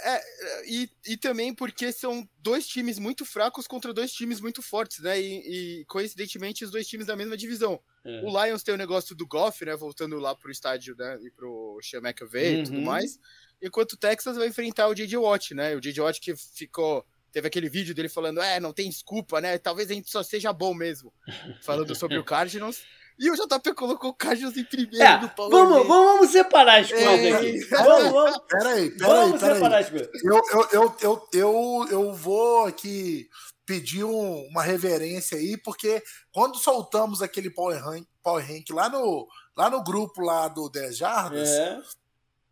É, 0.00 0.22
e, 0.66 0.90
e 1.06 1.16
também 1.16 1.54
porque 1.54 1.90
são 1.92 2.28
dois 2.38 2.66
times 2.66 2.98
muito 2.98 3.24
fracos 3.24 3.66
contra 3.66 3.92
dois 3.92 4.12
times 4.12 4.40
muito 4.40 4.62
fortes, 4.62 5.00
né? 5.00 5.20
E, 5.20 5.80
e 5.80 5.84
coincidentemente, 5.86 6.64
os 6.64 6.70
dois 6.70 6.86
times 6.86 7.06
da 7.06 7.16
mesma 7.16 7.36
divisão. 7.36 7.80
É. 8.04 8.22
O 8.22 8.44
Lions 8.44 8.62
tem 8.62 8.74
o 8.74 8.78
negócio 8.78 9.14
do 9.14 9.26
Goff, 9.26 9.64
né? 9.64 9.76
Voltando 9.76 10.18
lá 10.18 10.34
pro 10.34 10.50
estádio, 10.50 10.94
né? 10.96 11.18
E 11.22 11.30
pro 11.30 11.78
Sean 11.82 12.00
McVay 12.00 12.56
uhum. 12.56 12.60
e 12.60 12.64
tudo 12.64 12.80
mais. 12.80 13.18
Enquanto 13.60 13.94
o 13.94 13.96
Texas 13.96 14.36
vai 14.36 14.48
enfrentar 14.48 14.88
o 14.88 14.94
J.J. 14.94 15.16
Watt, 15.16 15.54
né? 15.54 15.74
O 15.74 15.80
J.J. 15.80 16.00
Watt 16.00 16.20
que 16.20 16.36
ficou 16.36 17.04
teve 17.32 17.46
aquele 17.46 17.68
vídeo 17.68 17.94
dele 17.94 18.08
falando, 18.08 18.40
é, 18.40 18.58
não 18.58 18.72
tem 18.72 18.88
desculpa, 18.88 19.40
né? 19.40 19.58
Talvez 19.58 19.90
a 19.90 19.94
gente 19.94 20.10
só 20.10 20.22
seja 20.22 20.52
bom 20.52 20.74
mesmo. 20.74 21.12
Falando 21.62 21.94
sobre 21.94 22.18
o 22.18 22.24
Cardinals. 22.24 22.82
E 23.18 23.30
o 23.30 23.34
JP 23.34 23.74
colocou 23.74 24.10
o 24.10 24.14
Cardinals 24.14 24.56
em 24.56 24.64
primeiro 24.64 25.04
é, 25.04 25.20
no 25.20 25.28
Power 25.30 25.50
vamos, 25.50 25.86
vamos, 25.88 25.88
vamos 25.88 26.30
separar 26.30 26.80
as 26.80 26.88
coisas 26.88 27.08
é, 27.08 27.32
aqui. 27.32 27.58
Vamos, 27.68 28.12
vamos. 28.12 28.38
Peraí, 28.48 28.90
peraí. 28.90 28.98
Vamos 28.98 29.40
pera 29.40 29.54
separar 29.54 29.78
as 29.78 29.90
coisas. 29.90 30.08
Eu, 30.22 30.42
eu, 30.52 30.68
eu, 30.72 30.96
eu, 31.00 31.28
eu, 31.32 31.86
eu 31.90 32.12
vou 32.14 32.66
aqui 32.66 33.28
pedir 33.66 34.04
um, 34.04 34.46
uma 34.48 34.62
reverência 34.62 35.36
aí, 35.36 35.56
porque 35.56 36.02
quando 36.32 36.56
soltamos 36.56 37.20
aquele 37.20 37.50
Power 37.50 37.84
Rank, 37.84 38.06
Power 38.22 38.46
Rank 38.46 38.70
lá, 38.70 38.88
no, 38.88 39.26
lá 39.56 39.68
no 39.68 39.82
grupo 39.82 40.22
lá 40.22 40.48
do 40.48 40.70
10 40.70 40.96
Jardas, 40.96 41.48
é 41.48 41.78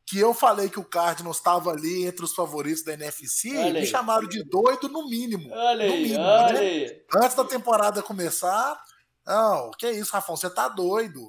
que 0.07 0.21
eu 0.21 0.33
falei 0.33 0.69
que 0.71 0.79
o 0.79 0.85
Cardinals 0.85 1.39
estava 1.39 1.71
ali 1.71 2.07
entre 2.07 2.25
os 2.25 2.33
favoritos 2.33 2.85
da 2.85 2.93
NFC, 2.93 3.51
olha 3.57 3.73
me 3.73 3.79
aí. 3.81 3.87
chamaram 3.87 4.29
de 4.29 4.45
doido 4.45 4.89
no 4.89 5.09
mínimo. 5.09 5.53
Olha 5.53 5.89
no 5.89 5.97
mínimo, 5.97 6.21
olha 6.21 6.53
né? 6.53 6.61
aí. 6.61 7.03
Antes 7.17 7.37
da 7.37 7.45
temporada 7.45 8.03
começar, 8.03 8.81
não, 9.27 9.71
que 9.73 9.91
isso, 9.91 10.13
Rafão, 10.13 10.37
você 10.37 10.49
tá 10.49 10.69
doido. 10.69 11.21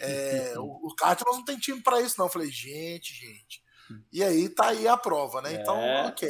É, 0.00 0.54
o, 0.58 0.88
o 0.88 0.94
Cardinals 0.94 1.38
não 1.38 1.44
tem 1.44 1.56
time 1.56 1.80
para 1.82 2.00
isso, 2.00 2.16
não. 2.18 2.26
Eu 2.26 2.32
falei, 2.32 2.50
gente, 2.50 3.14
gente. 3.14 3.64
E 4.12 4.22
aí 4.22 4.48
tá 4.48 4.68
aí 4.68 4.86
a 4.86 4.96
prova, 4.96 5.40
né? 5.40 5.54
Então, 5.54 5.76
é, 5.76 6.06
ok. 6.06 6.28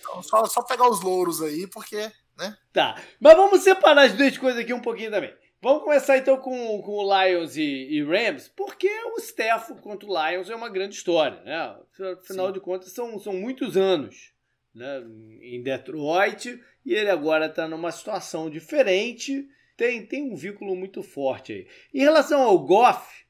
Então, 0.00 0.22
só, 0.22 0.44
só 0.46 0.62
pegar 0.62 0.88
os 0.88 1.00
louros 1.00 1.42
aí, 1.42 1.66
porque, 1.66 2.10
né? 2.38 2.56
Tá. 2.72 3.00
Mas 3.20 3.36
vamos 3.36 3.62
separar 3.62 4.06
as 4.06 4.12
duas 4.12 4.38
coisas 4.38 4.60
aqui 4.60 4.72
um 4.72 4.80
pouquinho 4.80 5.10
também. 5.10 5.34
Vamos 5.62 5.82
começar 5.82 6.16
então 6.16 6.38
com, 6.38 6.80
com 6.80 6.92
o 6.92 7.26
Lions 7.26 7.54
e, 7.56 7.62
e, 7.62 8.02
Rams, 8.02 8.48
porque 8.56 8.88
o 9.14 9.18
Stafford 9.18 9.82
contra 9.82 10.08
o 10.08 10.30
Lions 10.30 10.48
é 10.48 10.54
uma 10.54 10.70
grande 10.70 10.94
história, 10.94 11.38
né? 11.42 11.76
Afinal 12.18 12.46
Sim. 12.46 12.52
de 12.54 12.60
contas, 12.60 12.92
são, 12.92 13.18
são 13.18 13.34
muitos 13.34 13.76
anos 13.76 14.32
né? 14.74 15.02
em 15.42 15.62
Detroit 15.62 16.58
e 16.84 16.94
ele 16.94 17.10
agora 17.10 17.46
está 17.46 17.68
numa 17.68 17.92
situação 17.92 18.48
diferente, 18.48 19.46
tem, 19.80 20.04
tem 20.04 20.30
um 20.30 20.36
vínculo 20.36 20.76
muito 20.76 21.02
forte 21.02 21.54
aí. 21.54 21.66
Em 21.94 22.00
relação 22.00 22.42
ao 22.42 22.58
Goff, 22.58 23.24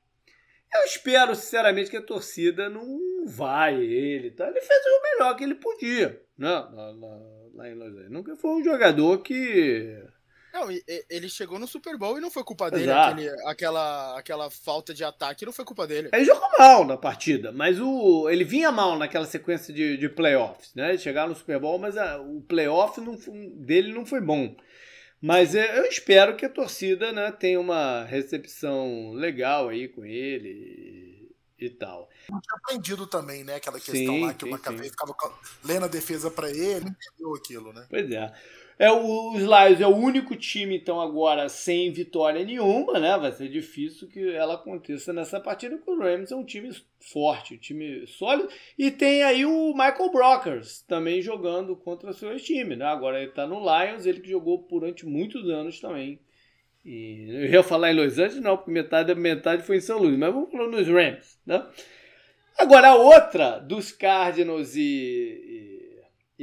eu 0.75 0.83
espero 0.83 1.37
sinceramente 1.37 1.89
que 1.89 1.97
a 1.97 2.03
torcida 2.03 2.69
não 2.69 3.25
vai 3.25 3.81
ele, 3.81 4.33
tá? 4.33 4.49
Ele 4.49 4.61
fez 4.61 4.81
o 4.85 5.03
melhor 5.03 5.37
que 5.37 5.45
ele 5.45 5.55
podia, 5.55 6.21
né? 6.37 6.49
Lá, 6.49 6.91
lá, 6.91 7.21
lá 7.55 7.69
em 7.69 7.75
Los 7.75 7.93
Angeles. 7.93 8.11
Nunca 8.11 8.35
foi 8.35 8.51
um 8.51 8.65
jogador 8.65 9.19
que 9.19 9.97
não, 10.53 10.67
ele 11.09 11.29
chegou 11.29 11.61
no 11.61 11.69
Super 11.69 11.97
Bowl 11.97 12.19
e 12.19 12.21
não 12.21 12.33
foi 12.33 12.43
culpa 12.43 12.69
dele. 12.69 12.91
Aquele, 12.91 13.31
aquela, 13.47 14.19
aquela 14.19 14.51
falta 14.51 14.93
de 14.93 15.05
ataque 15.05 15.47
não 15.47 15.53
foi 15.53 15.65
culpa 15.65 15.87
dele. 15.87 16.11
Ele 16.13 16.25
jogou 16.25 16.49
mal 16.59 16.85
na 16.85 16.97
partida, 16.97 17.53
mas 17.53 17.79
o, 17.81 18.29
ele 18.29 18.43
vinha 18.43 18.73
mal 18.73 18.99
naquela 18.99 19.27
sequência 19.27 19.73
de, 19.73 19.97
de 19.97 20.09
playoffs, 20.09 20.75
né? 20.75 20.99
Chegar 20.99 21.29
no 21.29 21.37
Super 21.37 21.61
Bowl, 21.61 21.79
mas 21.79 21.97
a, 21.97 22.21
o 22.21 22.41
playoff 22.41 23.01
não, 23.01 23.17
dele 23.55 23.93
não 23.93 24.05
foi 24.05 24.21
bom. 24.21 24.57
Mas 25.21 25.55
eu 25.55 25.85
espero 25.85 26.35
que 26.35 26.47
a 26.47 26.51
torcida 26.51 27.13
né, 27.13 27.31
tenha 27.31 27.61
uma 27.61 28.05
recepção 28.05 29.13
legal 29.13 29.69
aí 29.69 29.87
com 29.87 30.05
ele 30.05 30.49
e, 31.59 31.67
e 31.67 31.71
tal. 31.71 32.09
Eu 32.33 32.41
tinha 32.41 32.57
aprendido 32.57 33.07
também, 33.07 33.45
né? 33.45 33.57
Aquela 33.57 33.79
questão 33.79 33.95
sim, 33.95 34.25
lá 34.25 34.33
que 34.33 34.45
sim, 34.45 34.49
o 34.49 34.53
Macavei 34.53 34.89
ficava 34.89 35.15
lendo 35.63 35.85
a 35.85 35.89
defesa 35.89 36.31
para 36.31 36.49
ele, 36.51 36.89
entendeu 36.89 37.35
aquilo, 37.37 37.73
né? 37.73 37.87
Pois 37.91 38.11
é. 38.11 38.33
É, 38.81 38.91
o 38.91 39.37
Lions 39.37 39.79
é 39.79 39.87
o 39.87 39.95
único 39.95 40.35
time, 40.35 40.75
então, 40.75 41.03
agora 41.03 41.51
sem 41.51 41.93
vitória 41.93 42.43
nenhuma, 42.43 42.99
né? 42.99 43.15
Vai 43.19 43.31
ser 43.31 43.51
difícil 43.51 44.09
que 44.09 44.35
ela 44.35 44.55
aconteça 44.55 45.13
nessa 45.13 45.39
partida, 45.39 45.77
porque 45.77 45.91
o 45.91 45.99
Rams 45.99 46.33
é 46.33 46.35
um 46.35 46.47
time 46.47 46.71
forte, 46.99 47.57
um 47.57 47.59
time 47.59 48.07
sólido. 48.07 48.49
E 48.79 48.91
tem 48.91 49.23
aí 49.23 49.45
o 49.45 49.75
Michael 49.75 50.11
Brockers 50.11 50.81
também 50.89 51.21
jogando 51.21 51.77
contra 51.77 52.15
seus 52.15 52.41
times, 52.41 52.79
né? 52.79 52.87
Agora 52.87 53.21
ele 53.21 53.33
tá 53.33 53.47
no 53.47 53.61
Lions, 53.61 54.07
ele 54.07 54.21
que 54.21 54.31
jogou 54.31 54.67
durante 54.67 55.05
muitos 55.05 55.47
anos 55.51 55.79
também. 55.79 56.19
E 56.83 57.27
eu 57.29 57.51
ia 57.51 57.63
falar 57.63 57.93
em 57.93 57.97
Los 57.97 58.19
Angeles, 58.19 58.41
não, 58.41 58.57
porque 58.57 58.71
metade, 58.71 59.15
metade 59.15 59.63
foi 59.63 59.77
em 59.77 59.83
São 59.83 59.99
Luís, 59.99 60.17
mas 60.17 60.33
vamos 60.33 60.51
falar 60.51 60.69
nos 60.69 60.89
Rams, 60.89 61.39
né? 61.45 61.67
Agora, 62.57 62.89
a 62.89 62.95
outra 62.95 63.59
dos 63.59 63.93
Cardinals 63.93 64.75
e 64.75 64.81
e 64.81 65.70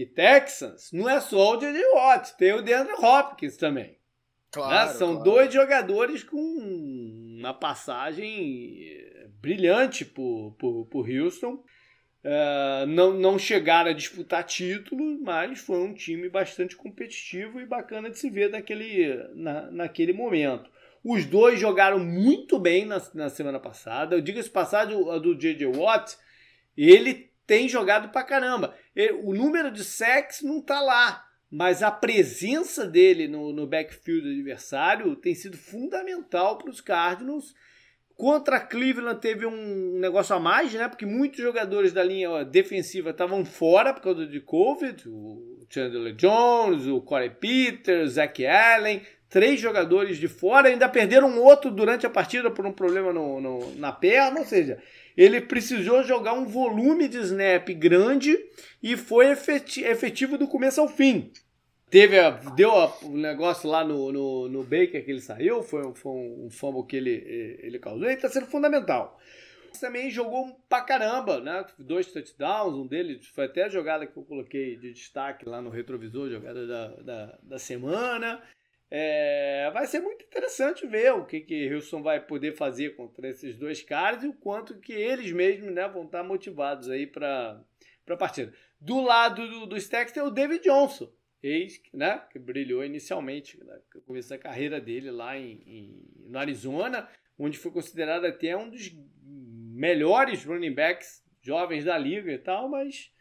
Texans, 0.05 0.91
não 0.91 1.09
é 1.09 1.19
só 1.19 1.55
o 1.55 1.57
J.J. 1.57 1.83
Watt, 1.93 2.37
tem 2.37 2.53
o 2.53 2.61
DeAndre 2.61 2.93
Hopkins 2.93 3.57
também. 3.57 3.97
Claro, 4.51 4.91
né? 4.91 4.97
São 4.97 5.15
claro. 5.15 5.23
dois 5.23 5.53
jogadores 5.53 6.23
com 6.23 6.37
uma 6.37 7.53
passagem 7.53 8.79
eh, 8.81 9.27
brilhante 9.41 10.05
por, 10.05 10.55
por, 10.57 10.85
por 10.85 11.09
Houston. 11.09 11.63
Uh, 12.23 12.85
não, 12.87 13.13
não 13.13 13.39
chegaram 13.39 13.91
a 13.91 13.93
disputar 13.93 14.43
títulos, 14.43 15.19
mas 15.21 15.59
foi 15.59 15.77
um 15.77 15.93
time 15.93 16.27
bastante 16.27 16.75
competitivo 16.75 17.61
e 17.61 17.65
bacana 17.65 18.09
de 18.09 18.17
se 18.17 18.29
ver 18.29 18.49
naquele, 18.49 19.15
na, 19.33 19.71
naquele 19.71 20.11
momento. 20.11 20.69
Os 21.03 21.25
dois 21.25 21.59
jogaram 21.59 21.99
muito 21.99 22.59
bem 22.59 22.85
na, 22.85 23.01
na 23.13 23.29
semana 23.29 23.59
passada. 23.59 24.15
Eu 24.15 24.21
digo 24.21 24.39
esse 24.39 24.49
passado 24.49 25.19
do 25.21 25.37
J.J. 25.37 25.67
Watt, 25.67 26.17
ele 26.75 27.31
tem 27.45 27.69
jogado 27.69 28.09
pra 28.09 28.23
caramba. 28.23 28.75
O 29.23 29.33
número 29.33 29.69
de 29.71 29.83
sacks 29.83 30.41
não 30.41 30.59
tá 30.59 30.81
lá, 30.81 31.23
mas 31.51 31.83
a 31.83 31.91
presença 31.91 32.85
dele 32.85 33.27
no, 33.27 33.53
no 33.53 33.67
backfield 33.67 34.27
adversário 34.27 35.15
tem 35.15 35.35
sido 35.35 35.55
fundamental 35.55 36.57
para 36.57 36.69
os 36.69 36.81
Cardinals. 36.81 37.53
Contra 38.15 38.59
Cleveland 38.59 39.21
teve 39.21 39.45
um 39.45 39.99
negócio 39.99 40.35
a 40.35 40.39
mais, 40.39 40.73
né? 40.73 40.87
Porque 40.87 41.05
muitos 41.05 41.39
jogadores 41.39 41.93
da 41.93 42.03
linha 42.03 42.43
defensiva 42.43 43.11
estavam 43.11 43.45
fora 43.45 43.93
por 43.93 44.01
causa 44.01 44.25
de 44.25 44.41
Covid. 44.41 45.07
O 45.07 45.59
Chandler 45.69 46.15
Jones, 46.15 46.87
o 46.87 46.99
Corey 46.99 47.29
Peters, 47.29 48.13
Zach 48.13 48.43
Allen. 48.43 49.03
Três 49.29 49.59
jogadores 49.59 50.17
de 50.17 50.27
fora. 50.27 50.69
Ainda 50.69 50.89
perderam 50.89 51.39
outro 51.39 51.69
durante 51.69 52.07
a 52.07 52.09
partida 52.09 52.49
por 52.49 52.65
um 52.65 52.73
problema 52.73 53.13
no, 53.13 53.39
no 53.39 53.75
na 53.75 53.91
perna. 53.91 54.39
Ou 54.39 54.45
seja, 54.47 54.81
ele 55.17 55.41
precisou 55.41 56.03
jogar 56.03 56.33
um 56.33 56.45
volume 56.45 57.07
de 57.07 57.17
snap 57.17 57.67
grande 57.69 58.37
e 58.81 58.95
foi 58.95 59.31
efetivo 59.31 60.37
do 60.37 60.47
começo 60.47 60.79
ao 60.79 60.87
fim. 60.87 61.31
Teve 61.89 62.19
a, 62.19 62.31
deu 62.31 62.69
o 62.69 63.07
um 63.07 63.17
negócio 63.17 63.69
lá 63.69 63.83
no, 63.83 64.11
no, 64.11 64.49
no 64.49 64.63
Baker 64.63 65.03
que 65.03 65.09
ele 65.09 65.21
saiu, 65.21 65.63
foi, 65.63 65.93
foi 65.95 66.11
um 66.11 66.49
fumble 66.51 66.85
que 66.85 66.97
ele, 66.97 67.57
ele 67.61 67.79
causou, 67.79 68.05
ele 68.05 68.15
está 68.15 68.29
sendo 68.29 68.45
fundamental. 68.45 69.17
Também 69.79 70.09
jogou 70.09 70.59
pra 70.67 70.81
caramba, 70.81 71.39
né? 71.39 71.65
Dois 71.77 72.07
touchdowns, 72.07 72.73
um 72.73 72.87
deles 72.87 73.27
foi 73.27 73.45
até 73.45 73.63
a 73.63 73.69
jogada 73.69 74.07
que 74.07 74.17
eu 74.17 74.23
coloquei 74.23 74.75
de 74.75 74.91
destaque 74.91 75.47
lá 75.47 75.61
no 75.61 75.69
retrovisor, 75.69 76.29
jogada 76.29 76.65
da, 76.67 76.87
da, 76.87 77.39
da 77.41 77.59
semana. 77.59 78.41
É, 78.89 79.69
vai 79.73 79.85
ser 79.85 79.99
muito 79.99 80.23
interessante 80.23 80.87
ver 80.87 81.13
o 81.13 81.25
que 81.25 81.41
que 81.41 81.73
Houston 81.73 82.01
vai 82.01 82.25
poder 82.25 82.55
fazer 82.55 82.95
contra 82.95 83.27
esses 83.27 83.57
dois 83.57 83.81
caras 83.81 84.23
e 84.23 84.27
o 84.27 84.33
quanto 84.33 84.79
que 84.79 84.93
eles 84.93 85.31
mesmos 85.31 85.73
né, 85.73 85.87
vão 85.89 86.05
estar 86.05 86.23
motivados 86.23 86.89
aí 86.89 87.05
para 87.05 87.61
a 88.07 88.17
partida. 88.17 88.53
Do 88.79 89.01
lado 89.01 89.47
do, 89.47 89.65
do 89.65 89.77
Stacks 89.77 90.13
tem 90.13 90.23
o 90.23 90.29
David 90.29 90.63
Johnson, 90.63 91.11
ex, 91.43 91.81
né, 91.93 92.23
que 92.31 92.39
brilhou 92.39 92.83
inicialmente, 92.83 93.61
né, 93.61 93.77
a 94.31 94.37
carreira 94.37 94.79
dele 94.79 95.11
lá 95.11 95.37
em, 95.37 95.61
em, 95.65 96.05
no 96.25 96.39
Arizona, 96.39 97.09
onde 97.37 97.57
foi 97.57 97.71
considerado 97.71 98.25
até 98.25 98.55
um 98.55 98.69
dos 98.69 98.95
melhores 99.21 100.45
running 100.45 100.73
backs 100.73 101.23
jovens 101.41 101.83
da 101.83 101.97
liga 101.97 102.31
e 102.31 102.37
tal, 102.37 102.69
mas 102.69 103.11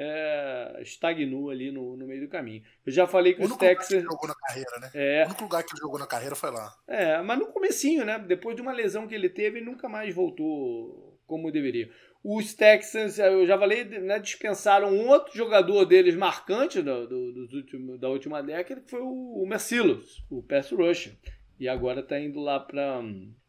é, 0.00 0.78
estagnou 0.80 1.50
ali 1.50 1.72
no, 1.72 1.96
no 1.96 2.06
meio 2.06 2.20
do 2.20 2.28
caminho. 2.28 2.62
Eu 2.86 2.92
já 2.92 3.04
falei 3.04 3.34
que 3.34 3.42
o 3.42 3.46
os 3.46 3.56
Texans... 3.56 4.04
que 4.04 4.08
jogou 4.08 4.28
na 4.28 4.34
carreira, 4.36 4.70
né? 4.80 4.90
É, 4.94 5.22
o 5.24 5.26
único 5.26 5.42
lugar 5.42 5.64
que 5.64 5.74
ele 5.74 5.80
jogou 5.80 5.98
na 5.98 6.06
carreira 6.06 6.36
foi 6.36 6.52
lá. 6.52 6.72
É, 6.86 7.20
mas 7.20 7.38
no 7.38 7.46
comecinho, 7.48 8.04
né? 8.04 8.16
Depois 8.16 8.54
de 8.54 8.62
uma 8.62 8.72
lesão 8.72 9.08
que 9.08 9.14
ele 9.14 9.28
teve, 9.28 9.58
ele 9.58 9.66
nunca 9.66 9.88
mais 9.88 10.14
voltou 10.14 11.18
como 11.26 11.50
deveria. 11.50 11.90
Os 12.22 12.54
Texans, 12.54 13.18
eu 13.18 13.44
já 13.44 13.58
falei, 13.58 13.84
né, 13.84 14.18
dispensaram 14.18 14.92
um 14.92 15.08
outro 15.08 15.36
jogador 15.36 15.84
deles 15.84 16.14
marcante 16.14 16.80
do, 16.80 17.06
do, 17.06 17.46
do 17.46 17.56
último, 17.56 17.98
da 17.98 18.08
última 18.08 18.42
década, 18.42 18.80
que 18.80 18.90
foi 18.90 19.00
o, 19.00 19.42
o 19.42 19.46
Mercilus, 19.46 20.24
o 20.30 20.42
pass 20.42 20.70
rusher. 20.70 21.12
E 21.58 21.68
agora 21.68 22.00
está 22.00 22.18
indo 22.20 22.38
lá 22.38 22.60
para 22.60 23.02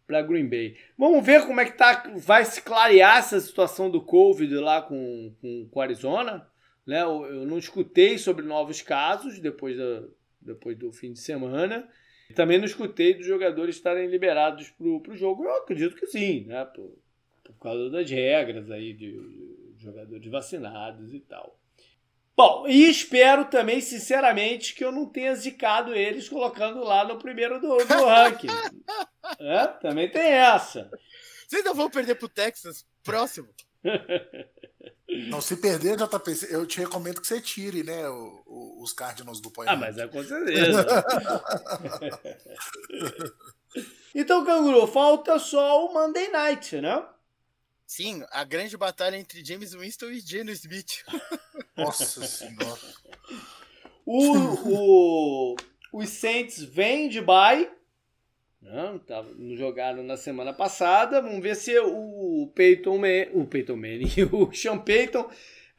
para 0.10 0.24
Green 0.24 0.50
Bay. 0.50 0.76
Vamos 0.98 1.24
ver 1.24 1.46
como 1.46 1.62
é 1.62 1.66
que 1.66 1.78
tá, 1.78 2.12
vai 2.16 2.44
se 2.44 2.64
clarear 2.64 3.20
essa 3.20 3.40
situação 3.40 3.92
do 3.92 4.02
Covid 4.02 4.56
lá 4.56 4.82
com, 4.82 5.32
com, 5.40 5.70
com 5.70 5.82
Arizona. 5.82 6.50
Né? 6.84 7.00
Eu, 7.04 7.28
eu, 7.28 7.46
não 7.46 7.60
escutei 7.60 8.18
sobre 8.18 8.44
novos 8.44 8.82
casos 8.82 9.38
depois 9.40 9.78
da, 9.78 10.04
depois 10.42 10.76
do 10.76 10.92
fim 10.92 11.14
de 11.14 11.20
semana. 11.20 11.88
Também 12.34 12.58
não 12.58 12.66
escutei 12.66 13.14
dos 13.14 13.28
jogadores 13.28 13.76
estarem 13.76 14.08
liberados 14.08 14.72
para 14.72 15.14
o 15.14 15.16
jogo. 15.16 15.44
Eu 15.44 15.58
acredito 15.58 15.96
que 15.96 16.08
sim, 16.08 16.46
né? 16.46 16.66
Por, 16.66 16.98
por 17.44 17.60
causa 17.60 17.92
das 17.92 18.10
regras 18.10 18.72
aí 18.72 18.94
de, 18.94 19.12
de 19.76 19.84
jogadores 19.84 20.26
vacinados 20.26 21.14
e 21.14 21.20
tal. 21.20 21.59
Bom, 22.40 22.66
e 22.70 22.90
espero 22.90 23.44
também, 23.44 23.82
sinceramente, 23.82 24.74
que 24.74 24.82
eu 24.82 24.94
não 24.94 25.06
tenha 25.06 25.36
zicado 25.36 25.94
eles 25.94 26.30
colocando 26.30 26.82
lá 26.82 27.04
no 27.04 27.20
primeiro 27.20 27.60
do, 27.60 27.76
do 27.76 27.76
ranking. 28.08 28.48
é, 29.42 29.68
também 29.68 30.10
tem 30.10 30.22
essa. 30.22 30.90
Vocês 31.46 31.66
não 31.66 31.76
vão 31.76 31.90
perder 31.90 32.16
pro 32.16 32.30
Texas 32.30 32.86
próximo? 33.04 33.50
Não, 35.28 35.42
se 35.42 35.58
perder, 35.58 35.98
JP, 35.98 36.48
eu 36.52 36.68
te 36.68 36.80
recomendo 36.80 37.20
que 37.20 37.26
você 37.26 37.42
tire, 37.42 37.84
né, 37.84 38.08
o, 38.08 38.44
o, 38.46 38.84
os 38.84 38.94
Cardinals 38.94 39.42
do 39.42 39.50
point. 39.50 39.68
Ah, 39.68 39.76
mas 39.76 39.98
é 39.98 40.08
com 40.08 40.24
certeza. 40.24 40.86
então, 44.14 44.46
Canguru, 44.46 44.86
falta 44.86 45.40
só 45.40 45.84
o 45.84 45.92
Monday 45.92 46.30
Night, 46.30 46.80
né? 46.80 47.04
Sim, 47.90 48.24
a 48.30 48.44
grande 48.44 48.78
batalha 48.78 49.18
entre 49.18 49.44
James 49.44 49.74
Winston 49.74 50.12
e 50.12 50.20
Geno 50.20 50.52
Smith. 50.52 51.04
Nossa 51.76 52.24
senhora. 52.24 52.80
O, 54.06 55.54
o, 55.54 55.56
os 55.94 56.10
Saints 56.10 56.64
vêm 56.64 57.10
de 57.10 57.20
bye. 57.20 57.68
Não, 58.62 59.00
tá, 59.00 59.24
não 59.36 59.58
jogaram 59.58 60.04
na 60.04 60.18
semana 60.18 60.54
passada. 60.54 61.20
Vamos 61.20 61.42
ver 61.42 61.56
se 61.56 61.80
o 61.80 62.52
Peyton, 62.54 63.00
Man, 63.00 63.26
o 63.34 63.48
Peyton 63.48 63.76
Manning, 63.76 64.12
o 64.32 64.54
Sean 64.54 64.78
Peyton 64.78 65.28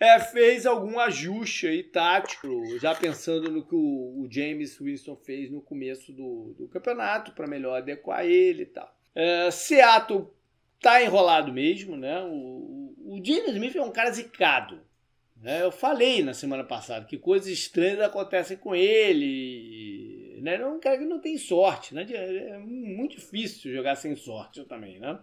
é, 0.00 0.18
fez 0.18 0.66
algum 0.66 0.98
ajuste 0.98 1.68
aí 1.68 1.84
tático, 1.84 2.76
já 2.80 2.92
pensando 2.92 3.52
no 3.52 3.64
que 3.64 3.76
o, 3.76 4.22
o 4.22 4.28
James 4.28 4.76
Winston 4.80 5.14
fez 5.14 5.48
no 5.48 5.62
começo 5.62 6.12
do, 6.12 6.56
do 6.58 6.66
campeonato, 6.66 7.30
para 7.30 7.46
melhor 7.46 7.76
adequar 7.76 8.26
ele 8.26 8.64
e 8.64 8.66
tal. 8.66 8.92
É, 9.14 9.48
Seattle 9.52 10.39
tá 10.80 11.02
enrolado 11.02 11.52
mesmo, 11.52 11.96
né? 11.96 12.20
O, 12.22 12.94
o 13.06 13.20
Gene 13.22 13.50
Smith 13.50 13.76
é 13.76 13.82
um 13.82 13.92
cara 13.92 14.10
zicado. 14.10 14.80
Né? 15.40 15.62
Eu 15.62 15.72
falei 15.72 16.22
na 16.22 16.34
semana 16.34 16.64
passada 16.64 17.06
que 17.06 17.16
coisas 17.16 17.48
estranhas 17.48 18.00
acontecem 18.00 18.56
com 18.56 18.74
ele. 18.74 20.38
Né? 20.42 20.56
É 20.56 20.66
um 20.66 20.78
cara 20.78 20.98
que 20.98 21.04
não 21.04 21.18
tem 21.18 21.36
sorte. 21.38 21.94
Né? 21.94 22.06
É 22.12 22.58
muito 22.58 23.16
difícil 23.16 23.72
jogar 23.72 23.96
sem 23.96 24.14
sorte 24.16 24.64
também. 24.64 24.98
Né? 24.98 25.18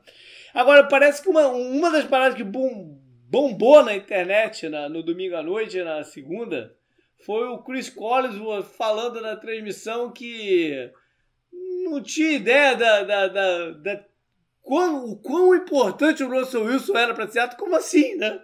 Agora, 0.53 0.83
parece 0.83 1.21
que 1.21 1.29
uma, 1.29 1.47
uma 1.47 1.91
das 1.91 2.05
paradas 2.05 2.35
que 2.35 2.43
bom, 2.43 2.99
bombou 3.29 3.83
na 3.83 3.95
internet 3.95 4.67
na, 4.69 4.89
no 4.89 5.03
domingo 5.03 5.35
à 5.35 5.43
noite, 5.43 5.81
na 5.83 6.03
segunda, 6.03 6.75
foi 7.25 7.47
o 7.47 7.59
Chris 7.59 7.89
Collins 7.89 8.35
falando 8.75 9.21
na 9.21 9.35
transmissão 9.35 10.11
que 10.11 10.91
não 11.83 12.01
tinha 12.01 12.31
ideia 12.31 12.75
da, 12.75 13.03
da, 13.03 13.27
da, 13.27 13.71
da 13.71 14.05
quão, 14.67 15.05
o 15.05 15.15
quão 15.15 15.55
importante 15.55 16.21
o 16.21 16.29
Russell 16.29 16.65
Wilson 16.65 16.97
era 16.97 17.13
para 17.13 17.27
Seattle, 17.27 17.57
como 17.57 17.75
assim, 17.75 18.15
né? 18.15 18.43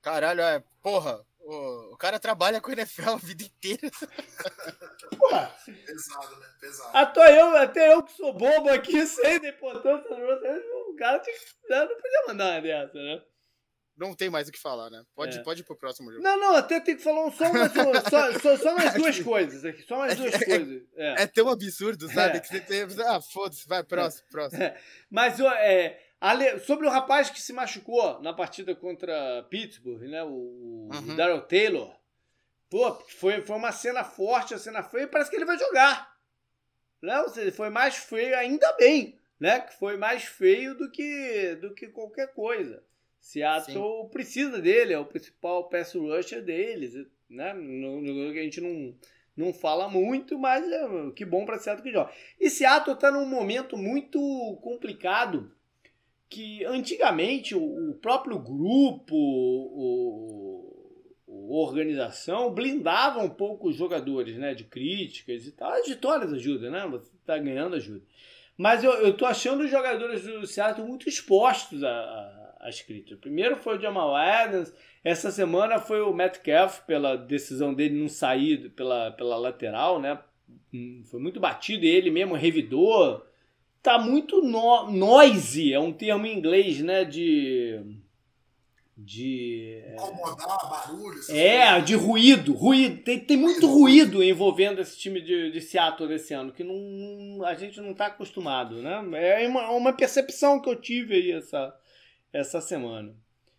Caralho, 0.00 0.40
é, 0.40 0.64
porra, 0.82 1.20
o, 1.40 1.92
o 1.92 1.96
cara 1.98 2.18
trabalha 2.18 2.58
com 2.58 2.70
o 2.70 2.72
NFL 2.72 3.10
a 3.10 3.16
vida 3.16 3.44
inteira. 3.44 3.90
Porra. 5.18 5.54
Pesado, 5.66 6.40
né? 6.40 6.46
Pesado. 6.58 6.90
Até 6.96 7.40
eu, 7.40 7.56
até 7.56 7.92
eu 7.92 8.02
que 8.02 8.12
sou 8.12 8.32
bobo 8.32 8.70
aqui, 8.70 9.04
sei 9.06 9.38
da 9.38 9.48
importância 9.48 10.08
do 10.08 10.14
Russell 10.14 10.54
Wilson, 10.54 10.90
o 10.90 10.96
cara 10.96 11.18
tinha, 11.18 11.84
não 11.84 11.96
podia 12.00 12.26
mandar 12.28 12.52
uma 12.52 12.60
dessa, 12.60 12.94
né? 12.94 13.22
Não 13.96 14.14
tem 14.14 14.30
mais 14.30 14.48
o 14.48 14.52
que 14.52 14.58
falar, 14.58 14.90
né? 14.90 15.02
Pode, 15.14 15.38
é. 15.38 15.42
pode 15.42 15.60
ir 15.60 15.64
pro 15.64 15.76
próximo 15.76 16.10
jogo. 16.10 16.24
Não, 16.24 16.38
não, 16.38 16.56
até 16.56 16.80
tem 16.80 16.96
que 16.96 17.02
falar 17.02 17.30
só, 17.32 17.44
umas, 17.50 17.72
só, 17.72 18.38
só, 18.38 18.56
só 18.56 18.74
mais 18.74 18.94
duas 18.96 19.20
coisas 19.20 19.64
aqui. 19.64 19.82
Só 19.82 19.98
mais 19.98 20.16
duas 20.16 20.34
é, 20.34 20.44
coisas. 20.44 20.82
É, 20.96 21.22
é 21.22 21.26
tão 21.26 21.48
absurdo, 21.48 22.08
sabe? 22.10 22.38
É. 22.38 22.40
Que 22.40 22.48
você 22.48 22.60
tem. 22.60 22.82
Ah, 23.06 23.20
foda-se, 23.20 23.66
vai, 23.68 23.82
próximo, 23.84 24.26
próximo. 24.30 24.62
É. 24.62 24.78
Mas 25.10 25.38
é, 25.40 25.98
sobre 26.64 26.86
o 26.86 26.90
rapaz 26.90 27.30
que 27.30 27.40
se 27.40 27.52
machucou 27.52 28.20
na 28.22 28.32
partida 28.32 28.74
contra 28.74 29.42
Pittsburgh, 29.50 30.02
né? 30.02 30.22
O, 30.24 30.88
uhum. 30.92 31.12
o 31.12 31.16
Daryl 31.16 31.42
Taylor. 31.42 31.94
Pô, 32.70 32.94
foi, 33.18 33.42
foi 33.42 33.56
uma 33.56 33.72
cena 33.72 34.02
forte, 34.02 34.54
a 34.54 34.58
cena 34.58 34.82
feia, 34.82 35.06
parece 35.06 35.28
que 35.28 35.36
ele 35.36 35.44
vai 35.44 35.58
jogar. 35.58 36.16
Né? 37.02 37.20
Ou 37.20 37.28
seja, 37.28 37.52
foi 37.52 37.68
mais 37.68 37.96
feio, 37.96 38.34
ainda 38.38 38.72
bem, 38.78 39.18
né? 39.38 39.60
Que 39.60 39.74
foi 39.78 39.98
mais 39.98 40.24
feio 40.24 40.74
do 40.74 40.90
que, 40.90 41.56
do 41.56 41.74
que 41.74 41.88
qualquer 41.88 42.32
coisa. 42.32 42.82
Seattle 43.22 44.02
Sim. 44.02 44.08
precisa 44.10 44.60
dele, 44.60 44.92
é 44.92 44.98
o 44.98 45.06
principal 45.06 45.68
pass 45.68 45.94
rusher 45.94 46.42
deles, 46.42 46.92
né? 47.30 47.54
No, 47.54 48.02
que 48.32 48.38
a 48.40 48.42
gente 48.42 48.60
não, 48.60 48.92
não 49.36 49.54
fala 49.54 49.88
muito, 49.88 50.36
mas 50.36 50.68
é, 50.70 51.10
que 51.14 51.24
bom 51.24 51.46
para 51.46 51.56
Seattle 51.56 51.84
que 51.84 51.92
joga. 51.92 52.10
E 52.40 52.50
Seattle 52.50 52.96
está 52.96 53.12
num 53.12 53.24
momento 53.24 53.76
muito 53.76 54.18
complicado, 54.60 55.54
que 56.28 56.64
antigamente 56.64 57.54
o, 57.54 57.90
o 57.90 57.94
próprio 57.94 58.40
grupo, 58.40 59.14
o, 59.14 60.34
o, 61.24 61.62
organização 61.62 62.52
blindava 62.52 63.20
um 63.20 63.30
pouco 63.30 63.68
os 63.68 63.76
jogadores, 63.76 64.36
né? 64.36 64.52
De 64.52 64.64
críticas 64.64 65.46
e 65.46 65.52
tal. 65.52 65.70
As 65.70 65.86
vitórias 65.86 66.32
ajudam, 66.32 66.72
né? 66.72 66.88
Você 66.88 67.14
está 67.14 67.38
ganhando 67.38 67.76
ajuda. 67.76 68.02
Mas 68.58 68.82
eu, 68.82 68.92
eu 68.94 69.16
tô 69.16 69.24
achando 69.26 69.62
os 69.62 69.70
jogadores 69.70 70.24
do 70.24 70.44
Seattle 70.44 70.88
muito 70.88 71.08
expostos 71.08 71.84
a, 71.84 71.88
a 71.88 72.41
as 72.62 72.80
críticas. 72.80 73.18
Primeiro 73.18 73.56
foi 73.56 73.76
o 73.76 73.80
Jamal 73.80 74.14
Adams, 74.14 74.72
essa 75.02 75.30
semana 75.32 75.80
foi 75.80 76.00
o 76.00 76.14
Metcalf 76.14 76.80
pela 76.86 77.16
decisão 77.16 77.74
dele 77.74 78.00
não 78.00 78.08
sair 78.08 78.70
pela, 78.70 79.10
pela 79.10 79.36
lateral, 79.36 80.00
né? 80.00 80.18
Hum, 80.72 81.02
foi 81.04 81.20
muito 81.20 81.40
batido 81.40 81.84
ele 81.84 82.10
mesmo 82.10 82.34
revidou. 82.34 83.26
Tá 83.82 83.98
muito 83.98 84.40
no, 84.40 84.88
noisy, 84.92 85.72
é 85.72 85.80
um 85.80 85.92
termo 85.92 86.24
em 86.24 86.38
inglês, 86.38 86.80
né? 86.80 87.04
De 87.04 87.84
de 88.96 89.82
incomodar, 89.94 90.70
barulho. 90.70 91.18
É, 91.30 91.70
coisas. 91.70 91.84
de 91.84 91.94
ruído, 91.94 92.52
ruído. 92.52 93.02
Tem, 93.02 93.18
tem 93.18 93.36
muito 93.36 93.66
ruído 93.66 94.22
envolvendo 94.22 94.80
esse 94.80 94.96
time 94.96 95.20
de, 95.20 95.50
de 95.50 95.60
Seattle 95.60 96.08
desse 96.08 96.32
ano, 96.34 96.52
que 96.52 96.62
não, 96.62 97.44
a 97.44 97.54
gente 97.54 97.80
não 97.80 97.90
está 97.92 98.06
acostumado, 98.06 98.80
né? 98.82 99.02
É 99.42 99.48
uma, 99.48 99.70
uma 99.70 99.92
percepção 99.92 100.60
que 100.60 100.68
eu 100.68 100.76
tive 100.76 101.14
aí 101.14 101.32
essa, 101.32 101.74
essa 102.32 102.60
semana. 102.60 103.14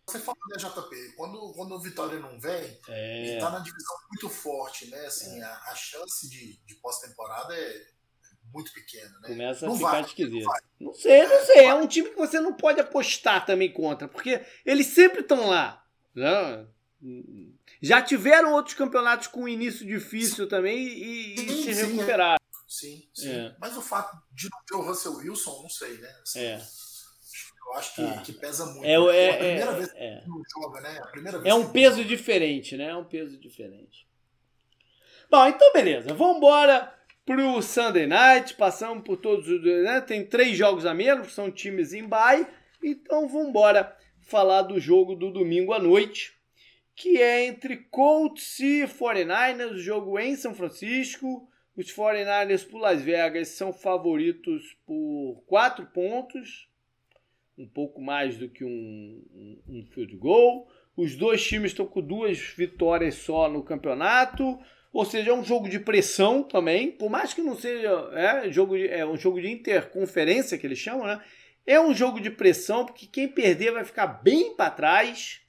Você 0.06 0.18
fala, 0.18 0.36
né, 0.48 0.56
JP, 0.58 1.14
quando, 1.16 1.52
quando 1.54 1.74
o 1.74 1.80
Vitória 1.80 2.18
não 2.18 2.38
vem, 2.38 2.78
é... 2.88 3.28
ele 3.28 3.40
tá 3.40 3.50
na 3.50 3.60
divisão 3.60 3.96
muito 4.10 4.28
forte, 4.28 4.86
né? 4.90 5.06
Assim, 5.06 5.40
é. 5.40 5.44
a, 5.44 5.52
a, 5.70 5.74
chance 5.74 6.28
de, 6.28 6.58
de 6.66 6.74
pós-temporada 6.74 7.54
é 7.54 7.86
muito 8.52 8.72
pequena, 8.72 9.18
né? 9.20 9.28
Começa 9.28 9.66
não 9.66 9.72
a 9.72 9.76
ficar 9.76 9.90
vai, 9.92 10.00
esquisito. 10.02 10.44
Não, 10.44 10.88
não, 10.88 10.94
sei, 10.94 11.26
não 11.26 11.46
sei. 11.46 11.64
É 11.64 11.74
um 11.74 11.86
time 11.86 12.10
que 12.10 12.16
você 12.16 12.38
não 12.38 12.52
pode 12.52 12.80
apostar 12.80 13.46
também 13.46 13.72
contra, 13.72 14.06
porque 14.06 14.44
eles 14.66 14.88
sempre 14.88 15.20
estão 15.20 15.48
lá. 15.48 15.82
Né? 16.14 16.66
Já 17.82 18.02
tiveram 18.02 18.52
outros 18.52 18.74
campeonatos 18.74 19.26
com 19.26 19.48
início 19.48 19.86
difícil 19.86 20.46
também 20.46 20.76
e, 20.86 21.34
e 21.34 21.38
sim, 21.38 21.62
se 21.62 21.70
é. 21.70 21.84
recuperaram. 21.86 22.44
Sim, 22.68 23.08
sim. 23.14 23.30
É. 23.30 23.56
Mas 23.58 23.76
o 23.76 23.82
fato 23.82 24.16
de 24.32 24.50
não 24.50 24.58
ter 24.66 24.74
o 24.74 24.82
Russell 24.82 25.16
Wilson, 25.16 25.62
não 25.62 25.68
sei, 25.68 25.96
né? 25.98 26.14
Assim, 26.22 26.40
é. 26.40 26.66
Eu 27.66 27.72
acho 27.74 27.94
que, 27.94 28.02
ah. 28.02 28.22
que 28.24 28.32
pesa 28.32 28.66
muito. 28.66 28.84
É, 28.84 28.92
é, 28.92 28.94
é, 28.94 29.32
a 29.32 29.36
primeira 29.36 29.70
é, 29.70 29.74
vez 29.74 29.92
que 29.92 29.98
é. 29.98 30.22
não 30.26 30.42
joga, 30.52 30.80
né? 30.80 30.98
A 31.02 31.06
primeira 31.06 31.38
vez 31.38 31.54
é 31.54 31.56
um 31.56 31.70
peso 31.70 31.96
joga. 31.96 32.08
diferente, 32.08 32.76
né? 32.76 32.90
É 32.90 32.96
um 32.96 33.04
peso 33.04 33.38
diferente. 33.38 34.06
Bom, 35.30 35.46
então 35.46 35.72
beleza. 35.72 36.12
Vamos 36.14 36.36
embora 36.36 36.94
pro 37.24 37.62
Sunday 37.62 38.06
Night. 38.06 38.54
Passamos 38.54 39.02
por 39.02 39.16
todos 39.16 39.48
os. 39.48 39.62
Né? 39.62 40.00
Tem 40.02 40.24
três 40.24 40.56
jogos 40.56 40.84
a 40.84 40.94
menos, 40.94 41.32
são 41.32 41.50
times 41.50 41.92
em 41.92 42.06
bye. 42.06 42.46
Então 42.82 43.26
vamos 43.26 43.48
embora 43.48 43.96
falar 44.20 44.62
do 44.62 44.78
jogo 44.78 45.14
do 45.14 45.30
domingo 45.30 45.72
à 45.72 45.78
noite, 45.78 46.34
que 46.94 47.20
é 47.20 47.46
entre 47.46 47.76
Colts 47.90 48.60
e 48.60 48.82
49ers, 48.82 49.72
o 49.72 49.78
jogo 49.78 50.18
em 50.18 50.36
São 50.36 50.54
Francisco. 50.54 51.48
Os 51.76 51.86
49ers 51.92 52.68
por 52.68 52.78
Las 52.78 53.02
Vegas 53.02 53.48
são 53.48 53.72
favoritos 53.72 54.76
por 54.86 55.42
quatro 55.46 55.86
pontos 55.86 56.68
um 57.56 57.66
pouco 57.66 58.00
mais 58.00 58.36
do 58.36 58.48
que 58.48 58.64
um, 58.64 59.22
um, 59.34 59.58
um 59.68 59.86
field 59.86 60.16
goal. 60.16 60.68
Os 60.96 61.14
dois 61.16 61.44
times 61.44 61.72
estão 61.72 61.86
com 61.86 62.00
duas 62.00 62.38
vitórias 62.38 63.14
só 63.16 63.48
no 63.48 63.62
campeonato. 63.62 64.58
Ou 64.92 65.04
seja, 65.04 65.30
é 65.30 65.34
um 65.34 65.44
jogo 65.44 65.68
de 65.68 65.80
pressão 65.80 66.42
também. 66.42 66.90
Por 66.92 67.10
mais 67.10 67.34
que 67.34 67.42
não 67.42 67.56
seja 67.56 67.90
é, 68.12 68.50
jogo 68.50 68.76
de, 68.76 68.86
é 68.88 69.04
um 69.04 69.16
jogo 69.16 69.40
de 69.40 69.50
interconferência 69.50 70.56
que 70.56 70.66
eles 70.66 70.78
chamam, 70.78 71.06
né? 71.06 71.20
É 71.66 71.80
um 71.80 71.94
jogo 71.94 72.20
de 72.20 72.30
pressão, 72.30 72.84
porque 72.84 73.06
quem 73.06 73.26
perder 73.26 73.72
vai 73.72 73.84
ficar 73.84 74.06
bem 74.06 74.54
para 74.54 74.70
trás. 74.70 75.40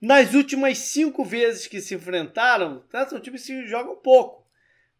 Nas 0.00 0.34
últimas 0.34 0.78
cinco 0.78 1.24
vezes 1.24 1.66
que 1.66 1.80
se 1.80 1.94
enfrentaram, 1.94 2.84
tá? 2.90 3.06
são 3.06 3.20
times 3.20 3.44
que 3.44 3.66
jogam 3.66 3.96
pouco. 3.96 4.46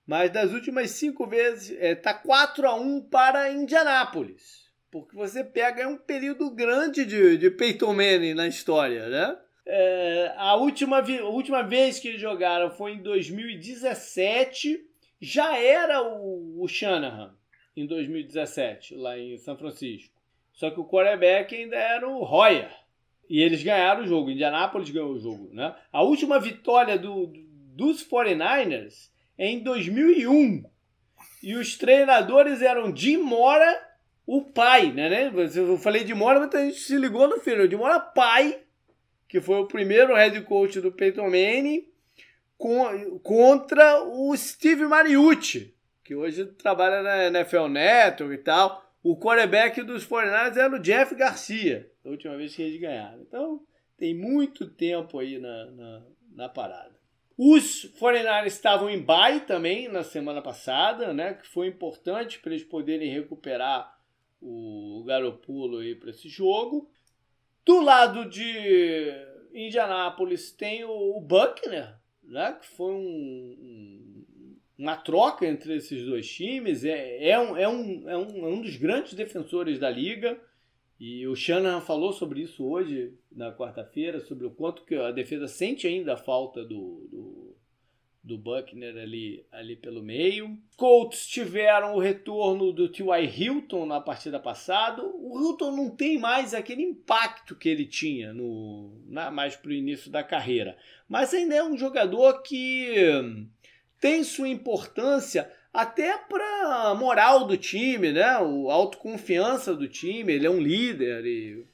Mas 0.07 0.30
das 0.30 0.52
últimas 0.52 0.90
cinco 0.90 1.26
vezes, 1.26 1.76
é, 1.78 1.94
tá 1.94 2.14
4 2.14 2.66
a 2.66 2.74
1 2.74 3.02
para 3.02 3.50
Indianápolis. 3.50 4.66
Porque 5.03 5.16
você 5.16 5.42
pega 5.42 5.88
um 5.88 5.97
período 5.97 6.51
grande 6.51 7.05
de, 7.05 7.36
de 7.36 7.51
Peyton 7.51 7.92
Manning 7.92 8.34
na 8.34 8.47
história, 8.47 9.09
né? 9.09 9.36
É, 9.66 10.32
a, 10.36 10.55
última, 10.55 11.01
a 11.01 11.28
última 11.28 11.62
vez 11.62 11.99
que 11.99 12.09
eles 12.09 12.20
jogaram 12.20 12.70
foi 12.70 12.92
em 12.92 13.03
2017 13.03 14.80
já 15.20 15.59
era 15.59 16.03
o, 16.03 16.62
o 16.62 16.68
Shanahan 16.68 17.34
em 17.76 17.86
2017, 17.86 18.94
lá 18.94 19.18
em 19.18 19.36
São 19.38 19.57
Francisco. 19.57 20.14
Só 20.53 20.70
que 20.70 20.80
o 20.80 20.86
quarterback 20.86 21.55
ainda 21.55 21.76
era 21.76 22.09
o 22.09 22.24
Royer. 22.24 22.70
E 23.28 23.42
eles 23.42 23.62
ganharam 23.62 24.05
o 24.05 24.07
jogo. 24.07 24.30
Indianápolis 24.30 24.90
ganhou 24.90 25.12
o 25.12 25.18
jogo. 25.18 25.51
Né? 25.53 25.74
A 25.92 26.03
última 26.03 26.40
vitória 26.40 26.99
do, 26.99 27.32
dos 27.74 28.07
49ers 28.07 29.11
é 29.36 29.49
em 29.49 29.62
2001. 29.62 30.64
E 31.42 31.55
os 31.55 31.76
treinadores 31.76 32.62
eram 32.62 32.94
Jim 32.97 33.18
Mora, 33.18 33.78
o 34.27 34.43
pai, 34.43 34.93
né? 34.93 35.09
né? 35.09 35.33
Eu 35.55 35.79
falei 35.79 36.03
de 36.03 36.12
Mora, 36.12 36.41
mas 36.41 36.55
a 36.55 36.64
gente 36.64 36.81
se 36.81 36.97
ligou 36.97 37.29
no 37.29 37.39
filho. 37.39 37.70
Jim 37.70 37.77
Mora, 37.77 38.01
pai, 38.01 38.61
que 39.29 39.41
foi 39.41 39.61
o 39.61 39.68
primeiro 39.68 40.14
head 40.14 40.41
coach 40.43 40.81
do 40.81 40.91
Peyton 40.91 41.31
Manning, 41.31 41.87
com, 42.59 43.18
contra 43.20 44.03
o 44.03 44.37
Steve 44.37 44.87
Mariucci, 44.87 45.74
que 46.03 46.14
hoje 46.14 46.45
trabalha 46.45 47.03
na 47.03 47.27
NFL 47.27 47.68
Network 47.68 48.35
e 48.35 48.39
tal. 48.39 48.85
O 49.03 49.16
quarterback 49.16 49.83
dos 49.83 50.05
49ers 50.05 50.57
era 50.57 50.74
o 50.74 50.81
Jeff 50.81 51.14
Garcia, 51.14 51.89
a 52.05 52.09
última 52.09 52.37
vez 52.37 52.57
que 52.57 52.62
eles 52.62 52.81
ganharam. 52.81 53.22
Então, 53.22 53.61
tem 53.97 54.12
muito 54.12 54.66
tempo 54.68 55.20
aí 55.20 55.39
na, 55.39 55.70
na, 55.70 56.03
na 56.35 56.49
parada. 56.49 56.97
Os 57.39 57.93
49ers 58.01 58.47
estavam 58.47 58.91
em 58.91 59.01
bye 59.01 59.41
também 59.41 59.89
na 59.89 60.03
semana 60.03 60.43
passada, 60.43 61.12
né? 61.12 61.35
Que 61.35 61.47
foi 61.47 61.68
importante 61.68 62.41
para 62.41 62.53
eles 62.53 62.64
poderem 62.64 63.12
recuperar 63.12 63.95
o 64.47 65.03
Garopulo 65.05 65.78
aí 65.78 65.94
para 65.94 66.11
esse 66.11 66.28
jogo. 66.28 66.88
Do 67.64 67.80
lado 67.80 68.28
de 68.28 69.11
Indianápolis 69.53 70.53
tem 70.53 70.84
o 70.84 71.20
Buckner, 71.20 71.97
né? 72.22 72.57
Que 72.61 72.66
foi 72.66 72.92
um, 72.92 74.24
uma 74.78 74.97
troca 74.97 75.44
entre 75.44 75.76
esses 75.76 76.05
dois 76.05 76.28
times. 76.28 76.84
É, 76.84 77.30
é, 77.30 77.38
um, 77.38 77.57
é, 77.57 77.68
um, 77.68 78.09
é, 78.09 78.16
um, 78.16 78.47
é 78.47 78.49
um 78.49 78.62
dos 78.62 78.76
grandes 78.76 79.14
defensores 79.14 79.78
da 79.78 79.90
liga. 79.90 80.40
E 80.99 81.26
o 81.26 81.34
Shanahan 81.34 81.80
falou 81.80 82.12
sobre 82.12 82.40
isso 82.40 82.64
hoje, 82.64 83.12
na 83.30 83.53
quarta-feira, 83.53 84.20
sobre 84.20 84.47
o 84.47 84.51
quanto 84.51 84.84
que 84.84 84.94
a 84.94 85.11
defesa 85.11 85.47
sente 85.47 85.86
ainda 85.86 86.14
a 86.14 86.16
falta 86.16 86.64
do, 86.64 87.07
do, 87.11 87.45
do 88.27 88.37
Buckner 88.37 88.97
ali, 88.97 89.47
ali 89.53 89.77
pelo 89.77 90.03
meio. 90.03 90.59
Colts 90.77 91.29
tiveram 91.29 91.95
o 91.95 92.01
retorno 92.01 92.72
do 92.72 92.89
T.Y. 92.89 93.24
Hilton 93.24 93.87
na 93.87 94.01
partida 94.01 94.41
passada. 94.41 95.01
O 95.01 95.39
Hilton 95.41 95.70
não 95.70 95.91
tem 95.91 96.18
mais 96.18 96.53
aquele 96.53 96.83
impacto 96.83 97.55
que 97.55 97.68
ele 97.68 97.87
tinha 97.87 98.35
no, 98.35 99.01
na, 99.07 99.31
mais 99.31 99.55
para 99.55 99.70
o 99.70 99.74
início 99.74 100.11
da 100.11 100.24
carreira. 100.24 100.77
Mas 101.09 101.33
ainda 101.33 101.55
é 101.55 101.62
um 101.62 101.79
jogador 101.79 102.43
que 102.43 102.93
tem 104.01 104.24
sua 104.24 104.49
importância 104.49 105.49
até 105.72 106.18
para 106.18 106.89
a 106.91 106.95
moral 106.97 107.47
do 107.47 107.57
time, 107.57 108.11
né? 108.11 108.24
A 108.24 108.39
autoconfiança 108.39 109.72
do 109.72 109.87
time. 109.87 110.33
Ele 110.33 110.47
é 110.47 110.51
um 110.51 110.61
líder 110.61 111.24
e 111.24 111.64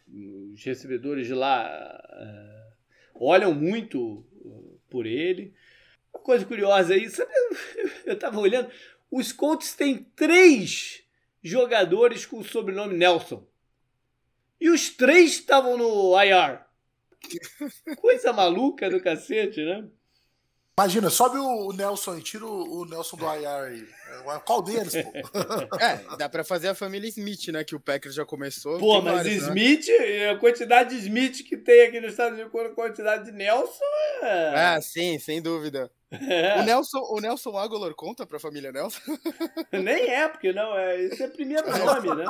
os 0.52 0.62
recebedores 0.62 1.26
de 1.26 1.32
lá 1.32 1.98
uh, 2.12 3.24
olham 3.24 3.54
muito 3.54 4.22
uh, 4.44 4.78
por 4.90 5.06
ele. 5.06 5.54
Coisa 6.22 6.44
curiosa 6.44 6.94
aí, 6.94 7.08
sabe, 7.10 7.30
eu 8.06 8.14
estava 8.14 8.38
olhando, 8.38 8.70
os 9.10 9.32
Colts 9.32 9.74
têm 9.74 10.04
três 10.16 11.02
jogadores 11.42 12.24
com 12.24 12.38
o 12.38 12.44
sobrenome 12.44 12.96
Nelson. 12.96 13.46
E 14.60 14.70
os 14.70 14.90
três 14.90 15.32
estavam 15.32 15.76
no 15.76 16.14
IR. 16.22 16.60
Coisa 17.96 18.32
maluca 18.32 18.88
do 18.88 19.02
cacete, 19.02 19.60
né? 19.64 19.84
Imagina, 20.78 21.10
sobe 21.10 21.36
o 21.36 21.70
Nelson 21.72 22.16
e 22.16 22.22
tira 22.22 22.46
o 22.46 22.86
Nelson 22.86 23.16
do 23.16 23.24
IR 23.26 23.46
aí. 23.46 23.86
Qual 24.44 24.62
deles, 24.62 24.94
pô? 24.94 25.78
É, 25.78 26.16
dá 26.16 26.28
pra 26.28 26.42
fazer 26.42 26.68
a 26.68 26.74
família 26.74 27.08
Smith, 27.08 27.48
né? 27.48 27.62
Que 27.62 27.74
o 27.74 27.80
Packers 27.80 28.14
já 28.14 28.24
começou. 28.24 28.78
Pô, 28.78 29.02
mas 29.02 29.14
vários, 29.16 29.42
né? 29.42 29.48
Smith, 29.48 29.86
né? 29.88 30.30
a 30.30 30.38
quantidade 30.38 30.96
de 30.96 31.02
Smith 31.02 31.46
que 31.46 31.58
tem 31.58 31.82
aqui 31.82 32.00
nos 32.00 32.12
Estados 32.12 32.38
Unidos, 32.38 32.54
a 32.54 32.68
quantidade 32.70 33.26
de 33.26 33.32
Nelson 33.32 33.84
é. 34.22 34.54
Ah, 34.56 34.80
sim, 34.80 35.18
sem 35.18 35.42
dúvida. 35.42 35.90
É. 36.12 36.60
O 36.60 36.64
Nelson, 36.64 36.98
o 36.98 37.20
Nelson 37.20 37.56
Aguilar 37.56 37.94
conta 37.94 38.26
pra 38.26 38.38
família 38.38 38.70
Nelson? 38.70 39.00
Nem 39.72 40.10
é, 40.10 40.28
porque 40.28 40.52
não, 40.52 40.76
é, 40.76 41.00
esse 41.00 41.22
é 41.22 41.28
primeiro 41.28 41.66
nome, 41.66 42.14
né? 42.14 42.24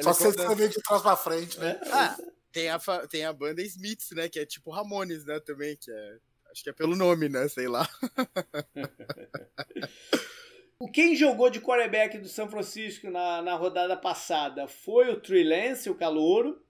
Só 0.00 0.12
você 0.12 0.28
escrever 0.28 0.68
de 0.68 0.80
trás 0.82 1.02
pra 1.02 1.16
frente, 1.16 1.58
né? 1.58 1.80
Ah, 1.90 2.16
tem 2.52 2.68
a, 2.68 2.78
tem 3.10 3.24
a 3.24 3.32
banda 3.32 3.60
Smiths, 3.62 4.12
né? 4.12 4.28
Que 4.28 4.38
é 4.38 4.46
tipo 4.46 4.70
Ramones, 4.70 5.24
né? 5.24 5.40
Também, 5.40 5.76
que 5.76 5.90
é 5.90 6.18
Acho 6.52 6.64
que 6.64 6.70
é 6.70 6.72
pelo 6.72 6.94
nome, 6.94 7.30
né? 7.30 7.48
Sei 7.48 7.66
lá. 7.66 7.88
Quem 10.92 11.16
jogou 11.16 11.48
de 11.48 11.60
quarterback 11.60 12.18
do 12.18 12.28
São 12.28 12.46
Francisco 12.48 13.08
na, 13.08 13.40
na 13.40 13.54
rodada 13.54 13.96
passada 13.96 14.68
foi 14.68 15.10
o 15.10 15.18
Trey 15.18 15.44
Lance, 15.44 15.88
o 15.88 15.94
calouro. 15.94 16.62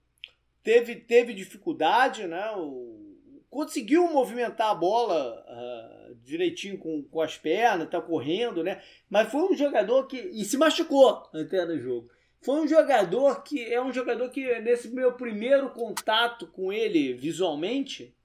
Teve, 0.63 0.95
teve 0.95 1.33
dificuldade, 1.33 2.25
né? 2.25 2.49
O, 2.55 3.12
conseguiu 3.53 4.11
movimentar 4.11 4.71
a 4.71 4.75
bola 4.75 5.45
uh, 5.47 6.15
direitinho 6.23 6.77
com, 6.79 7.03
com 7.03 7.21
as 7.21 7.37
pernas, 7.37 7.87
tá 7.87 8.01
correndo, 8.01 8.63
né? 8.63 8.81
Mas 9.07 9.31
foi 9.31 9.43
um 9.43 9.55
jogador 9.55 10.07
que. 10.07 10.17
E 10.17 10.43
se 10.43 10.57
machucou 10.57 11.29
até 11.31 11.63
no 11.63 11.79
jogo. 11.79 12.09
Foi 12.41 12.59
um 12.59 12.67
jogador 12.67 13.43
que. 13.43 13.63
É 13.71 13.79
um 13.79 13.93
jogador 13.93 14.29
que, 14.29 14.59
nesse 14.59 14.89
meu 14.89 15.13
primeiro 15.13 15.69
contato 15.69 16.47
com 16.47 16.73
ele 16.73 17.13
visualmente, 17.13 18.15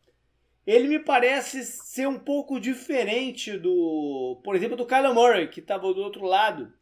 ele 0.66 0.88
me 0.88 0.98
parece 0.98 1.62
ser 1.62 2.08
um 2.08 2.18
pouco 2.18 2.58
diferente 2.58 3.58
do, 3.58 4.40
por 4.42 4.56
exemplo, 4.56 4.76
do 4.76 4.86
Kyler 4.86 5.12
Murray, 5.12 5.48
que 5.48 5.60
estava 5.60 5.92
do 5.92 6.00
outro 6.00 6.24
lado, 6.24 6.72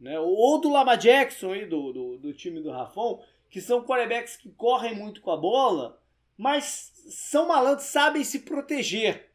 né? 0.00 0.18
ou 0.18 0.58
do 0.58 0.70
Lama 0.70 0.96
Jackson, 0.96 1.52
aí, 1.52 1.66
do, 1.66 1.92
do, 1.92 2.18
do 2.18 2.32
time 2.32 2.60
do 2.60 2.70
Rafão, 2.70 3.20
que 3.50 3.60
são 3.60 3.84
quarterbacks 3.84 4.36
que 4.36 4.50
correm 4.50 4.94
muito 4.94 5.20
com 5.20 5.30
a 5.30 5.36
bola, 5.36 6.02
mas 6.36 6.92
são 7.08 7.48
malandros, 7.48 7.86
sabem 7.86 8.24
se 8.24 8.40
proteger 8.40 9.34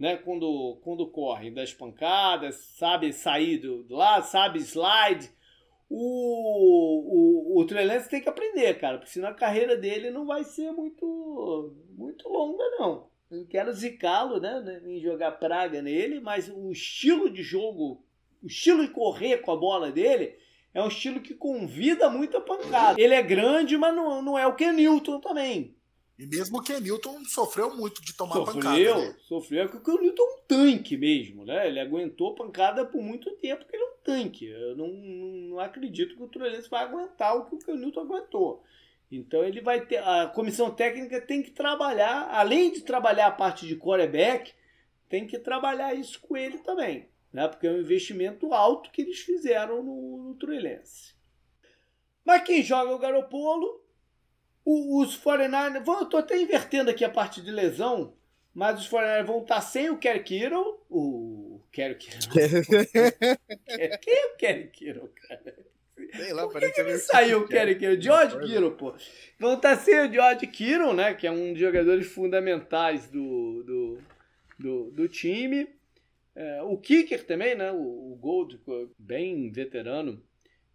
né? 0.00 0.16
quando, 0.16 0.80
quando 0.82 1.06
correm 1.06 1.52
das 1.52 1.74
pancadas, 1.74 2.56
sabem 2.78 3.12
sair 3.12 3.58
do, 3.58 3.82
do 3.82 3.94
lado, 3.94 4.24
sabe 4.24 4.58
slide. 4.58 5.30
O, 5.90 7.58
o, 7.58 7.60
o 7.60 7.66
tem 7.66 8.22
que 8.22 8.28
aprender, 8.28 8.78
cara, 8.78 8.96
porque 8.96 9.12
senão 9.12 9.28
a 9.28 9.34
carreira 9.34 9.76
dele 9.76 10.10
não 10.10 10.24
vai 10.24 10.42
ser 10.44 10.72
muito, 10.72 11.76
muito 11.90 12.28
longa, 12.28 12.64
não. 12.78 13.10
Não 13.30 13.44
quero 13.44 13.72
zicá-lo, 13.72 14.40
né, 14.40 14.80
em 14.86 15.00
jogar 15.00 15.32
praga 15.32 15.82
nele, 15.82 16.18
mas 16.18 16.48
o 16.48 16.72
estilo 16.72 17.28
de 17.28 17.42
jogo, 17.42 18.02
o 18.42 18.46
estilo 18.46 18.86
de 18.86 18.92
correr 18.92 19.38
com 19.38 19.52
a 19.52 19.56
bola 19.56 19.92
dele 19.92 20.36
é 20.72 20.82
um 20.82 20.88
estilo 20.88 21.20
que 21.20 21.34
convida 21.34 22.08
muito 22.08 22.36
a 22.36 22.40
pancada. 22.40 23.00
Ele 23.00 23.14
é 23.14 23.22
grande, 23.22 23.76
mas 23.76 23.94
não, 23.94 24.22
não 24.22 24.38
é 24.38 24.46
o 24.46 24.54
Ken 24.54 24.72
Newton 24.72 25.20
também. 25.20 25.76
E 26.20 26.26
mesmo 26.26 26.58
o 26.58 26.62
Ken 26.62 26.78
Newton 26.80 27.24
sofreu 27.24 27.74
muito 27.74 28.02
de 28.02 28.14
tomar 28.14 28.34
sofreu, 28.34 28.54
pancada. 28.54 28.94
Né? 28.94 29.16
Sofreu, 29.26 29.68
porque 29.70 29.90
o 29.90 29.96
Ken 29.96 30.02
Newton 30.02 30.22
é 30.22 30.26
um 30.26 30.42
tanque 30.46 30.94
mesmo, 30.98 31.46
né? 31.46 31.66
Ele 31.66 31.80
aguentou 31.80 32.34
pancada 32.34 32.84
por 32.84 33.00
muito 33.00 33.30
tempo, 33.36 33.62
porque 33.62 33.74
ele 33.74 33.84
é 33.84 33.86
um 33.86 33.96
tanque. 34.04 34.44
Eu 34.44 34.76
não, 34.76 34.88
não 34.88 35.58
acredito 35.58 36.14
que 36.14 36.22
o 36.22 36.28
Trolense 36.28 36.68
vai 36.68 36.84
aguentar 36.84 37.38
o 37.38 37.46
que 37.46 37.54
o 37.54 37.58
Ken 37.58 37.74
Newton 37.74 38.00
aguentou. 38.00 38.62
Então 39.10 39.42
ele 39.42 39.62
vai 39.62 39.80
ter. 39.86 39.96
A 39.96 40.26
comissão 40.26 40.70
técnica 40.70 41.22
tem 41.22 41.42
que 41.42 41.52
trabalhar, 41.52 42.28
além 42.30 42.70
de 42.70 42.82
trabalhar 42.82 43.28
a 43.28 43.32
parte 43.32 43.66
de 43.66 43.76
quarterback, 43.76 44.52
tem 45.08 45.26
que 45.26 45.38
trabalhar 45.38 45.94
isso 45.94 46.20
com 46.20 46.36
ele 46.36 46.58
também. 46.58 47.08
Né? 47.32 47.48
Porque 47.48 47.66
é 47.66 47.70
um 47.70 47.80
investimento 47.80 48.52
alto 48.52 48.90
que 48.90 49.00
eles 49.00 49.20
fizeram 49.20 49.82
no, 49.82 50.34
no. 50.34 50.38
Mas 52.26 52.42
quem 52.42 52.62
joga 52.62 52.90
é 52.90 52.94
o 52.94 52.98
Garopolo, 52.98 53.82
os 54.64 55.18
49ers. 55.18 55.86
Eu 55.86 56.02
estou 56.02 56.20
até 56.20 56.40
invertendo 56.40 56.90
aqui 56.90 57.04
a 57.04 57.10
parte 57.10 57.40
de 57.40 57.50
lesão, 57.50 58.14
mas 58.54 58.80
os 58.80 58.88
49ers 58.88 59.26
vão 59.26 59.42
estar 59.42 59.60
sem 59.60 59.90
o 59.90 59.98
Kerry 59.98 60.22
Kittle. 60.22 60.80
O 60.88 61.60
Kerry 61.72 61.96
Kittle. 61.96 62.32
Quem 64.00 64.14
é 64.14 64.26
o 64.26 64.36
Kerry 64.36 64.68
Kittle, 64.68 65.08
cara? 65.08 65.56
Sei 66.16 66.32
lá, 66.32 66.48
Por 66.48 66.60
que, 66.60 66.70
que 66.70 66.80
ele 66.80 66.98
saiu 66.98 67.40
o 67.40 67.46
Kerry 67.48 67.74
Kittle? 67.74 68.00
George 68.00 68.38
Kittle, 68.38 68.72
pô. 68.72 68.94
Vão 69.38 69.54
estar 69.54 69.76
tá 69.76 69.82
sem 69.82 70.00
o 70.00 70.12
George 70.12 70.46
Kittle, 70.46 70.94
né? 70.94 71.14
Que 71.14 71.26
é 71.26 71.30
um 71.30 71.52
dos 71.52 71.60
jogadores 71.60 72.06
fundamentais 72.06 73.06
do, 73.06 73.62
do, 73.62 73.98
do, 74.58 74.90
do 74.90 75.08
time. 75.08 75.68
É, 76.34 76.62
o 76.62 76.76
Kicker 76.78 77.24
também, 77.24 77.54
né? 77.54 77.70
O, 77.70 78.12
o 78.12 78.18
Gold, 78.20 78.58
bem 78.98 79.50
veterano 79.50 80.22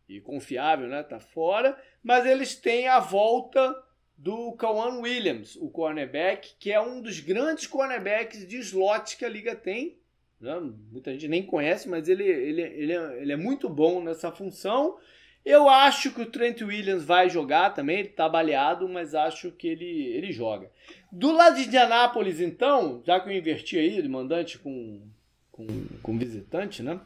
e 0.07 0.19
confiável, 0.19 0.87
né? 0.87 1.03
Tá 1.03 1.19
fora. 1.19 1.77
Mas 2.03 2.25
eles 2.25 2.55
têm 2.55 2.87
a 2.87 2.99
volta 2.99 3.75
do 4.17 4.53
Kawan 4.53 5.01
Williams, 5.01 5.55
o 5.57 5.69
cornerback, 5.69 6.55
que 6.59 6.71
é 6.71 6.79
um 6.79 7.01
dos 7.01 7.19
grandes 7.19 7.67
cornerbacks 7.67 8.47
de 8.47 8.57
slot 8.57 9.17
que 9.17 9.25
a 9.25 9.29
liga 9.29 9.55
tem. 9.55 9.97
Né? 10.39 10.57
Muita 10.91 11.11
gente 11.11 11.27
nem 11.27 11.43
conhece, 11.43 11.89
mas 11.89 12.07
ele, 12.07 12.23
ele, 12.23 12.61
ele, 12.61 12.93
é, 12.93 13.21
ele 13.21 13.31
é 13.33 13.37
muito 13.37 13.67
bom 13.67 14.01
nessa 14.01 14.31
função. 14.31 14.97
Eu 15.43 15.69
acho 15.69 16.11
que 16.11 16.21
o 16.21 16.25
Trent 16.25 16.61
Williams 16.61 17.03
vai 17.03 17.29
jogar 17.29 17.71
também, 17.71 17.99
ele 17.99 18.09
tá 18.09 18.27
baleado, 18.27 18.89
mas 18.89 19.13
acho 19.13 19.51
que 19.51 19.67
ele, 19.67 20.07
ele 20.07 20.31
joga. 20.31 20.71
Do 21.11 21.31
lado 21.31 21.57
de 21.57 21.67
Indianápolis, 21.67 22.39
então, 22.39 23.03
já 23.05 23.19
que 23.19 23.29
eu 23.29 23.33
inverti 23.33 23.77
aí, 23.77 24.01
de 24.01 24.09
mandante 24.09 24.57
com, 24.57 25.07
com, 25.51 25.67
com 26.01 26.17
visitante, 26.17 26.81
né? 26.81 26.99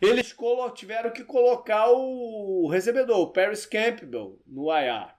Eles 0.00 0.34
tiveram 0.74 1.10
que 1.10 1.24
colocar 1.24 1.90
o 1.90 2.68
recebedor, 2.68 3.18
o 3.18 3.32
Paris 3.32 3.66
Campbell, 3.66 4.40
no 4.46 4.66
IR. 4.72 5.14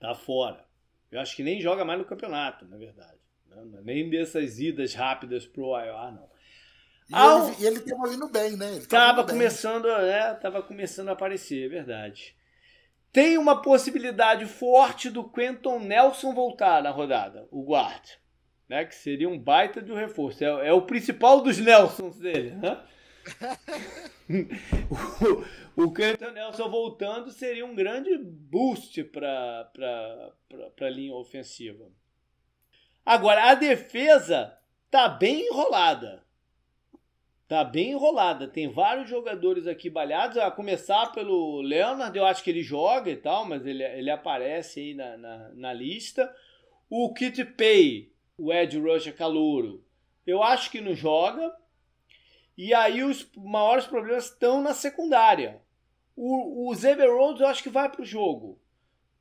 Tá 0.00 0.14
fora. 0.14 0.66
Eu 1.10 1.20
acho 1.20 1.36
que 1.36 1.42
nem 1.42 1.60
joga 1.60 1.84
mais 1.84 1.98
no 1.98 2.04
campeonato, 2.04 2.66
na 2.66 2.76
verdade. 2.76 3.18
Né? 3.46 3.80
Nem 3.82 4.10
dessas 4.10 4.58
idas 4.58 4.94
rápidas 4.94 5.46
pro 5.46 5.78
IR, 5.78 6.12
não. 6.12 6.28
E, 7.08 7.14
Ao... 7.14 7.48
ele, 7.48 7.66
ele 7.66 7.80
tava 7.80 8.08
vindo 8.08 8.28
bem, 8.28 8.56
né? 8.56 8.74
Ele 8.74 8.86
tava, 8.86 9.16
tava 9.16 9.28
começando, 9.28 9.84
bem. 9.84 10.10
é, 10.10 10.34
tava 10.34 10.62
começando 10.62 11.08
a 11.08 11.12
aparecer, 11.12 11.66
é 11.66 11.68
verdade. 11.68 12.36
Tem 13.12 13.38
uma 13.38 13.62
possibilidade 13.62 14.44
forte 14.44 15.08
do 15.08 15.24
Quentin 15.24 15.78
Nelson 15.78 16.34
voltar 16.34 16.82
na 16.82 16.90
rodada, 16.90 17.48
o 17.50 17.62
guarda 17.62 18.18
né? 18.68 18.84
Que 18.84 18.94
seria 18.94 19.28
um 19.28 19.38
baita 19.38 19.80
de 19.80 19.90
um 19.90 19.96
reforço. 19.96 20.44
É, 20.44 20.68
é 20.68 20.72
o 20.72 20.82
principal 20.82 21.40
dos 21.40 21.58
Nelsons 21.58 22.18
dele, 22.18 22.50
né? 22.50 22.78
o, 25.76 25.84
o 25.84 25.92
Quentin 25.92 26.32
Nelson 26.32 26.68
voltando 26.68 27.30
seria 27.30 27.64
um 27.64 27.74
grande 27.74 28.16
boost 28.18 29.04
para 29.04 29.70
a 30.80 30.88
linha 30.88 31.14
ofensiva. 31.14 31.90
Agora, 33.04 33.50
a 33.50 33.54
defesa 33.54 34.56
tá 34.90 35.08
bem 35.08 35.46
enrolada. 35.46 36.24
Tá 37.46 37.64
bem 37.64 37.92
enrolada. 37.92 38.46
Tem 38.46 38.68
vários 38.68 39.08
jogadores 39.08 39.66
aqui 39.66 39.88
balhados, 39.88 40.36
a 40.36 40.50
começar 40.50 41.12
pelo 41.12 41.62
Leonard, 41.62 42.16
eu 42.16 42.26
acho 42.26 42.44
que 42.44 42.50
ele 42.50 42.62
joga 42.62 43.10
e 43.10 43.16
tal, 43.16 43.44
mas 43.44 43.66
ele, 43.66 43.82
ele 43.82 44.10
aparece 44.10 44.80
aí 44.80 44.94
na, 44.94 45.16
na, 45.16 45.48
na 45.54 45.72
lista. 45.72 46.30
O 46.90 47.14
Kit 47.14 47.44
Pay 47.44 48.12
o 48.38 48.52
Ed 48.52 48.78
Rush 48.78 49.08
é 49.08 49.12
calouro. 49.12 49.84
Eu 50.24 50.42
acho 50.42 50.70
que 50.70 50.80
não 50.80 50.94
joga. 50.94 51.52
E 52.58 52.74
aí 52.74 53.04
os 53.04 53.30
maiores 53.36 53.86
problemas 53.86 54.24
estão 54.24 54.60
na 54.60 54.74
secundária. 54.74 55.62
O, 56.16 56.68
o 56.68 56.74
Xavier 56.74 57.08
Rhodes 57.08 57.40
eu 57.40 57.46
acho 57.46 57.62
que 57.62 57.70
vai 57.70 57.88
para 57.88 58.02
o 58.02 58.04
jogo. 58.04 58.60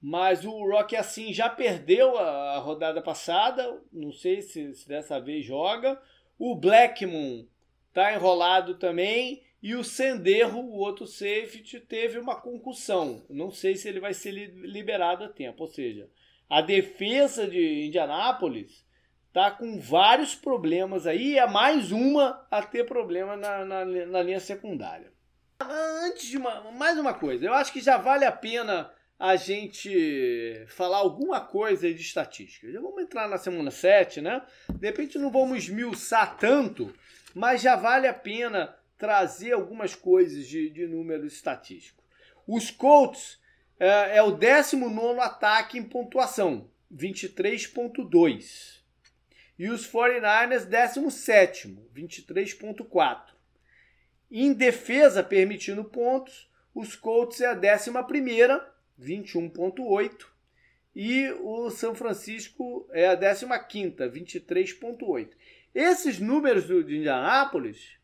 Mas 0.02 0.44
o 0.44 0.68
Rock 0.68 0.96
assim 0.96 1.32
já 1.32 1.48
perdeu 1.48 2.18
a, 2.18 2.56
a 2.56 2.58
rodada 2.58 3.00
passada. 3.00 3.80
Não 3.94 4.12
sei 4.12 4.42
se, 4.42 4.74
se, 4.74 4.88
dessa 4.88 5.20
vez 5.20 5.46
joga. 5.46 6.02
O 6.40 6.56
Blackmon 6.56 7.46
tá 7.94 8.12
enrolado 8.12 8.74
também. 8.80 9.44
E 9.62 9.76
o 9.76 9.84
Senderro, 9.84 10.60
o 10.60 10.80
outro 10.80 11.06
safety, 11.06 11.80
teve 11.80 12.18
uma 12.18 12.42
concussão. 12.42 13.24
Não 13.30 13.52
sei 13.52 13.76
se 13.76 13.88
ele 13.88 14.00
vai 14.00 14.16
ser 14.16 14.32
liberado 14.32 15.24
a 15.24 15.30
tempo. 15.30 15.62
Ou 15.62 15.68
seja, 15.68 16.10
a 16.50 16.60
defesa 16.60 17.48
de 17.48 17.86
Indianápolis 17.86 18.84
tá 19.38 19.52
com 19.52 19.80
vários 19.80 20.34
problemas 20.34 21.06
aí, 21.06 21.38
é 21.38 21.46
mais 21.46 21.92
uma 21.92 22.44
a 22.50 22.64
ter 22.64 22.88
problema 22.88 23.38
na, 23.38 23.64
na, 23.64 23.86
na 23.86 24.22
linha 24.24 24.40
secundária. 24.40 25.12
Antes 25.60 26.26
de 26.26 26.38
uma, 26.38 26.72
mais 26.72 26.98
uma 26.98 27.14
coisa, 27.14 27.46
eu 27.46 27.54
acho 27.54 27.72
que 27.72 27.80
já 27.80 27.98
vale 27.98 28.26
a 28.26 28.32
pena 28.32 28.92
a 29.20 29.36
gente 29.36 30.66
falar 30.70 30.98
alguma 30.98 31.40
coisa 31.40 31.94
de 31.94 32.02
estatística. 32.02 32.72
Já 32.72 32.82
vamos 32.82 33.04
entrar 33.04 33.28
na 33.28 33.38
semana 33.38 33.70
7, 33.70 34.22
né? 34.22 34.42
De 34.70 34.88
repente 34.88 35.20
não 35.20 35.30
vamos 35.30 35.60
esmiuçar 35.60 36.36
tanto, 36.38 36.92
mas 37.36 37.62
já 37.62 37.76
vale 37.76 38.08
a 38.08 38.16
pena 38.16 38.76
trazer 38.98 39.52
algumas 39.52 39.94
coisas 39.94 40.48
de, 40.48 40.68
de 40.72 40.88
números 40.88 41.34
estatísticos. 41.34 42.04
Os 42.48 42.72
Colts 42.72 43.40
é, 43.80 44.18
é 44.18 44.24
o 44.24 44.32
19 44.32 45.20
ataque 45.20 45.78
em 45.78 45.84
pontuação, 45.84 46.72
23,2. 46.92 48.77
E 49.58 49.70
os 49.70 49.90
49ers, 49.90 50.66
17, 50.66 51.78
23,4. 51.96 53.22
Em 54.30 54.54
defesa, 54.54 55.24
permitindo 55.24 55.84
pontos, 55.84 56.50
os 56.76 56.96
Colts 56.96 57.42
é 57.42 57.48
a 57.48 57.54
11, 57.54 57.92
21,8. 59.00 60.26
E 60.96 61.30
o 61.42 61.70
São 61.70 61.96
Francisco 61.96 62.88
é 62.92 63.08
a 63.08 63.16
15, 63.60 63.96
23,8. 63.96 65.30
Esses 65.74 66.20
números 66.20 66.66
do, 66.66 66.84
de 66.84 66.98
Indianápolis 66.98 67.98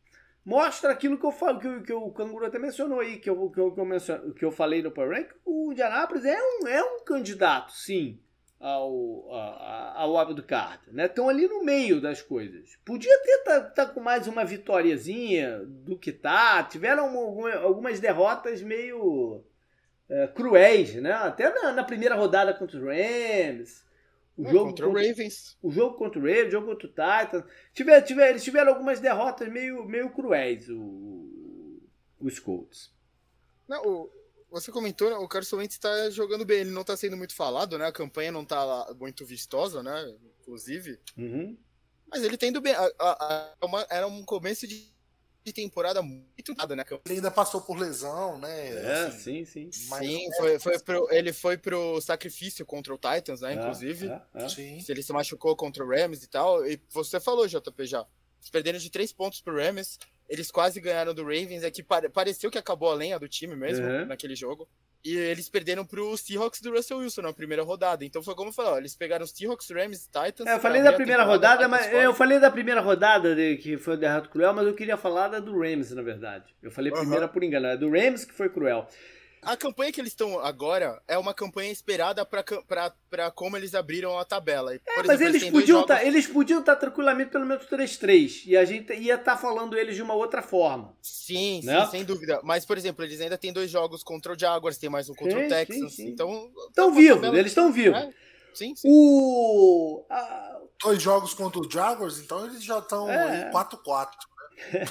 mostram 0.46 0.92
aquilo 0.92 1.18
que 1.18 1.26
eu 1.26 1.32
falo, 1.32 1.60
que, 1.60 1.82
que 1.82 1.94
o 1.94 2.12
Canguru 2.12 2.46
até 2.46 2.60
mencionou 2.60 3.00
aí, 3.00 3.18
que 3.18 3.30
eu, 3.30 3.50
que 3.50 3.60
eu, 3.60 3.72
que 3.72 3.80
eu, 3.80 3.86
menciono, 3.86 4.34
que 4.34 4.46
eu 4.46 4.52
falei 4.52 4.82
no 4.82 4.92
Power 4.92 5.10
Rank. 5.10 5.30
O 5.46 5.72
Indianápolis 5.72 6.26
é 6.26 6.38
um, 6.40 6.68
é 6.68 6.84
um 6.84 7.04
candidato, 7.04 7.72
sim, 7.74 8.20
ao, 8.64 9.30
ao 9.30 10.18
Abdo 10.18 10.42
Carter, 10.42 10.94
né? 10.94 11.06
Estão 11.06 11.28
ali 11.28 11.48
no 11.50 11.66
meio 11.66 12.00
das 12.00 12.22
coisas. 12.22 12.78
Podia 12.86 13.22
ter 13.22 13.38
tá, 13.40 13.62
tá 13.62 13.86
com 13.86 14.00
mais 14.00 14.26
uma 14.26 14.46
vitóriazinha 14.46 15.60
do 15.66 15.98
que 15.98 16.14
tá. 16.14 16.64
Tiveram 16.64 17.14
algumas 17.62 18.00
derrotas 18.00 18.62
meio 18.62 19.44
é, 20.10 20.28
cruéis, 20.28 20.96
né? 20.96 21.12
Até 21.12 21.54
na, 21.54 21.74
na, 21.74 21.84
primeira 21.84 22.16
rodada 22.16 22.54
contra 22.54 22.78
os 22.78 22.84
Rams. 22.84 23.84
O 24.38 24.46
jogo 24.46 24.70
contra, 24.70 24.88
o 24.88 24.94
Ravens. 24.94 25.58
O 25.62 25.70
jogo 25.70 25.98
contra 25.98 26.20
o 26.20 26.24
Ravens, 26.24 26.48
o 26.48 26.52
jogo 26.52 26.68
contra 26.68 26.88
o 26.88 26.90
Titans. 26.90 27.44
Tiver, 27.74 28.02
tiver, 28.02 28.30
eles 28.30 28.44
tiveram 28.46 28.72
algumas 28.72 29.02
derrotas 29.02 29.50
meio, 29.50 29.84
meio 29.86 30.10
cruéis, 30.10 30.70
o, 30.70 31.82
os 32.18 32.40
Colts. 32.40 32.94
Não, 33.68 33.86
o, 33.86 34.10
você 34.54 34.72
comentou, 34.72 35.10
né, 35.10 35.16
o 35.16 35.28
Carson 35.28 35.58
Wentz 35.58 35.74
está 35.74 36.12
jogando 36.12 36.46
bem, 36.46 36.60
ele 36.60 36.70
não 36.70 36.82
está 36.82 36.96
sendo 36.96 37.18
muito 37.18 37.34
falado, 37.34 37.76
né? 37.76 37.88
A 37.88 37.92
campanha 37.92 38.32
não 38.32 38.44
está 38.44 38.94
muito 39.00 39.26
vistosa, 39.26 39.82
né? 39.82 40.16
Inclusive. 40.40 41.00
Uhum. 41.18 41.58
Mas 42.08 42.24
ele 42.24 42.38
tem 42.38 42.50
indo 42.50 42.62
bem. 42.62 42.74
A, 42.74 42.92
a, 43.00 43.56
a, 43.60 43.66
uma, 43.66 43.88
era 43.90 44.06
um 44.06 44.24
começo 44.24 44.68
de, 44.68 44.94
de 45.44 45.52
temporada 45.52 46.04
muito 46.04 46.54
nada, 46.56 46.76
né? 46.76 46.86
Ele 47.04 47.16
ainda 47.16 47.32
passou 47.32 47.62
por 47.62 47.80
lesão, 47.80 48.38
né? 48.38 48.70
É, 48.76 49.06
assim, 49.08 49.44
sim, 49.44 49.72
sim. 49.72 49.88
Mas 49.90 50.06
sim, 50.06 50.30
foi, 50.38 50.60
foi 50.60 50.80
pro, 50.80 51.08
ele 51.12 51.34
foi 51.34 51.58
pro 51.58 52.00
sacrifício 52.00 52.64
contra 52.64 52.94
o 52.94 53.00
Titans, 53.00 53.42
né? 53.42 53.54
É, 53.54 53.56
inclusive. 53.56 54.08
É, 54.08 54.22
é. 54.36 54.50
Sim. 54.50 54.86
Ele 54.88 55.02
se 55.02 55.12
machucou 55.12 55.56
contra 55.56 55.84
o 55.84 55.90
Rams 55.90 56.24
e 56.24 56.28
tal. 56.28 56.64
E 56.64 56.80
você 56.92 57.20
falou, 57.20 57.48
JP, 57.48 57.88
já. 57.88 58.06
Eles 58.40 58.52
perderam 58.52 58.78
de 58.78 58.92
três 58.92 59.12
pontos 59.12 59.42
pro 59.42 59.58
Rams. 59.58 59.98
Eles 60.34 60.50
quase 60.50 60.82
ganharam 60.82 61.14
do 61.14 61.22
Ravens, 61.22 61.64
é 61.64 61.70
que 61.70 61.84
pareceu 62.12 62.50
que 62.50 62.58
acabou 62.58 62.90
a 62.90 62.96
lenha 62.96 63.20
do 63.20 63.30
time 63.30 63.56
mesmo 63.56 63.86
uhum. 63.86 64.08
naquele 64.08 64.36
jogo. 64.36 64.68
E 65.06 65.16
eles 65.16 65.48
perderam 65.48 65.86
pro 65.86 66.18
Seahawks 66.18 66.60
do 66.60 66.72
Russell 66.72 66.98
Wilson 66.98 67.22
na 67.22 67.32
primeira 67.32 67.62
rodada. 67.62 68.04
Então 68.04 68.24
foi 68.24 68.34
como 68.34 68.50
eu 68.50 68.54
falei, 68.54 68.72
ó, 68.72 68.78
eles 68.80 68.96
pegaram 68.96 69.24
os 69.24 69.30
Seahawks, 69.30 69.70
Rams, 69.70 70.08
Titans. 70.08 70.48
É, 70.48 70.56
eu 70.56 70.60
falei 70.60 70.82
da 70.82 70.92
primeira 70.92 71.24
rodada, 71.24 71.68
mas 71.68 71.94
eu 71.94 72.16
falei 72.16 72.40
da 72.40 72.50
primeira 72.50 72.82
rodada 72.82 73.36
de, 73.36 73.58
que 73.58 73.78
foi 73.78 73.94
o 73.94 73.98
derrota 73.98 74.28
cruel, 74.28 74.56
mas 74.56 74.66
eu 74.66 74.74
queria 74.74 74.98
falar 74.98 75.28
da 75.28 75.40
do 75.40 75.56
Rams, 75.60 75.92
na 75.92 76.02
verdade. 76.02 76.56
Eu 76.64 76.72
falei 76.72 76.92
uhum. 76.92 77.02
primeira 77.02 77.28
por 77.28 77.44
engano, 77.44 77.68
é 77.68 77.78
do 77.78 77.92
Rams 77.92 78.26
que 78.26 78.34
foi 78.34 78.50
cruel. 78.50 78.88
A 79.46 79.58
campanha 79.58 79.92
que 79.92 80.02
eles 80.02 80.12
estão 80.12 80.40
agora 80.40 81.02
é 81.08 81.18
uma 81.18 81.34
campanha 81.34 81.72
esperada 81.72 82.26
para 82.26 83.32
como 83.32 83.58
eles 83.58 83.76
abriram 83.76 84.18
a 84.18 84.26
tabela. 84.26 84.72
É, 84.74 84.76
exemplo, 84.76 85.04
mas 85.06 85.22
eles, 85.22 85.42
eles 85.42 85.52
podiam 85.52 85.80
jogos... 85.80 85.88
tá, 85.88 86.04
eles 86.04 86.28
podiam 86.28 86.60
estar 86.60 86.76
tá 86.76 86.80
tranquilamente 86.82 87.32
pelo 87.32 87.46
menos 87.46 87.66
3-3 87.66 88.44
e 88.46 88.58
a 88.58 88.66
gente 88.66 88.94
ia 88.94 89.16
estar 89.16 89.34
tá 89.34 89.38
falando 89.38 89.78
eles 89.78 89.96
de 89.96 90.02
uma 90.02 90.14
outra 90.14 90.42
forma. 90.42 90.96
Sim, 91.02 91.62
né? 91.64 91.86
sim, 91.86 91.92
sem 91.92 92.06
dúvida. 92.06 92.40
Mas, 92.44 92.66
por 92.66 92.78
exemplo, 92.78 93.04
eles 93.04 93.20
ainda 93.22 93.38
têm 93.38 93.54
dois 93.54 93.70
jogos 93.70 94.04
contra 94.04 94.34
o 94.34 94.40
Jaguars, 94.40 94.78
tem 94.78 94.90
mais 94.90 95.10
um 95.10 95.14
contra 95.14 95.40
sim, 95.40 95.46
o 95.46 95.50
Texas. 95.50 95.78
Sim, 95.78 95.90
sim. 95.90 96.08
Então. 96.10 96.52
Estão 96.70 96.94
vivos, 96.94 97.22
tabela... 97.22 97.38
eles 97.38 97.52
estão 97.52 97.72
vivos. 97.72 98.00
É? 98.00 98.10
Sim, 98.54 98.76
sim. 98.76 98.88
O. 98.90 100.06
A... 100.10 100.60
Dois 100.82 101.02
jogos 101.02 101.34
contra 101.34 101.60
o 101.60 101.70
Jaguars, 101.70 102.20
então 102.20 102.46
eles 102.46 102.64
já 102.64 102.80
estão 102.80 103.10
é. 103.10 103.50
4-4. 103.52 104.10
Né? 104.72 104.86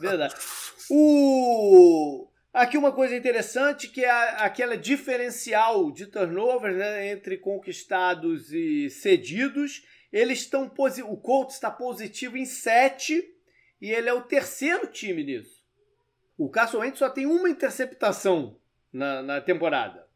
Verdade. 0.00 0.34
O. 0.92 2.29
Aqui 2.52 2.76
uma 2.76 2.90
coisa 2.90 3.14
interessante 3.14 3.86
que 3.86 4.04
é 4.04 4.10
aquela 4.10 4.76
diferencial 4.76 5.92
de 5.92 6.06
turnover 6.06 6.74
né, 6.74 7.08
entre 7.12 7.38
conquistados 7.38 8.52
e 8.52 8.90
cedidos. 8.90 9.86
Eles 10.12 10.40
estão 10.40 10.64
o 11.04 11.16
Colts 11.16 11.54
está 11.54 11.70
positivo 11.70 12.36
em 12.36 12.44
7 12.44 13.22
e 13.80 13.90
ele 13.90 14.08
é 14.08 14.12
o 14.12 14.22
terceiro 14.22 14.88
time 14.88 15.22
nisso. 15.22 15.64
O 16.36 16.48
Carson 16.48 16.78
Wentz 16.78 16.98
só 16.98 17.08
tem 17.08 17.24
uma 17.24 17.48
interceptação 17.48 18.58
na, 18.92 19.22
na 19.22 19.40
temporada. 19.40 20.08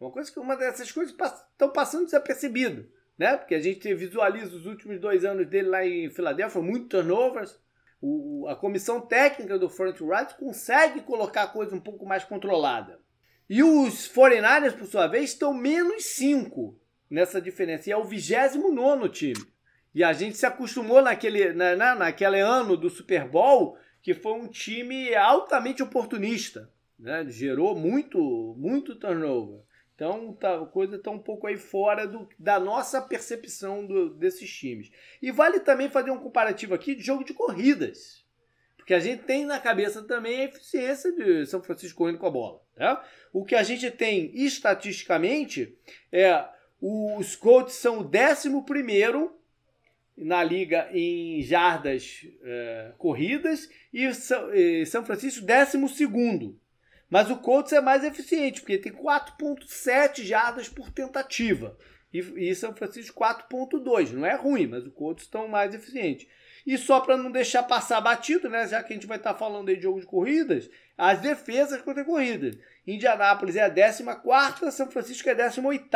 Uma 0.00 0.10
coisa 0.10 0.32
que 0.32 0.40
uma 0.40 0.56
dessas 0.56 0.90
coisas 0.90 1.14
estão 1.14 1.70
passando 1.70 2.06
desapercebido, 2.06 2.90
né? 3.16 3.36
Porque 3.36 3.54
a 3.54 3.60
gente 3.60 3.94
visualiza 3.94 4.56
os 4.56 4.66
últimos 4.66 5.00
dois 5.00 5.24
anos 5.24 5.46
dele 5.46 5.68
lá 5.68 5.86
em 5.86 6.10
Filadélfia, 6.10 6.60
muito 6.60 6.88
turnovers 6.88 7.60
o, 8.00 8.46
a 8.48 8.56
comissão 8.56 9.00
técnica 9.00 9.58
do 9.58 9.68
Front 9.68 10.00
Right 10.00 10.34
consegue 10.36 11.00
colocar 11.00 11.42
a 11.42 11.48
coisa 11.48 11.74
um 11.74 11.80
pouco 11.80 12.06
mais 12.06 12.24
controlada. 12.24 13.00
E 13.48 13.62
os 13.62 14.08
49ers, 14.08 14.76
por 14.76 14.86
sua 14.86 15.06
vez, 15.06 15.30
estão 15.30 15.54
menos 15.54 16.04
5 16.04 16.78
nessa 17.10 17.40
diferença. 17.40 17.88
E 17.88 17.92
é 17.92 17.96
o 17.96 18.04
29 18.04 19.08
time. 19.08 19.44
E 19.94 20.04
a 20.04 20.12
gente 20.12 20.36
se 20.36 20.46
acostumou 20.46 21.02
naquele, 21.02 21.52
na, 21.52 21.74
na, 21.74 21.94
naquele 21.94 22.40
ano 22.40 22.76
do 22.76 22.90
Super 22.90 23.26
Bowl 23.26 23.76
que 24.02 24.14
foi 24.14 24.32
um 24.32 24.46
time 24.46 25.14
altamente 25.14 25.82
oportunista. 25.82 26.70
Né? 26.98 27.26
Gerou 27.28 27.74
muito, 27.76 28.54
muito 28.58 28.94
turnover. 28.94 29.60
Então 29.98 30.32
tá, 30.32 30.62
a 30.62 30.64
coisa 30.64 30.94
está 30.94 31.10
um 31.10 31.18
pouco 31.18 31.48
aí 31.48 31.56
fora 31.56 32.06
do, 32.06 32.28
da 32.38 32.60
nossa 32.60 33.02
percepção 33.02 33.84
do, 33.84 34.10
desses 34.10 34.48
times. 34.48 34.92
E 35.20 35.32
vale 35.32 35.58
também 35.58 35.90
fazer 35.90 36.12
um 36.12 36.20
comparativo 36.20 36.72
aqui 36.72 36.94
de 36.94 37.02
jogo 37.02 37.24
de 37.24 37.34
corridas. 37.34 38.24
Porque 38.76 38.94
a 38.94 39.00
gente 39.00 39.24
tem 39.24 39.44
na 39.44 39.58
cabeça 39.58 40.00
também 40.04 40.40
a 40.40 40.44
eficiência 40.44 41.10
de 41.10 41.44
São 41.46 41.60
Francisco 41.60 41.98
correndo 41.98 42.20
com 42.20 42.28
a 42.28 42.30
bola. 42.30 42.62
Né? 42.76 42.96
O 43.32 43.44
que 43.44 43.56
a 43.56 43.64
gente 43.64 43.90
tem 43.90 44.30
estatisticamente 44.36 45.76
é 46.12 46.44
os 46.80 47.34
Colts 47.34 47.74
são 47.74 47.98
o 47.98 48.04
11 48.04 49.30
na 50.16 50.44
liga 50.44 50.88
em 50.92 51.42
jardas 51.42 52.24
é, 52.44 52.92
corridas 52.96 53.68
e 53.92 54.08
São 54.86 55.04
Francisco 55.04 55.44
12. 55.44 56.56
Mas 57.10 57.30
o 57.30 57.36
Colts 57.36 57.72
é 57.72 57.80
mais 57.80 58.04
eficiente, 58.04 58.60
porque 58.60 58.78
tem 58.78 58.92
4,7 58.92 60.22
jardas 60.22 60.68
por 60.68 60.90
tentativa. 60.90 61.76
E, 62.12 62.18
e 62.50 62.54
São 62.54 62.74
Francisco 62.74 63.18
4,2. 63.18 64.12
Não 64.12 64.26
é 64.26 64.34
ruim, 64.34 64.66
mas 64.66 64.86
o 64.86 64.90
Colts 64.90 65.24
estão 65.24 65.48
mais 65.48 65.74
eficientes. 65.74 66.26
E 66.66 66.76
só 66.76 67.00
para 67.00 67.16
não 67.16 67.30
deixar 67.30 67.62
passar 67.62 68.00
batido, 68.00 68.48
né, 68.50 68.66
já 68.66 68.82
que 68.82 68.92
a 68.92 68.96
gente 68.96 69.06
vai 69.06 69.16
estar 69.16 69.32
tá 69.32 69.38
falando 69.38 69.70
aí 69.70 69.76
de 69.76 69.82
jogo 69.82 70.00
de 70.00 70.06
corridas, 70.06 70.68
as 70.98 71.20
defesas 71.20 71.80
contra 71.80 72.04
corridas. 72.04 72.58
Indianápolis 72.86 73.56
é 73.56 73.62
a 73.62 73.70
14, 73.70 74.70
São 74.72 74.90
Francisco 74.90 75.28
é 75.28 75.32
a 75.32 75.48
18. 75.48 75.88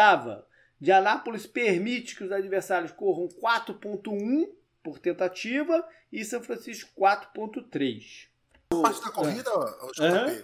Indianápolis 0.80 1.46
permite 1.46 2.16
que 2.16 2.24
os 2.24 2.32
adversários 2.32 2.90
corram 2.90 3.28
4.1 3.28 4.48
por 4.82 4.98
tentativa 4.98 5.86
e 6.10 6.24
São 6.24 6.42
Francisco 6.42 6.90
4.3. 6.98 8.28
A 8.70 8.82
parte 8.82 9.04
da 9.04 9.10
corrida, 9.10 9.50
uhum. 9.54 10.42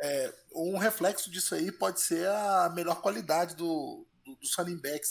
É, 0.00 0.32
um 0.54 0.76
reflexo 0.76 1.30
disso 1.30 1.54
aí 1.54 1.72
pode 1.72 2.00
ser 2.00 2.26
a 2.28 2.70
melhor 2.74 3.00
qualidade 3.00 3.54
do, 3.54 4.06
do, 4.24 4.36
dos 4.36 4.54
running 4.54 4.80
backs, 4.80 5.10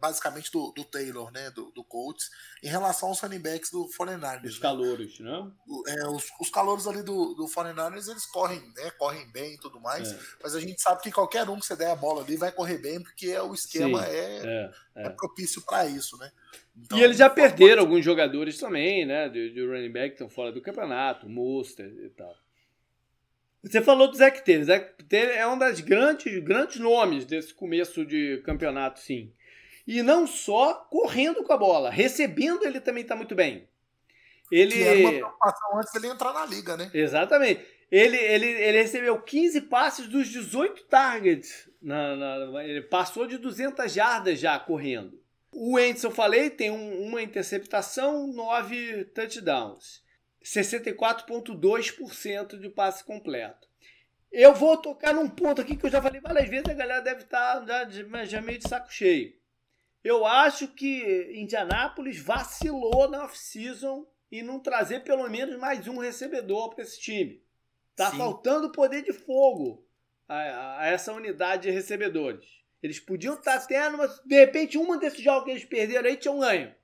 basicamente 0.00 0.50
do, 0.50 0.72
do, 0.72 0.84
Taylor, 0.84 1.30
né, 1.30 1.50
do, 1.50 1.70
do 1.72 1.84
Colts, 1.84 2.30
em 2.62 2.68
relação 2.68 3.10
aos 3.10 3.20
running 3.20 3.40
backs 3.40 3.70
do 3.70 3.88
49ers. 3.88 4.44
Os 4.44 4.56
né? 4.56 4.62
calouros, 4.62 5.20
né? 5.20 5.50
É, 5.86 6.08
os, 6.08 6.24
os 6.40 6.50
calouros 6.50 6.86
ali 6.88 7.02
do, 7.02 7.34
do 7.34 7.44
49ers, 7.44 8.08
eles 8.08 8.26
correm, 8.26 8.60
né, 8.76 8.90
correm 8.98 9.30
bem 9.30 9.54
e 9.54 9.58
tudo 9.58 9.78
mais, 9.78 10.12
é. 10.12 10.18
mas 10.42 10.54
a 10.54 10.60
gente 10.60 10.80
sabe 10.80 11.02
que 11.02 11.12
qualquer 11.12 11.48
um 11.48 11.58
que 11.60 11.66
você 11.66 11.76
der 11.76 11.90
a 11.90 11.96
bola 11.96 12.22
ali 12.22 12.36
vai 12.36 12.50
correr 12.50 12.78
bem, 12.78 13.02
porque 13.02 13.36
o 13.38 13.54
esquema 13.54 14.02
Sim, 14.02 14.10
é, 14.10 14.16
é, 14.16 14.70
é, 14.96 15.06
é. 15.06 15.10
propício 15.10 15.62
para 15.62 15.86
isso, 15.86 16.16
né? 16.16 16.30
Então, 16.76 16.96
e 16.96 17.02
eles 17.02 17.18
já 17.18 17.28
perderam 17.28 17.82
alguns 17.82 18.04
jogadores 18.04 18.58
também, 18.58 19.04
né, 19.04 19.28
de, 19.28 19.52
de 19.52 19.66
running 19.66 19.92
back 19.92 20.08
que 20.08 20.14
estão 20.14 20.30
fora 20.30 20.50
do 20.50 20.62
campeonato, 20.62 21.28
Monster 21.28 21.86
e 21.86 22.08
tal. 22.10 22.34
Você 23.62 23.82
falou 23.82 24.08
do 24.08 24.16
Zach 24.16 24.44
Taylor. 24.44 24.64
Zach 24.64 25.04
Taylor 25.08 25.34
é 25.34 25.46
um 25.46 25.58
das 25.58 25.80
grandes, 25.80 26.42
grandes 26.42 26.80
nomes 26.80 27.24
desse 27.24 27.52
começo 27.52 28.04
de 28.04 28.42
campeonato, 28.44 29.00
sim. 29.00 29.32
E 29.86 30.02
não 30.02 30.26
só 30.26 30.74
correndo 30.90 31.42
com 31.42 31.52
a 31.52 31.58
bola, 31.58 31.90
recebendo 31.90 32.64
ele 32.64 32.80
também 32.80 33.02
está 33.02 33.14
muito 33.14 33.34
bem. 33.34 33.68
Ele... 34.50 34.72
Que 34.72 34.82
era 34.82 34.98
uma 35.00 35.12
preocupação 35.12 35.78
antes 35.78 35.92
dele 35.92 36.08
entrar 36.08 36.32
na 36.32 36.46
liga, 36.46 36.76
né? 36.76 36.90
Exatamente. 36.92 37.64
Ele, 37.90 38.16
ele, 38.16 38.46
ele 38.46 38.82
recebeu 38.82 39.20
15 39.20 39.62
passes 39.62 40.06
dos 40.06 40.28
18 40.28 40.84
targets. 40.84 41.68
Na, 41.82 42.14
na, 42.14 42.64
ele 42.64 42.82
passou 42.82 43.26
de 43.26 43.36
200 43.36 43.92
jardas 43.92 44.38
já 44.38 44.58
correndo. 44.58 45.20
O 45.52 45.74
Wentz, 45.74 46.04
eu 46.04 46.10
falei, 46.10 46.50
tem 46.50 46.70
um, 46.70 47.02
uma 47.02 47.20
interceptação, 47.20 48.28
9 48.28 49.06
touchdowns. 49.06 50.02
64,2% 50.42 52.58
de 52.58 52.68
passe 52.68 53.04
completo. 53.04 53.70
Eu 54.32 54.54
vou 54.54 54.76
tocar 54.76 55.12
num 55.12 55.28
ponto 55.28 55.60
aqui 55.60 55.76
que 55.76 55.84
eu 55.84 55.90
já 55.90 56.00
falei 56.00 56.20
várias 56.20 56.48
vezes, 56.48 56.68
a 56.68 56.74
galera 56.74 57.02
deve 57.02 57.22
estar 57.22 57.66
tá 57.66 57.88
já, 57.90 58.24
já 58.24 58.40
meio 58.40 58.58
de 58.58 58.68
saco 58.68 58.92
cheio. 58.92 59.34
Eu 60.02 60.24
acho 60.24 60.68
que 60.68 61.32
Indianápolis 61.34 62.18
vacilou 62.18 63.08
na 63.08 63.24
off-season 63.24 64.06
e 64.30 64.42
não 64.42 64.60
trazer 64.60 65.00
pelo 65.00 65.28
menos 65.28 65.58
mais 65.58 65.86
um 65.88 65.98
recebedor 65.98 66.70
para 66.70 66.84
esse 66.84 67.00
time. 67.00 67.42
Tá 67.94 68.10
Sim. 68.10 68.18
faltando 68.18 68.72
poder 68.72 69.02
de 69.02 69.12
fogo 69.12 69.86
a, 70.26 70.80
a, 70.80 70.86
essa 70.86 71.12
unidade 71.12 71.64
de 71.64 71.70
recebedores. 71.70 72.60
Eles 72.82 72.98
podiam 72.98 73.34
estar 73.34 73.58
tá 73.58 73.64
até 73.64 73.88
numa. 73.90 74.06
De 74.24 74.36
repente, 74.36 74.78
uma 74.78 74.96
desses 74.96 75.20
jogos 75.20 75.44
que 75.44 75.50
eles 75.50 75.64
perderam 75.64 76.08
aí 76.08 76.16
tinha 76.16 76.32
um 76.32 76.40
ganho. 76.40 76.74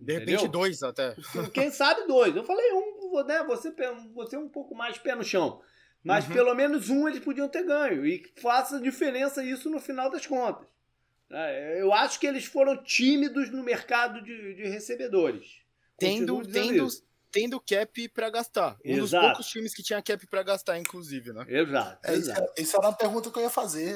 De 0.00 0.12
repente, 0.12 0.34
Entendeu? 0.34 0.50
dois 0.50 0.82
até. 0.82 1.14
Quem 1.52 1.70
sabe 1.70 2.06
dois. 2.06 2.34
Eu 2.34 2.44
falei 2.44 2.72
um, 2.72 3.24
né? 3.24 3.42
Você, 3.44 3.74
você 4.14 4.36
um 4.36 4.48
pouco 4.48 4.74
mais 4.74 4.96
pé 4.98 5.14
no 5.14 5.24
chão. 5.24 5.60
Mas 6.04 6.26
uhum. 6.26 6.32
pelo 6.32 6.54
menos 6.54 6.88
um 6.88 7.08
eles 7.08 7.20
podiam 7.20 7.48
ter 7.48 7.64
ganho. 7.64 8.06
E 8.06 8.22
faça 8.40 8.80
diferença 8.80 9.42
isso 9.42 9.68
no 9.68 9.80
final 9.80 10.10
das 10.10 10.26
contas. 10.26 10.66
É, 11.30 11.82
eu 11.82 11.92
acho 11.92 12.18
que 12.18 12.26
eles 12.26 12.44
foram 12.44 12.82
tímidos 12.82 13.50
no 13.50 13.62
mercado 13.62 14.22
de, 14.22 14.54
de 14.54 14.68
recebedores. 14.68 15.60
Tendo, 15.98 16.40
tendo, 16.46 16.86
tendo 17.30 17.60
cap 17.60 18.08
para 18.10 18.30
gastar. 18.30 18.78
Um 18.84 18.92
exato. 18.92 19.00
dos 19.00 19.10
poucos 19.10 19.46
times 19.48 19.74
que 19.74 19.82
tinha 19.82 20.00
cap 20.00 20.26
para 20.28 20.42
gastar, 20.42 20.78
inclusive, 20.78 21.32
né? 21.32 21.44
Exato. 21.48 21.98
É, 22.08 22.14
exato. 22.14 22.52
Isso 22.56 22.76
era 22.76 22.86
uma 22.86 22.96
pergunta 22.96 23.30
que 23.30 23.38
eu 23.38 23.42
ia 23.42 23.50
fazer. 23.50 23.94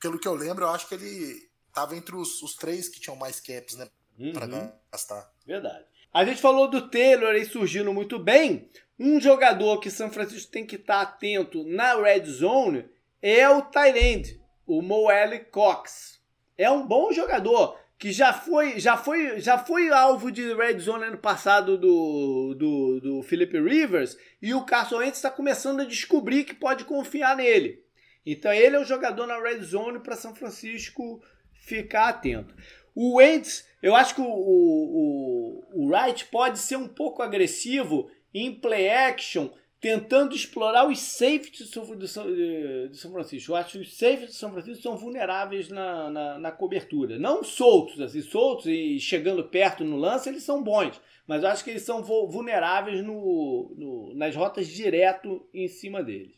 Pelo 0.00 0.18
que 0.18 0.28
eu 0.28 0.34
lembro, 0.34 0.64
eu 0.64 0.70
acho 0.70 0.88
que 0.88 0.94
ele 0.94 1.48
estava 1.68 1.96
entre 1.96 2.16
os, 2.16 2.42
os, 2.42 2.54
três 2.54 2.88
que 2.88 3.00
tinham 3.00 3.16
mais 3.16 3.40
caps, 3.40 3.76
né? 3.76 3.88
Uhum. 4.18 4.32
Para 4.32 4.72
gastar. 4.90 5.30
Verdade. 5.46 5.84
A 6.12 6.24
gente 6.24 6.40
falou 6.40 6.68
do 6.68 6.88
Taylor 6.88 7.30
aí 7.30 7.44
surgindo 7.44 7.92
muito 7.92 8.18
bem. 8.18 8.68
Um 8.98 9.20
jogador 9.20 9.78
que 9.78 9.90
São 9.90 10.10
Francisco 10.10 10.50
tem 10.50 10.66
que 10.66 10.76
estar 10.76 11.04
tá 11.04 11.12
atento 11.12 11.64
na 11.64 11.94
red 11.94 12.24
zone 12.24 12.84
é 13.22 13.48
o 13.48 13.62
Tyrande, 13.62 14.40
o 14.66 14.82
Moelle 14.82 15.40
Cox 15.40 16.18
é 16.58 16.68
um 16.68 16.84
bom 16.84 17.12
jogador 17.12 17.78
que 17.96 18.12
já 18.12 18.32
foi, 18.32 18.78
já 18.78 18.96
foi, 18.96 19.40
já 19.40 19.58
foi 19.58 19.88
alvo 19.90 20.30
de 20.30 20.54
red 20.54 20.78
zone 20.78 21.04
ano 21.04 21.18
passado 21.18 21.78
do, 21.78 22.54
do, 22.54 23.00
do 23.00 23.22
Philip 23.22 23.58
Rivers 23.60 24.16
e 24.42 24.52
o 24.52 24.64
Carson 24.64 24.98
Wentz 24.98 25.18
está 25.18 25.30
começando 25.30 25.80
a 25.80 25.84
descobrir 25.84 26.44
que 26.44 26.54
pode 26.54 26.84
confiar 26.84 27.36
nele. 27.36 27.82
Então 28.26 28.52
ele 28.52 28.76
é 28.76 28.80
o 28.80 28.84
jogador 28.84 29.26
na 29.26 29.40
red 29.40 29.60
zone 29.62 30.00
para 30.00 30.16
São 30.16 30.34
Francisco 30.34 31.22
ficar 31.52 32.08
atento. 32.08 32.54
O 32.94 33.16
Wentz, 33.16 33.66
eu 33.82 33.94
acho 33.94 34.14
que 34.14 34.20
o, 34.20 34.26
o, 34.26 35.64
o 35.74 35.88
Wright 35.88 36.26
pode 36.26 36.58
ser 36.58 36.76
um 36.76 36.88
pouco 36.88 37.22
agressivo 37.22 38.10
em 38.34 38.54
play 38.54 38.88
action 38.88 39.50
tentando 39.80 40.34
explorar 40.34 40.88
os 40.88 40.98
safeties 40.98 41.70
do 41.70 42.08
São, 42.08 42.26
de 42.26 42.96
São 42.96 43.12
Francisco. 43.12 43.52
Eu 43.52 43.56
acho 43.56 43.72
que 43.72 43.78
os 43.78 43.96
safeties 43.96 44.30
de 44.30 44.36
São 44.36 44.50
Francisco 44.50 44.82
são 44.82 44.96
vulneráveis 44.96 45.68
na, 45.68 46.10
na, 46.10 46.38
na, 46.38 46.52
cobertura. 46.52 47.18
Não 47.18 47.44
soltos, 47.44 48.00
assim, 48.00 48.20
soltos 48.20 48.66
e 48.66 48.98
chegando 48.98 49.44
perto 49.44 49.84
no 49.84 49.96
lance, 49.96 50.28
eles 50.28 50.42
são 50.42 50.62
bons. 50.62 51.00
Mas 51.26 51.42
eu 51.42 51.48
acho 51.48 51.62
que 51.62 51.70
eles 51.70 51.82
são 51.82 52.02
vulneráveis 52.02 53.04
no, 53.04 53.72
no 53.76 54.14
nas 54.14 54.34
rotas 54.34 54.66
direto 54.66 55.46
em 55.54 55.68
cima 55.68 56.02
deles. 56.02 56.36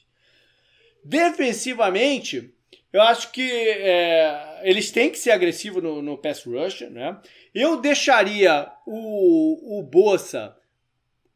Defensivamente, 1.02 2.54
eu 2.92 3.02
acho 3.02 3.30
que 3.30 3.42
é, 3.42 4.60
eles 4.64 4.90
têm 4.90 5.10
que 5.10 5.18
ser 5.18 5.30
agressivos 5.30 5.82
no, 5.82 6.02
no 6.02 6.18
pass 6.18 6.44
rush. 6.44 6.82
Né? 6.90 7.20
Eu 7.54 7.80
deixaria 7.80 8.70
o, 8.86 9.78
o 9.78 9.82
Bossa 9.82 10.56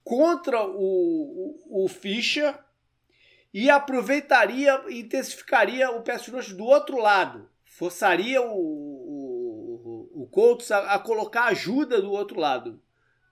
contra 0.03 0.62
o, 0.62 1.55
o, 1.66 1.85
o 1.85 1.89
Fischer 1.89 2.59
e 3.53 3.70
aproveitaria 3.70 4.82
e 4.89 5.01
intensificaria 5.01 5.91
o 5.91 6.03
pass 6.03 6.26
rush 6.26 6.53
do 6.53 6.64
outro 6.64 6.99
lado. 6.99 7.49
Forçaria 7.64 8.43
o, 8.43 8.53
o, 8.53 10.22
o 10.22 10.26
Colts 10.26 10.72
a, 10.72 10.95
a, 10.95 10.99
colocar 10.99 11.45
ajuda 11.45 12.03
do 12.03 12.11
outro 12.11 12.39
lado. 12.39 12.82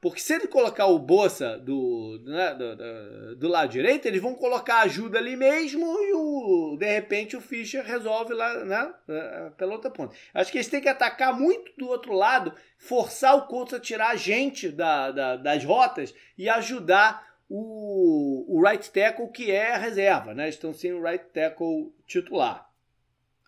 Porque 0.03 0.18
se 0.18 0.34
ele 0.34 0.48
colocar 0.48 0.86
o 0.86 0.98
Bossa 0.98 1.57
do, 1.57 2.20
né, 2.24 2.53
do, 2.57 2.76
do, 2.76 3.36
do, 3.36 3.48
lado 3.48 3.70
direito, 3.70 4.05
eles 4.05 4.20
vão 4.20 4.34
colocar 4.34 4.80
ajuda 4.80 5.16
ali 5.16 5.36
mesmo 5.36 5.86
e 5.86 6.12
o, 6.12 6.76
de 6.76 6.92
repente 6.92 7.36
o 7.36 7.40
Fischer 7.40 7.84
resolve 7.84 8.34
lá 8.34 8.64
né, 8.64 8.94
é, 9.09 9.50
pela 9.50 9.74
outra 9.74 9.92
ponta. 9.92 10.12
Acho 10.34 10.50
que 10.50 10.59
eles 10.59 10.66
têm 10.66 10.80
que 10.80 10.88
atacar 10.88 11.32
muito 11.38 11.70
do 11.78 11.86
outro 11.86 12.14
lado, 12.14 12.53
forçar 12.76 13.36
o 13.36 13.46
Colts 13.46 13.74
a 13.74 13.78
tirar 13.78 14.09
a 14.09 14.16
gente 14.16 14.70
da, 14.70 15.12
da, 15.12 15.36
das 15.36 15.64
rotas 15.64 16.12
e 16.36 16.48
ajudar 16.48 17.24
o, 17.48 18.59
o 18.59 18.61
right 18.61 18.90
tackle 18.90 19.30
que 19.30 19.53
é 19.53 19.72
a 19.72 19.78
reserva. 19.78 20.34
Né? 20.34 20.48
Estão 20.48 20.74
sem 20.74 20.92
o 20.92 21.00
right 21.00 21.26
tackle 21.26 21.94
titular. 22.09 22.68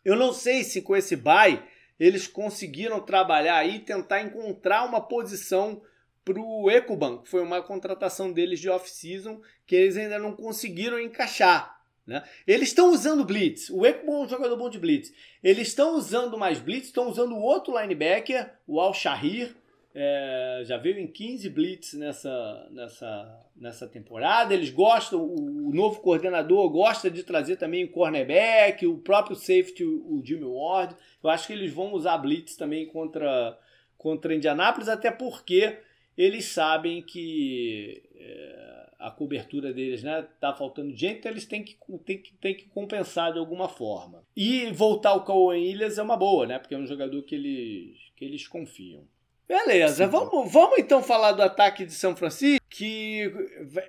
Eu 0.04 0.14
não 0.14 0.32
sei 0.32 0.62
se 0.62 0.82
com 0.82 0.94
esse 0.94 1.16
bye 1.16 1.60
eles 1.98 2.28
conseguiram 2.28 3.00
trabalhar 3.00 3.66
e 3.66 3.80
tentar 3.80 4.22
encontrar 4.22 4.84
uma 4.84 5.00
posição 5.00 5.82
para 6.24 6.40
o 6.40 6.70
Ecoban, 6.70 7.18
que 7.18 7.28
foi 7.28 7.42
uma 7.42 7.62
contratação 7.62 8.32
deles 8.32 8.58
de 8.58 8.70
off-season 8.70 9.40
que 9.66 9.76
eles 9.76 9.96
ainda 9.96 10.18
não 10.18 10.32
conseguiram 10.32 10.98
encaixar. 10.98 11.74
Né? 12.06 12.22
Eles 12.46 12.68
estão 12.68 12.90
usando 12.92 13.24
blitz. 13.24 13.70
O 13.70 13.84
Ecoban 13.84 14.18
é 14.18 14.24
um 14.24 14.28
jogador 14.28 14.56
bom 14.56 14.68
de 14.68 14.78
blitz. 14.78 15.12
Eles 15.42 15.68
estão 15.68 15.96
usando 15.96 16.38
mais 16.38 16.58
blitz, 16.58 16.86
estão 16.86 17.08
usando 17.08 17.32
o 17.32 17.42
outro 17.42 17.78
linebacker, 17.78 18.50
o 18.66 18.80
Al 18.80 18.94
Shahir, 18.94 19.54
É, 19.96 20.62
já 20.64 20.76
veio 20.76 20.98
em 20.98 21.06
15 21.06 21.48
blitz 21.50 21.94
nessa, 21.94 22.68
nessa, 22.72 23.46
nessa 23.54 23.86
temporada. 23.86 24.52
Eles 24.52 24.70
gostam, 24.70 25.20
o, 25.20 25.68
o, 25.68 25.72
novo 25.72 26.00
coordenador 26.00 26.68
gosta 26.68 27.08
de 27.08 27.22
trazer 27.22 27.58
também 27.58 27.84
o 27.84 27.92
cornerback, 27.92 28.84
o 28.88 28.98
próprio 28.98 29.36
safety, 29.36 29.84
o, 29.84 30.16
o 30.16 30.22
Jimmy 30.24 30.46
Ward. 30.46 30.96
Eu 31.22 31.30
acho 31.30 31.46
que 31.46 31.52
eles 31.52 31.72
vão 31.72 31.92
usar 31.92 32.18
blitz 32.18 32.56
também 32.56 32.86
contra, 32.86 33.56
contra 33.96 34.34
Indianápolis, 34.34 34.88
até 34.88 35.12
porque 35.12 35.78
eles 36.16 36.46
sabem 36.46 37.02
que 37.02 38.02
é, 38.14 38.86
a 38.98 39.10
cobertura 39.10 39.72
deles 39.72 40.02
né, 40.02 40.26
tá 40.40 40.54
faltando 40.54 40.96
gente, 40.96 41.18
então 41.18 41.30
eles 41.30 41.44
têm 41.44 41.62
que, 41.62 41.76
têm, 42.04 42.18
que, 42.18 42.32
têm 42.34 42.56
que 42.56 42.66
compensar 42.68 43.32
de 43.32 43.38
alguma 43.38 43.68
forma. 43.68 44.24
E 44.36 44.70
voltar 44.72 45.14
o 45.14 45.24
Cauã 45.24 45.56
Ilhas 45.56 45.98
é 45.98 46.02
uma 46.02 46.16
boa, 46.16 46.46
né? 46.46 46.58
Porque 46.58 46.74
é 46.74 46.78
um 46.78 46.86
jogador 46.86 47.22
que 47.22 47.34
eles, 47.34 47.98
que 48.16 48.24
eles 48.24 48.48
confiam. 48.48 49.06
Beleza, 49.46 50.06
vamos, 50.06 50.50
vamos 50.50 50.78
então 50.78 51.02
falar 51.02 51.32
do 51.32 51.42
ataque 51.42 51.84
de 51.84 51.92
São 51.92 52.16
Francisco, 52.16 52.64
que 52.70 53.30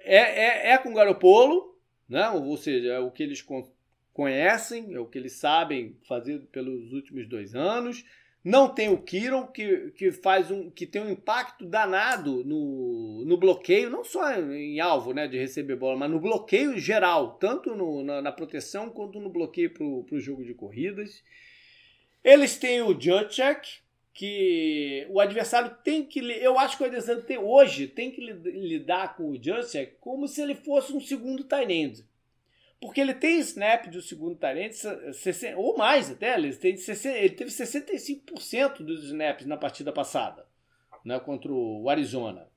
é, 0.04 0.18
é, 0.18 0.72
é 0.74 0.78
com 0.78 0.90
o 0.90 0.94
Garopolo, 0.94 1.78
né? 2.10 2.30
ou 2.30 2.58
seja, 2.58 2.94
é 2.94 3.00
o 3.00 3.10
que 3.10 3.24
eles 3.24 3.44
conhecem, 4.14 4.94
é 4.94 5.00
o 5.00 5.06
que 5.06 5.18
eles 5.18 5.34
sabem 5.34 5.98
fazer 6.08 6.40
pelos 6.52 6.92
últimos 6.92 7.28
dois 7.28 7.56
anos. 7.56 8.04
Não 8.46 8.70
tem 8.70 8.90
o 8.90 9.02
Kiron, 9.02 9.48
que, 9.48 9.90
que 9.98 10.12
faz 10.12 10.52
um 10.52 10.70
que 10.70 10.86
tem 10.86 11.02
um 11.02 11.10
impacto 11.10 11.66
danado 11.66 12.44
no, 12.46 13.26
no 13.26 13.38
bloqueio, 13.38 13.90
não 13.90 14.04
só 14.04 14.40
em 14.40 14.80
alvo 14.80 15.14
né, 15.14 15.28
de 15.28 15.36
receber 15.36 15.76
bola, 15.76 15.98
mas 15.98 16.12
no 16.12 16.20
bloqueio 16.20 16.78
geral, 16.78 17.40
tanto 17.40 17.76
no, 17.76 18.04
na, 18.04 18.22
na, 18.22 18.32
proteção 18.32 18.92
quanto 18.92 19.20
no 19.20 19.32
bloqueio 19.32 19.74
para 19.74 19.84
o 19.84 20.20
jogo 20.20 20.46
de 20.46 20.54
corridas. 20.54 21.24
Eles 22.24 22.56
têm 22.56 22.84
o 22.84 22.94
Judgek, 22.94 23.80
que 24.14 25.08
o 25.10 25.20
adversário 25.20 25.76
tem 25.84 26.06
que. 26.06 26.20
Eu 26.20 26.60
acho 26.60 26.78
que 26.78 26.84
o 26.84 26.86
adversário 26.86 27.24
tem, 27.24 27.40
hoje 27.40 27.88
tem 27.88 28.12
que 28.12 28.22
lidar 28.22 29.18
com 29.18 29.32
o 29.32 29.44
Juszczyk 29.44 29.96
como 30.00 30.28
se 30.28 30.42
ele 30.42 30.54
fosse 30.54 30.94
um 30.94 31.02
segundo 31.02 31.44
tight 31.44 32.06
Porque 32.80 33.02
ele 33.02 33.14
tem 33.14 33.40
snap 33.40 33.88
do 33.88 34.02
segundo 34.02 34.36
tight 34.36 34.80
ou 35.56 35.78
mais 35.78 36.12
até, 36.12 36.36
ele, 36.36 36.54
tem, 36.56 36.76
ele 36.76 37.30
teve 37.30 37.50
65% 37.50 38.84
dos 38.84 39.06
snaps 39.06 39.46
na 39.46 39.58
partida 39.58 39.92
passada, 39.92 40.46
né, 41.04 41.20
contra 41.20 41.52
o 41.52 41.90
Arizona. 41.90 42.48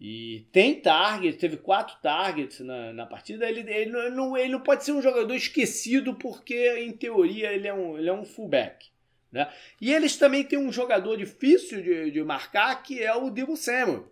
E 0.00 0.46
tem 0.52 0.80
target, 0.80 1.38
teve 1.38 1.56
quatro 1.56 1.96
targets 2.00 2.60
na, 2.60 2.92
na 2.92 3.04
partida. 3.04 3.48
Ele, 3.48 3.68
ele, 3.68 4.10
não, 4.10 4.36
ele 4.36 4.52
não 4.52 4.60
pode 4.60 4.84
ser 4.84 4.92
um 4.92 5.02
jogador 5.02 5.34
esquecido 5.34 6.14
porque, 6.14 6.78
em 6.78 6.92
teoria, 6.92 7.52
ele 7.52 7.66
é 7.66 7.74
um, 7.74 7.98
ele 7.98 8.08
é 8.08 8.12
um 8.12 8.24
fullback. 8.24 8.86
Né? 9.32 9.52
E 9.80 9.92
eles 9.92 10.16
também 10.16 10.44
têm 10.44 10.58
um 10.58 10.72
jogador 10.72 11.16
difícil 11.16 11.82
de, 11.82 12.12
de 12.12 12.22
marcar, 12.22 12.82
que 12.82 13.02
é 13.02 13.12
o 13.14 13.28
Debo 13.28 13.56
Samuel, 13.56 14.10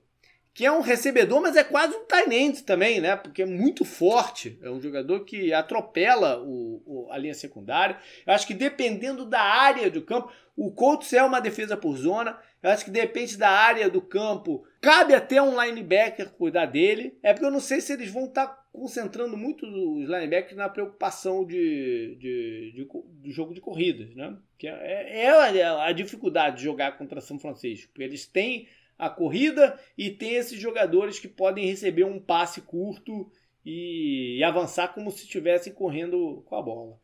que 0.57 0.65
é 0.65 0.73
um 0.73 0.81
recebedor, 0.81 1.43
mas 1.43 1.55
é 1.55 1.63
quase 1.63 1.95
um 1.95 2.07
tight 2.07 2.65
também, 2.65 2.99
né? 2.99 3.15
Porque 3.15 3.43
é 3.43 3.47
muito 3.47 3.85
forte. 3.85 4.59
É 4.63 4.71
um 4.71 4.81
jogador 4.81 5.23
que 5.27 5.53
atropela 5.53 6.43
o, 6.43 6.83
o, 6.87 7.13
a 7.13 7.19
linha 7.19 7.35
secundária. 7.35 7.99
Eu 8.27 8.33
acho 8.33 8.47
que 8.47 8.55
dependendo 8.55 9.27
da 9.27 9.43
área 9.43 9.91
do 9.91 10.01
campo, 10.01 10.33
o 10.57 10.73
Colts 10.73 11.13
é 11.13 11.23
uma 11.23 11.41
defesa 11.41 11.77
por 11.77 11.95
zona. 11.99 12.41
Eu 12.63 12.71
acho 12.71 12.87
que 12.87 12.91
depende 12.91 13.37
da 13.37 13.51
área 13.51 13.91
do 13.91 14.01
campo. 14.01 14.67
Cabe 14.81 15.13
até 15.13 15.43
um 15.43 15.63
linebacker 15.63 16.31
cuidar 16.31 16.65
dele. 16.65 17.19
É 17.23 17.35
porque 17.35 17.45
eu 17.45 17.51
não 17.51 17.61
sei 17.61 17.83
se 17.83 17.93
eles 17.93 18.11
vão 18.11 18.25
estar 18.25 18.47
tá 18.47 18.65
concentrando 18.73 19.37
muito 19.37 19.67
os 19.67 20.09
linebackers 20.09 20.57
na 20.57 20.71
preocupação 20.71 21.45
de, 21.45 22.17
de, 22.19 22.73
de, 22.75 22.89
de 23.23 23.31
jogo 23.31 23.53
de 23.53 23.61
corridas, 23.61 24.15
né? 24.15 24.35
Que 24.57 24.69
é, 24.69 25.25
é 25.27 25.69
a, 25.69 25.93
dificuldade 25.93 26.57
de 26.57 26.65
jogar 26.65 26.97
contra 26.97 27.21
São 27.21 27.39
Francisco. 27.39 27.93
Porque 27.93 28.05
eles 28.05 28.27
têm 28.27 28.67
a 28.99 29.11
corrida 29.11 29.79
e 29.97 30.11
tem 30.11 30.37
esses 30.37 30.59
jogadores 30.59 31.19
que 31.19 31.29
podem 31.29 31.67
receber 31.67 32.05
um 32.05 32.21
passe 32.21 32.61
curto 32.63 33.31
e, 33.65 34.39
e 34.39 34.45
avançar 34.45 34.89
como 34.89 35.11
se 35.11 35.25
estivessem 35.25 35.73
correndo 35.73 36.43
com 36.47 36.57
a 36.57 36.63
bola. 36.63 36.99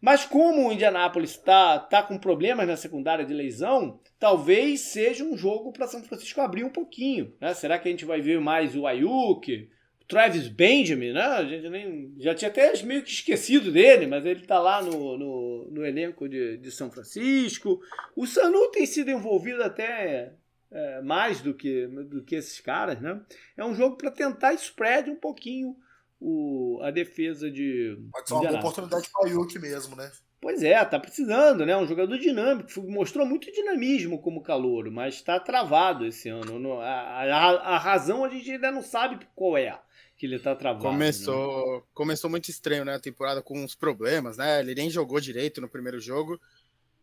Mas 0.00 0.24
como 0.24 0.68
o 0.68 0.72
Indianapolis 0.72 1.30
está 1.30 1.78
tá 1.78 2.02
com 2.02 2.18
problemas 2.18 2.66
na 2.66 2.76
secundária 2.76 3.24
de 3.24 3.34
lesão, 3.34 4.00
talvez 4.18 4.80
seja 4.80 5.24
um 5.24 5.36
jogo 5.36 5.72
para 5.72 5.88
São 5.88 6.02
Francisco 6.02 6.40
abrir 6.40 6.64
um 6.64 6.70
pouquinho. 6.70 7.34
Né? 7.40 7.52
Será 7.54 7.78
que 7.78 7.88
a 7.88 7.90
gente 7.90 8.04
vai 8.04 8.20
ver 8.20 8.40
mais 8.40 8.76
o 8.76 8.86
Ayuk, 8.86 9.68
o 10.00 10.04
Travis 10.06 10.46
Benjamin? 10.46 11.12
Né? 11.12 11.20
A 11.20 11.44
gente 11.44 11.68
nem, 11.68 12.14
já 12.18 12.32
tinha 12.32 12.48
até 12.48 12.80
meio 12.84 13.02
que 13.02 13.10
esquecido 13.10 13.72
dele, 13.72 14.06
mas 14.06 14.24
ele 14.24 14.42
está 14.42 14.60
lá 14.60 14.80
no, 14.80 15.18
no, 15.18 15.70
no, 15.72 15.84
elenco 15.84 16.28
de, 16.28 16.58
de 16.58 16.70
São 16.70 16.92
Francisco. 16.92 17.80
O 18.14 18.24
Sanu 18.24 18.70
tem 18.70 18.86
sido 18.86 19.10
envolvido 19.10 19.64
até 19.64 20.32
é, 20.70 21.00
mais 21.02 21.40
do 21.40 21.54
que, 21.54 21.86
do 21.86 22.22
que 22.22 22.34
esses 22.34 22.60
caras, 22.60 23.00
né? 23.00 23.20
É 23.56 23.64
um 23.64 23.74
jogo 23.74 23.96
para 23.96 24.10
tentar 24.10 24.52
spread 24.54 25.10
um 25.10 25.16
pouquinho 25.16 25.76
o, 26.20 26.80
a 26.82 26.90
defesa 26.90 27.50
de. 27.50 27.96
Pode 28.12 28.28
ser 28.28 28.34
uma 28.34 28.48
boa 28.48 28.58
oportunidade 28.58 29.08
para 29.10 29.28
o 29.28 29.60
mesmo, 29.60 29.96
né? 29.96 30.10
Pois 30.40 30.62
é, 30.62 30.84
tá 30.84 31.00
precisando, 31.00 31.66
né? 31.66 31.76
Um 31.76 31.86
jogador 31.86 32.16
dinâmico, 32.16 32.70
mostrou 32.82 33.26
muito 33.26 33.50
dinamismo 33.50 34.20
como 34.20 34.42
calouro, 34.42 34.90
mas 34.90 35.14
está 35.14 35.38
travado 35.40 36.06
esse 36.06 36.28
ano. 36.28 36.80
A, 36.80 36.86
a, 36.86 37.74
a, 37.74 37.78
razão 37.78 38.24
a 38.24 38.28
gente 38.28 38.48
ainda 38.52 38.70
não 38.70 38.82
sabe 38.82 39.26
qual 39.34 39.56
é 39.56 39.76
que 40.16 40.26
ele 40.26 40.38
tá 40.38 40.54
travado. 40.54 40.84
Começou, 40.84 41.78
né? 41.78 41.82
começou 41.92 42.30
muito 42.30 42.50
estranho, 42.50 42.84
né? 42.84 42.94
A 42.94 43.00
temporada 43.00 43.42
com 43.42 43.58
uns 43.58 43.74
problemas, 43.74 44.36
né? 44.36 44.60
Ele 44.60 44.76
nem 44.76 44.90
jogou 44.90 45.20
direito 45.20 45.60
no 45.60 45.68
primeiro 45.68 45.98
jogo. 45.98 46.40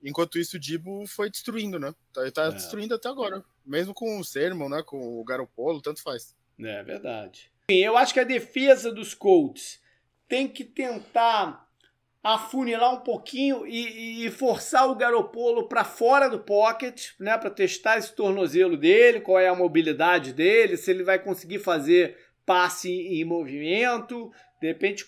Enquanto 0.01 0.39
isso, 0.39 0.55
o 0.55 0.59
Dibo 0.59 1.05
foi 1.05 1.29
destruindo, 1.29 1.77
né? 1.77 1.93
Tá, 2.13 2.21
ele 2.21 2.31
tá 2.31 2.45
é. 2.45 2.51
destruindo 2.51 2.95
até 2.95 3.09
agora. 3.09 3.43
Mesmo 3.65 3.93
com 3.93 4.19
o 4.19 4.23
Sermon, 4.23 4.69
né? 4.69 4.83
Com 4.83 5.19
o 5.19 5.23
Garopolo, 5.23 5.81
tanto 5.81 6.01
faz. 6.01 6.35
É 6.59 6.83
verdade. 6.83 7.51
Eu 7.67 7.97
acho 7.97 8.13
que 8.13 8.19
a 8.19 8.25
defesa 8.25 8.91
dos 8.91 9.13
Colts 9.13 9.81
tem 10.27 10.47
que 10.47 10.63
tentar 10.63 11.65
afunilar 12.23 12.91
um 12.95 13.01
pouquinho 13.01 13.67
e, 13.67 14.25
e 14.25 14.31
forçar 14.31 14.89
o 14.89 14.95
Garopolo 14.95 15.67
para 15.67 15.83
fora 15.83 16.27
do 16.27 16.39
pocket, 16.39 17.11
né, 17.19 17.37
para 17.37 17.51
testar 17.51 17.99
esse 17.99 18.15
tornozelo 18.15 18.75
dele, 18.75 19.21
qual 19.21 19.39
é 19.39 19.47
a 19.47 19.53
mobilidade 19.53 20.33
dele, 20.33 20.75
se 20.75 20.89
ele 20.89 21.03
vai 21.03 21.19
conseguir 21.19 21.59
fazer 21.59 22.17
passe 22.43 22.89
em 22.89 23.23
movimento, 23.23 24.31
de 24.59 24.67
repente 24.67 25.05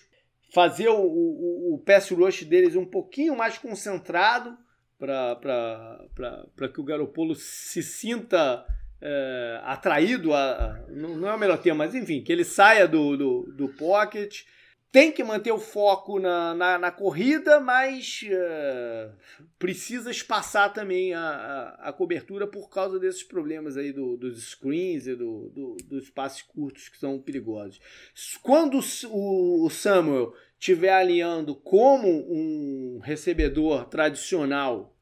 fazer 0.54 0.88
o, 0.88 1.00
o, 1.00 1.74
o 1.74 1.78
pass 1.84 2.08
rush 2.10 2.44
deles 2.44 2.76
um 2.76 2.86
pouquinho 2.86 3.36
mais 3.36 3.58
concentrado 3.58 4.56
para 4.98 6.68
que 6.72 6.80
o 6.80 6.84
Garopolo 6.84 7.34
se 7.34 7.82
sinta 7.82 8.66
é, 9.00 9.60
atraído, 9.64 10.32
a, 10.34 10.52
a, 10.52 10.78
não 10.90 11.28
é 11.28 11.34
o 11.34 11.38
melhor 11.38 11.58
termo, 11.58 11.78
mas 11.78 11.94
enfim, 11.94 12.22
que 12.22 12.32
ele 12.32 12.44
saia 12.44 12.86
do, 12.86 13.16
do, 13.16 13.52
do 13.52 13.68
pocket. 13.70 14.42
Tem 14.90 15.12
que 15.12 15.22
manter 15.22 15.52
o 15.52 15.58
foco 15.58 16.18
na, 16.18 16.54
na, 16.54 16.78
na 16.78 16.90
corrida, 16.90 17.60
mas 17.60 18.24
é, 18.26 19.10
precisa 19.58 20.10
espaçar 20.10 20.72
também 20.72 21.12
a, 21.12 21.20
a, 21.20 21.90
a, 21.90 21.92
cobertura 21.92 22.46
por 22.46 22.70
causa 22.70 22.98
desses 22.98 23.22
problemas 23.22 23.76
aí 23.76 23.92
do, 23.92 24.16
dos 24.16 24.52
screens 24.52 25.06
e 25.06 25.14
do, 25.14 25.50
do, 25.50 25.76
dos 25.84 26.08
passes 26.08 26.40
curtos 26.40 26.88
que 26.88 26.96
são 26.96 27.20
perigosos. 27.20 27.78
Quando 28.42 28.80
o, 29.10 29.66
o 29.66 29.68
Samuel 29.68 30.32
estiver 30.58 30.92
alinhando 30.92 31.54
como 31.54 32.08
um 32.08 33.00
recebedor 33.02 33.86
tradicional 33.88 34.94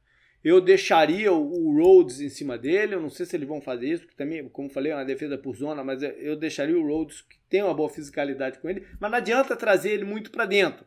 eu 0.46 0.61
deixaria 0.61 1.32
o 1.32 1.76
Rhodes 1.76 2.20
em 2.20 2.28
cima 2.28 2.57
dele. 2.57 2.94
Eu 2.94 3.00
não 3.00 3.11
sei 3.11 3.26
se 3.26 3.34
eles 3.34 3.48
vão 3.48 3.61
fazer 3.61 3.88
isso, 3.88 4.04
porque 4.04 4.16
também, 4.16 4.48
como 4.48 4.70
falei, 4.70 4.92
é 4.92 4.94
uma 4.94 5.04
defesa 5.04 5.36
por 5.36 5.57
zona, 5.57 5.82
mas 5.82 6.00
eu 6.04 6.36
deixaria 6.36 6.78
o 6.78 6.86
Rhodes, 6.86 7.22
que 7.22 7.36
tem 7.48 7.64
uma 7.64 7.74
boa 7.74 7.88
fisicalidade 7.88 8.61
com 8.61 8.70
ele, 8.70 8.86
mas 9.00 9.11
não 9.11 9.18
adianta 9.18 9.57
trazer 9.57 9.90
ele 9.90 10.04
muito 10.04 10.30
para 10.30 10.46
dentro. 10.46 10.86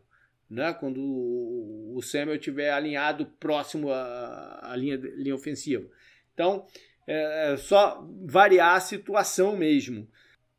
Né? 0.50 0.72
Quando 0.80 1.02
o 1.02 2.00
Samuel 2.02 2.38
estiver 2.38 2.72
alinhado 2.72 3.26
próximo 3.38 3.92
à, 3.92 4.72
à 4.72 4.76
linha, 4.78 4.96
linha 4.96 5.36
ofensiva. 5.36 5.86
Então, 6.34 6.66
é, 7.06 7.52
é 7.52 7.58
só 7.58 8.08
variar 8.26 8.78
a 8.78 8.80
situação 8.80 9.58
mesmo 9.58 10.08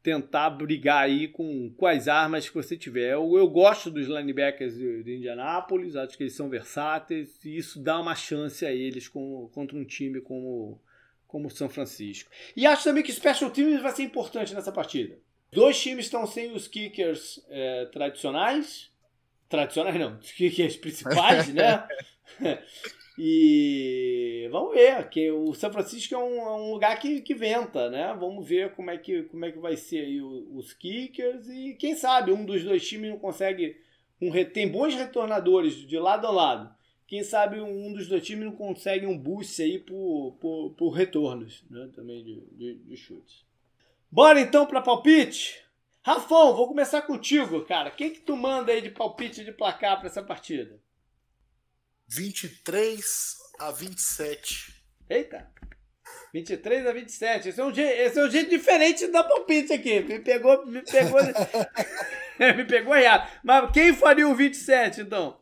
tentar 0.03 0.51
brigar 0.51 1.05
aí 1.05 1.28
com, 1.28 1.74
as 1.86 2.09
armas 2.09 2.48
que 2.48 2.55
você 2.55 2.76
tiver. 2.76 3.12
Eu, 3.12 3.36
eu 3.36 3.48
gosto 3.48 3.90
dos 3.90 4.07
linebackers 4.07 4.74
de, 4.74 5.03
de 5.03 5.16
Indianápolis, 5.16 5.96
acho 5.96 6.16
que 6.16 6.22
eles 6.22 6.34
são 6.34 6.48
versáteis 6.48 7.44
e 7.44 7.57
isso 7.57 7.80
dá 7.80 8.01
uma 8.01 8.14
chance 8.14 8.64
a 8.64 8.72
eles 8.72 9.09
com, 9.09 9.48
contra 9.53 9.76
um 9.76 9.84
time 9.84 10.20
como 10.20 10.80
como 11.26 11.48
São 11.48 11.68
Francisco. 11.68 12.28
E 12.57 12.66
acho 12.66 12.82
também 12.82 13.05
que 13.05 13.12
Special 13.12 13.51
Teams 13.51 13.80
vai 13.80 13.92
ser 13.92 14.03
importante 14.03 14.53
nessa 14.53 14.72
partida. 14.72 15.16
Dois 15.53 15.80
times 15.80 16.07
estão 16.07 16.26
sem 16.26 16.53
os 16.53 16.66
kickers 16.66 17.40
é, 17.48 17.84
tradicionais, 17.86 18.90
tradicionais 19.48 19.94
não, 19.94 20.18
os 20.18 20.32
kickers 20.32 20.76
principais, 20.76 21.55
né? 21.55 21.86
E 23.22 24.48
vamos 24.50 24.72
ver, 24.72 25.10
que 25.10 25.30
o 25.30 25.52
São 25.52 25.70
Francisco 25.70 26.14
é 26.14 26.16
um, 26.16 26.36
é 26.40 26.54
um, 26.54 26.72
lugar 26.72 26.98
que, 26.98 27.20
que 27.20 27.34
venta, 27.34 27.90
né? 27.90 28.16
Vamos 28.18 28.48
ver 28.48 28.72
como 28.72 28.90
é 28.90 28.96
que, 28.96 29.24
como 29.24 29.44
é 29.44 29.52
que 29.52 29.58
vai 29.58 29.76
ser 29.76 30.06
aí 30.06 30.22
os 30.22 30.72
kickers 30.72 31.46
e 31.46 31.74
quem 31.74 31.94
sabe 31.94 32.32
um 32.32 32.46
dos 32.46 32.64
dois 32.64 32.88
times 32.88 33.10
não 33.10 33.18
consegue 33.18 33.76
um 34.22 34.32
tem 34.46 34.66
bons 34.66 34.94
retornadores 34.94 35.74
de 35.74 35.98
lado 35.98 36.26
a 36.26 36.30
lado. 36.30 36.74
quem 37.06 37.22
sabe 37.22 37.60
um 37.60 37.92
dos 37.92 38.08
dois 38.08 38.24
times 38.24 38.46
não 38.46 38.52
consegue 38.52 39.06
um 39.06 39.18
boost 39.18 39.60
aí 39.60 39.78
por, 39.78 40.38
por, 40.40 40.70
por 40.70 40.88
retornos 40.88 41.62
né? 41.68 41.90
também 41.94 42.24
de, 42.24 42.40
de, 42.52 42.74
de 42.76 42.96
chutes. 42.96 43.44
Bora 44.10 44.40
então 44.40 44.64
para 44.64 44.80
palpite? 44.80 45.62
Rafão, 46.02 46.56
vou 46.56 46.68
começar 46.68 47.02
contigo, 47.02 47.66
cara. 47.66 47.90
Quem 47.90 48.10
que 48.10 48.20
tu 48.20 48.34
manda 48.34 48.72
aí 48.72 48.80
de 48.80 48.88
palpite 48.88 49.44
de 49.44 49.52
placar 49.52 49.98
para 49.98 50.06
essa 50.06 50.22
partida? 50.22 50.80
23 52.12 53.36
a 53.61 53.70
27. 53.70 54.74
Eita! 55.08 55.48
23 56.34 56.86
a 56.86 56.92
27. 56.92 57.48
Esse 57.48 57.61
é 57.61 57.64
um, 57.64 57.72
jeito, 57.72 58.00
esse 58.00 58.18
é 58.18 58.24
um 58.24 58.30
jeito 58.30 58.50
diferente 58.50 59.06
dar 59.08 59.22
palpite 59.24 59.72
aqui. 59.72 60.00
Me 60.00 60.18
pegou. 60.18 60.66
Me 60.66 60.82
pegou, 60.82 61.20
me 62.56 62.64
pegou 62.64 62.96
errado. 62.96 63.30
Mas 63.44 63.70
quem 63.70 63.94
faria 63.94 64.28
o 64.28 64.34
27, 64.34 65.02
então? 65.02 65.39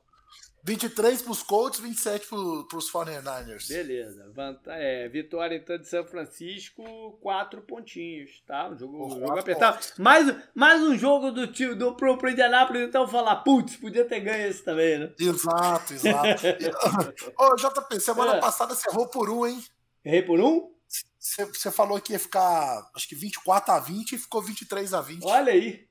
23 0.69 1.23
para 1.23 1.33
os 1.33 1.43
Colts, 1.43 1.81
27 1.81 2.27
para 2.29 2.77
os 2.77 2.93
49ers. 2.93 3.69
Beleza. 3.69 4.31
É, 4.67 5.09
vitória 5.09 5.57
então 5.57 5.79
de 5.79 5.89
São 5.89 6.05
Francisco, 6.05 7.19
quatro 7.23 7.63
pontinhos, 7.63 8.43
tá? 8.47 8.69
Um 8.69 8.79
jogo, 8.79 9.07
um 9.07 9.11
jogo 9.11 9.39
apertado. 9.39 9.79
Mais, 9.99 10.35
mais 10.55 10.83
um 10.83 10.97
jogo 10.97 11.31
do 11.31 11.47
tio 11.47 11.75
do 11.75 11.95
pro, 11.95 12.19
pro 12.19 12.29
Indianápolis, 12.29 12.87
então 12.87 13.09
falar, 13.09 13.37
putz, 13.37 13.77
podia 13.77 14.05
ter 14.05 14.21
ganho 14.21 14.47
esse 14.47 14.63
também, 14.63 14.99
né? 14.99 15.11
Exato, 15.19 15.95
exato. 15.95 16.43
Ô, 17.39 17.57
JP, 17.57 18.01
semana 18.01 18.37
é. 18.37 18.41
passada 18.41 18.75
você 18.75 18.91
errou 18.91 19.09
por 19.09 19.31
um, 19.31 19.47
hein? 19.47 19.65
Errei 20.05 20.21
por 20.21 20.39
um? 20.39 20.71
Você 21.19 21.71
falou 21.71 21.99
que 21.99 22.13
ia 22.13 22.19
ficar, 22.19 22.91
acho 22.95 23.09
que 23.09 23.15
24 23.15 23.73
a 23.73 23.81
20 23.81 24.13
e 24.13 24.19
ficou 24.19 24.43
23 24.43 24.93
a 24.93 25.01
20. 25.01 25.25
Olha 25.25 25.53
aí 25.53 25.88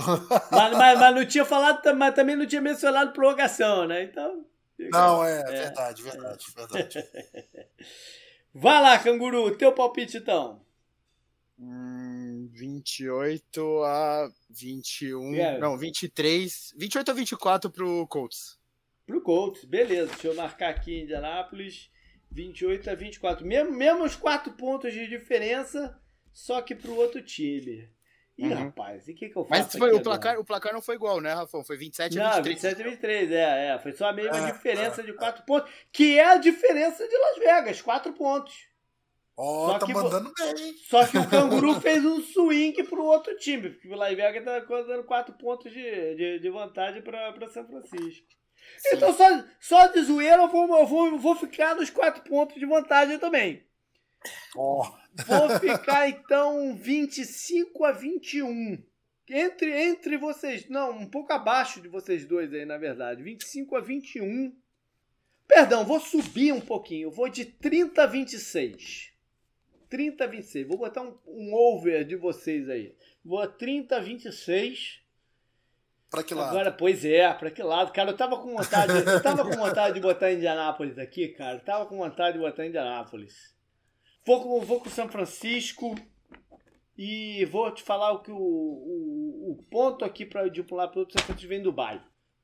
mas, 0.50 0.76
mas, 0.76 0.98
mas, 0.98 1.14
não 1.14 1.26
tinha 1.26 1.44
falado, 1.44 1.82
mas 1.96 2.14
também 2.14 2.36
não 2.36 2.46
tinha 2.46 2.60
mencionado 2.60 3.12
prorrogação, 3.12 3.86
né? 3.86 4.04
Então. 4.04 4.44
Não, 4.78 5.24
é, 5.24 5.40
é 5.40 5.44
verdade, 5.44 6.02
verdade, 6.02 6.46
verdade. 6.56 7.08
Vai 8.54 8.82
lá, 8.82 8.98
canguru, 8.98 9.56
teu 9.56 9.72
palpite 9.72 10.16
então. 10.16 10.60
Hum, 11.58 12.48
28 12.52 13.82
a 13.84 14.30
21. 14.48 15.34
É. 15.34 15.58
Não, 15.58 15.76
23. 15.76 16.74
28 16.76 17.10
a 17.10 17.14
24 17.14 17.70
pro 17.70 18.06
Colts. 18.08 18.58
Pro 19.06 19.20
Colts, 19.20 19.64
beleza. 19.64 20.08
Deixa 20.08 20.28
eu 20.28 20.34
marcar 20.34 20.70
aqui 20.70 20.94
em 20.94 21.02
Indianápolis. 21.02 21.90
28 22.30 22.90
a 22.90 22.94
24. 22.94 23.46
Mesmo, 23.46 23.72
mesmo 23.72 24.04
os 24.04 24.16
4 24.16 24.52
pontos 24.54 24.92
de 24.92 25.06
diferença, 25.06 26.00
só 26.32 26.62
que 26.62 26.74
pro 26.74 26.94
outro 26.94 27.20
time. 27.22 27.88
Ih, 28.40 28.46
uhum. 28.46 28.64
rapaz, 28.64 29.06
e 29.06 29.12
o 29.12 29.14
que, 29.14 29.28
que 29.28 29.36
eu 29.36 29.44
faço? 29.44 29.62
Mas 29.64 29.76
foi, 29.76 29.92
o, 29.92 30.00
placar, 30.00 30.40
o 30.40 30.44
placar 30.44 30.72
não 30.72 30.80
foi 30.80 30.94
igual, 30.94 31.20
né, 31.20 31.34
Rafão? 31.34 31.62
Foi 31.62 31.76
27 31.76 32.18
a 32.18 32.36
23. 32.36 32.36
Não, 32.36 32.42
27 32.42 32.80
a 32.80 32.84
23, 32.84 33.32
é, 33.32 33.66
é. 33.68 33.78
Foi 33.78 33.92
só 33.92 34.08
a 34.08 34.12
mesma 34.14 34.48
é, 34.48 34.52
diferença 34.52 35.02
é, 35.02 35.04
de 35.04 35.12
4 35.12 35.44
pontos, 35.44 35.70
que 35.92 36.18
é 36.18 36.24
a 36.24 36.38
diferença 36.38 37.06
de 37.06 37.18
Las 37.18 37.36
Vegas, 37.36 37.82
4 37.82 38.14
pontos. 38.14 38.54
Ó, 39.36 39.74
oh, 39.74 39.78
tá 39.78 39.86
mandando 39.86 40.32
bem. 40.32 40.74
Só 40.88 41.06
que 41.06 41.18
o 41.18 41.28
Canguru 41.28 41.78
fez 41.82 42.02
um 42.02 42.22
swing 42.22 42.82
pro 42.84 43.04
outro 43.04 43.36
time, 43.36 43.68
porque 43.68 43.88
o 43.88 43.94
Las 43.94 44.16
Vegas 44.16 44.42
tá 44.42 44.58
dando 44.60 45.04
4 45.04 45.34
pontos 45.34 45.70
de, 45.70 46.14
de, 46.14 46.38
de 46.38 46.50
vantagem 46.50 47.02
para 47.02 47.48
São 47.50 47.66
Francisco. 47.66 48.26
Sim. 48.78 48.96
Então, 48.96 49.12
só, 49.12 49.44
só 49.60 49.86
de 49.88 50.00
zoeira, 50.00 50.42
eu 50.42 50.48
vou, 50.48 50.78
eu 50.78 50.86
vou, 50.86 51.18
vou 51.18 51.36
ficar 51.36 51.74
nos 51.74 51.90
4 51.90 52.22
pontos 52.22 52.58
de 52.58 52.64
vantagem 52.64 53.18
também. 53.18 53.68
Oh. 54.56 54.84
Vou 55.26 55.60
ficar 55.60 56.08
então 56.08 56.74
25 56.76 57.84
a 57.84 57.92
21. 57.92 58.82
Entre, 59.28 59.82
entre 59.82 60.18
vocês, 60.18 60.68
não, 60.68 60.90
um 60.90 61.06
pouco 61.06 61.32
abaixo 61.32 61.80
de 61.80 61.88
vocês 61.88 62.26
dois 62.26 62.52
aí, 62.52 62.64
na 62.64 62.78
verdade. 62.78 63.22
25 63.22 63.76
a 63.76 63.80
21. 63.80 64.52
Perdão, 65.46 65.84
vou 65.84 66.00
subir 66.00 66.52
um 66.52 66.60
pouquinho. 66.60 67.10
Vou 67.10 67.28
de 67.28 67.44
30 67.44 68.02
a 68.02 68.06
26. 68.06 69.12
30 69.88 70.24
a 70.24 70.26
26. 70.26 70.66
Vou 70.66 70.78
botar 70.78 71.02
um, 71.02 71.16
um 71.26 71.54
over 71.54 72.04
de 72.04 72.16
vocês 72.16 72.68
aí. 72.68 72.94
Vou 73.24 73.40
a 73.40 73.46
30 73.46 73.96
a 73.96 74.00
26. 74.00 75.00
Pra 76.10 76.24
que 76.24 76.34
lado? 76.34 76.50
Agora, 76.50 76.72
pois 76.72 77.04
é, 77.04 77.32
pra 77.32 77.52
que 77.52 77.62
lado? 77.62 77.92
Cara, 77.92 78.10
eu 78.10 78.16
tava 78.16 78.36
com 78.36 78.56
vontade, 78.56 78.92
eu 78.92 79.22
tava 79.22 79.44
com 79.44 79.56
vontade 79.56 79.94
de 79.94 80.00
botar 80.00 80.32
Indianápolis 80.32 80.98
aqui, 80.98 81.28
cara. 81.28 81.58
Eu 81.58 81.64
tava 81.64 81.86
com 81.86 81.96
vontade 81.96 82.36
de 82.36 82.42
botar 82.42 82.66
Indianápolis. 82.66 83.54
Vou, 84.38 84.60
vou 84.60 84.80
com 84.80 84.88
o 84.88 84.92
São 84.92 85.08
Francisco 85.08 85.96
e 86.96 87.44
vou 87.46 87.68
te 87.74 87.82
falar 87.82 88.12
o 88.12 88.22
que 88.22 88.30
o, 88.30 88.36
o, 88.36 89.50
o 89.50 89.64
ponto 89.68 90.04
aqui 90.04 90.24
para 90.24 90.48
de 90.48 90.60
um 90.60 90.76
lado 90.76 90.92
para 90.92 90.98
o 90.98 91.00
outro, 91.00 91.18
São 91.18 91.26
Francisco 91.26 91.48
vem 91.48 91.58
do 91.58 91.70
Dubai. 91.70 92.00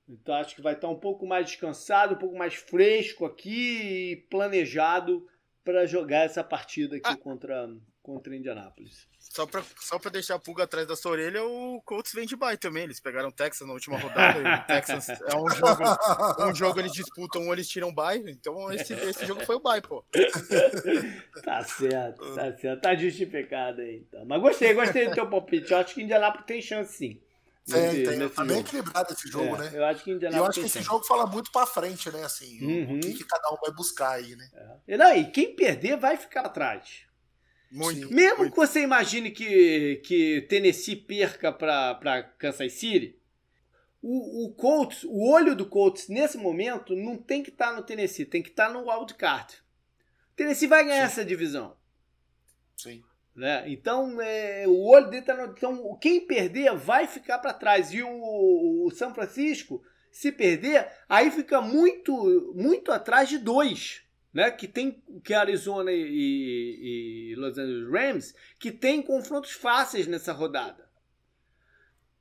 Então 0.08 0.34
acho 0.34 0.56
que 0.56 0.62
vai 0.62 0.74
estar 0.74 0.88
um 0.88 0.98
pouco 0.98 1.24
mais 1.24 1.46
descansado, 1.46 2.14
um 2.14 2.18
pouco 2.18 2.36
mais 2.36 2.54
fresco 2.54 3.24
aqui 3.24 4.10
e 4.12 4.16
planejado 4.28 5.28
para 5.64 5.86
jogar 5.86 6.24
essa 6.24 6.42
partida 6.42 6.96
aqui 6.96 7.08
ah. 7.08 7.16
contra, 7.16 7.68
contra 8.06 8.36
Indianápolis. 8.36 9.08
Só 9.18 9.44
pra, 9.44 9.64
só 9.80 9.98
pra 9.98 10.12
deixar 10.12 10.36
a 10.36 10.38
pulga 10.38 10.62
atrás 10.62 10.86
da 10.86 10.94
sua 10.94 11.10
orelha, 11.10 11.42
o 11.42 11.82
Colts 11.84 12.12
vem 12.12 12.24
de 12.24 12.36
bye 12.36 12.56
também. 12.56 12.84
Eles 12.84 13.00
pegaram 13.00 13.30
o 13.30 13.32
Texas 13.32 13.66
na 13.66 13.74
última 13.74 13.98
rodada. 13.98 14.38
o 14.62 14.66
Texas 14.66 15.08
é 15.08 15.36
um 15.36 15.50
jogo, 15.50 16.48
um 16.48 16.54
jogo 16.54 16.78
eles 16.78 16.92
disputam, 16.92 17.42
um 17.42 17.52
eles 17.52 17.68
tiram 17.68 17.92
bye. 17.92 18.22
Então 18.30 18.72
esse, 18.72 18.92
esse 18.92 19.26
jogo 19.26 19.44
foi 19.44 19.56
o 19.56 19.60
bye, 19.60 19.80
pô. 19.80 20.04
tá 21.44 21.64
certo, 21.64 22.34
tá 22.36 22.56
certo. 22.56 22.80
Tá 22.80 22.94
justificado 22.94 23.80
aí, 23.80 24.04
então. 24.08 24.24
Mas 24.24 24.40
gostei, 24.40 24.72
gostei 24.72 25.08
do 25.08 25.14
teu 25.14 25.28
palpite. 25.28 25.72
Eu 25.72 25.78
acho 25.78 25.92
que 25.92 26.02
Indianápolis 26.02 26.46
tem 26.46 26.62
chance 26.62 26.96
sim. 26.96 27.20
Nesse, 27.68 28.04
tem, 28.04 28.28
tá 28.28 28.44
bem 28.44 28.60
equilibrado 28.60 29.12
esse 29.12 29.28
jogo, 29.28 29.56
é, 29.56 29.58
né? 29.58 29.70
Eu 29.74 29.84
acho 29.86 30.04
que. 30.04 30.10
Eu 30.12 30.44
acho 30.44 30.60
que 30.60 30.66
esse 30.66 30.74
chance. 30.74 30.86
jogo 30.86 31.04
fala 31.04 31.26
muito 31.26 31.50
pra 31.50 31.66
frente, 31.66 32.08
né? 32.12 32.22
Assim, 32.22 32.64
uhum. 32.64 32.98
o 32.98 33.00
que, 33.00 33.14
que, 33.14 33.24
cada 33.24 33.52
um 33.52 33.56
vai 33.60 33.72
buscar 33.72 34.12
aí, 34.12 34.36
né? 34.36 34.48
É. 34.86 34.96
Não, 34.96 35.12
e 35.16 35.28
quem 35.32 35.56
perder 35.56 35.96
vai 35.96 36.16
ficar 36.16 36.42
atrás. 36.42 37.05
Muito. 37.70 38.12
Mesmo 38.12 38.38
muito. 38.38 38.52
que 38.52 38.56
você 38.56 38.80
imagine 38.80 39.30
que, 39.30 39.96
que 40.04 40.42
Tennessee 40.48 40.96
perca 40.96 41.52
para 41.52 42.22
Kansas 42.38 42.72
City, 42.72 43.18
o, 44.00 44.46
o 44.46 44.54
Colts, 44.54 45.04
o 45.04 45.28
olho 45.30 45.56
do 45.56 45.66
Colts 45.66 46.08
nesse 46.08 46.38
momento 46.38 46.94
não 46.94 47.16
tem 47.16 47.42
que 47.42 47.50
estar 47.50 47.70
tá 47.70 47.76
no 47.76 47.82
Tennessee, 47.82 48.24
tem 48.24 48.42
que 48.42 48.50
estar 48.50 48.68
tá 48.68 48.72
no 48.72 48.88
wildcard. 48.88 49.62
Tennessee 50.36 50.68
vai 50.68 50.84
ganhar 50.84 51.08
Sim. 51.08 51.12
essa 51.12 51.24
divisão. 51.24 51.76
Sim. 52.76 53.02
Né? 53.34 53.64
Então, 53.68 54.20
é, 54.20 54.64
o 54.66 54.86
olho 54.86 55.10
dele 55.10 55.24
tá 55.24 55.34
no, 55.34 55.52
Então, 55.52 55.98
quem 56.00 56.26
perder 56.26 56.74
vai 56.74 57.06
ficar 57.06 57.38
para 57.38 57.52
trás. 57.52 57.92
E 57.92 58.02
o, 58.02 58.86
o 58.86 58.90
São 58.90 59.14
Francisco, 59.14 59.82
se 60.10 60.30
perder, 60.30 60.88
aí 61.08 61.30
fica 61.30 61.60
muito, 61.60 62.52
muito 62.54 62.92
atrás 62.92 63.28
de 63.28 63.38
dois 63.38 64.05
né, 64.36 64.50
que 64.50 64.68
tem 64.68 65.02
que 65.24 65.32
Arizona 65.32 65.90
e, 65.90 67.32
e, 67.32 67.34
Los 67.36 67.56
Angeles 67.56 67.90
Rams, 67.90 68.34
que 68.58 68.70
tem 68.70 69.00
confrontos 69.00 69.52
fáceis 69.52 70.06
nessa 70.06 70.30
rodada. 70.30 70.86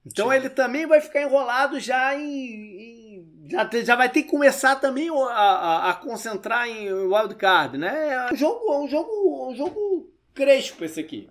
Então 0.05 0.29
Sim. 0.29 0.35
ele 0.35 0.49
também 0.49 0.87
vai 0.87 1.01
ficar 1.01 1.21
enrolado 1.23 1.77
já 1.77 2.15
em, 2.15 2.29
em 2.29 3.49
já, 3.51 3.69
já 3.83 3.95
vai 3.97 4.09
ter 4.09 4.23
que 4.23 4.29
começar 4.29 4.77
também 4.77 5.09
a, 5.09 5.13
a, 5.13 5.89
a 5.89 5.93
concentrar 5.95 6.69
em 6.69 6.89
wildcard, 6.89 7.77
né? 7.77 8.13
É 8.13 8.33
um 8.33 8.35
jogo, 8.37 8.85
um 8.85 8.87
jogo, 8.87 9.51
um 9.51 9.55
jogo 9.57 10.09
crespo 10.33 10.85
esse 10.85 11.01
aqui. 11.01 11.29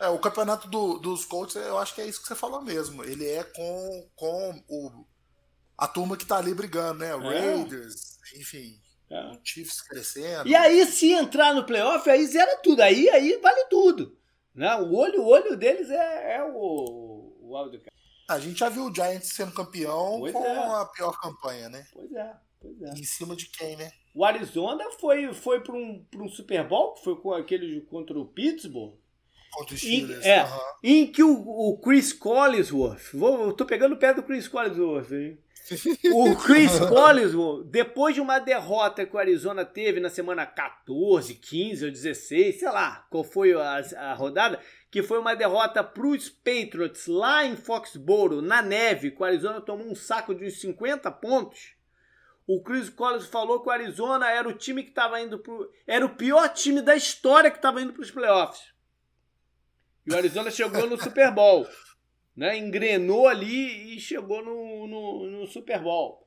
É, 0.00 0.08
o 0.08 0.18
campeonato 0.18 0.66
do, 0.66 0.98
dos 0.98 1.26
Colts, 1.26 1.56
eu 1.56 1.76
acho 1.76 1.94
que 1.94 2.00
é 2.00 2.06
isso 2.06 2.22
que 2.22 2.28
você 2.28 2.34
falou 2.34 2.62
mesmo. 2.62 3.04
Ele 3.04 3.28
é 3.28 3.44
com, 3.44 4.08
com 4.16 4.64
o, 4.66 5.06
a 5.76 5.86
turma 5.86 6.16
que 6.16 6.24
tá 6.24 6.38
ali 6.38 6.54
brigando, 6.54 7.00
né? 7.00 7.14
O 7.14 7.30
é. 7.30 7.54
Raiders, 7.54 8.18
enfim. 8.34 8.80
É. 9.10 9.26
O 9.26 9.40
Chiefs 9.42 9.80
crescendo. 9.82 10.48
E 10.48 10.54
aí, 10.54 10.84
se 10.86 11.12
entrar 11.12 11.54
no 11.54 11.64
playoff, 11.64 12.08
aí 12.10 12.26
zera 12.26 12.56
tudo. 12.62 12.82
Aí, 12.82 13.08
aí 13.08 13.38
vale 13.40 13.64
tudo. 13.66 14.16
Né? 14.54 14.74
O 14.76 14.94
olho, 14.94 15.22
o 15.22 15.28
olho 15.28 15.56
deles 15.56 15.90
é, 15.90 16.36
é 16.36 16.44
o, 16.44 17.32
o 17.40 17.56
wildcard. 17.56 17.94
A 18.28 18.38
gente 18.40 18.58
já 18.58 18.68
viu 18.68 18.86
o 18.86 18.94
Giants 18.94 19.28
sendo 19.28 19.52
campeão 19.52 20.18
pois 20.18 20.32
com 20.32 20.44
é. 20.44 20.80
a 20.80 20.84
pior 20.86 21.12
campanha, 21.20 21.68
né? 21.68 21.86
Pois 21.92 22.12
é, 22.12 22.34
pois 22.60 22.82
é. 22.82 22.90
Em 22.98 23.04
cima 23.04 23.36
de 23.36 23.46
quem, 23.46 23.76
né? 23.76 23.92
O 24.12 24.24
Arizona 24.24 24.90
foi, 24.98 25.32
foi 25.32 25.60
para 25.60 25.76
um, 25.76 26.04
um 26.16 26.28
Super 26.28 26.66
Bowl, 26.66 26.94
que 26.94 27.04
foi 27.04 27.14
com 27.16 27.32
aquele 27.32 27.82
contra 27.82 28.18
o 28.18 28.26
Pittsburgh. 28.26 28.94
Contra 29.52 29.74
o 29.74 29.78
Steelers. 29.78 30.24
Em, 30.24 30.28
é, 30.28 30.42
uhum. 30.42 30.60
em 30.82 31.06
que 31.12 31.22
o, 31.22 31.34
o 31.34 31.78
Chris 31.78 32.12
Collinsworth, 32.12 33.12
vou, 33.14 33.48
eu 33.48 33.52
tô 33.52 33.64
pegando 33.64 33.94
o 33.94 33.98
pé 33.98 34.12
do 34.12 34.22
Chris 34.22 34.48
Collinsworth, 34.48 35.12
hein? 35.12 35.38
O 36.12 36.36
Chris 36.38 36.78
Collinsworth, 36.78 37.64
depois 37.64 38.14
de 38.14 38.20
uma 38.20 38.38
derrota 38.38 39.04
que 39.04 39.16
o 39.16 39.18
Arizona 39.18 39.64
teve 39.64 39.98
na 39.98 40.08
semana 40.08 40.46
14, 40.46 41.34
15 41.34 41.84
ou 41.86 41.90
16, 41.90 42.60
sei 42.60 42.68
lá 42.68 43.06
qual 43.10 43.24
foi 43.24 43.52
a, 43.52 43.82
a 43.96 44.14
rodada, 44.14 44.60
que 44.90 45.02
foi 45.02 45.18
uma 45.18 45.34
derrota 45.34 45.82
para 45.82 46.06
os 46.06 46.28
Patriots 46.28 47.06
lá 47.06 47.44
em 47.44 47.56
Foxborough, 47.56 48.40
na 48.40 48.62
neve, 48.62 49.10
que 49.10 49.20
o 49.20 49.24
Arizona 49.24 49.60
tomou 49.60 49.90
um 49.90 49.94
saco 49.94 50.34
de 50.34 50.44
uns 50.44 50.60
50 50.60 51.10
pontos. 51.10 51.74
O 52.46 52.62
Chris 52.62 52.88
Collins 52.88 53.26
falou 53.26 53.60
que 53.60 53.68
o 53.68 53.72
Arizona 53.72 54.30
era 54.30 54.48
o 54.48 54.52
time 54.52 54.84
que 54.84 54.90
estava 54.90 55.20
indo 55.20 55.40
pro. 55.40 55.68
Era 55.84 56.06
o 56.06 56.14
pior 56.14 56.48
time 56.50 56.80
da 56.80 56.94
história 56.94 57.50
que 57.50 57.58
estava 57.58 57.82
indo 57.82 57.92
para 57.92 58.02
os 58.02 58.10
playoffs. 58.10 58.72
E 60.06 60.12
o 60.12 60.16
Arizona 60.16 60.48
chegou 60.52 60.88
no 60.88 60.96
Super 60.96 61.32
Bowl 61.32 61.66
né? 62.36 62.58
engrenou 62.58 63.26
ali 63.26 63.96
e 63.96 64.00
chegou 64.00 64.44
no, 64.44 64.86
no, 64.86 65.26
no 65.30 65.46
Super 65.46 65.80
Bowl. 65.80 66.26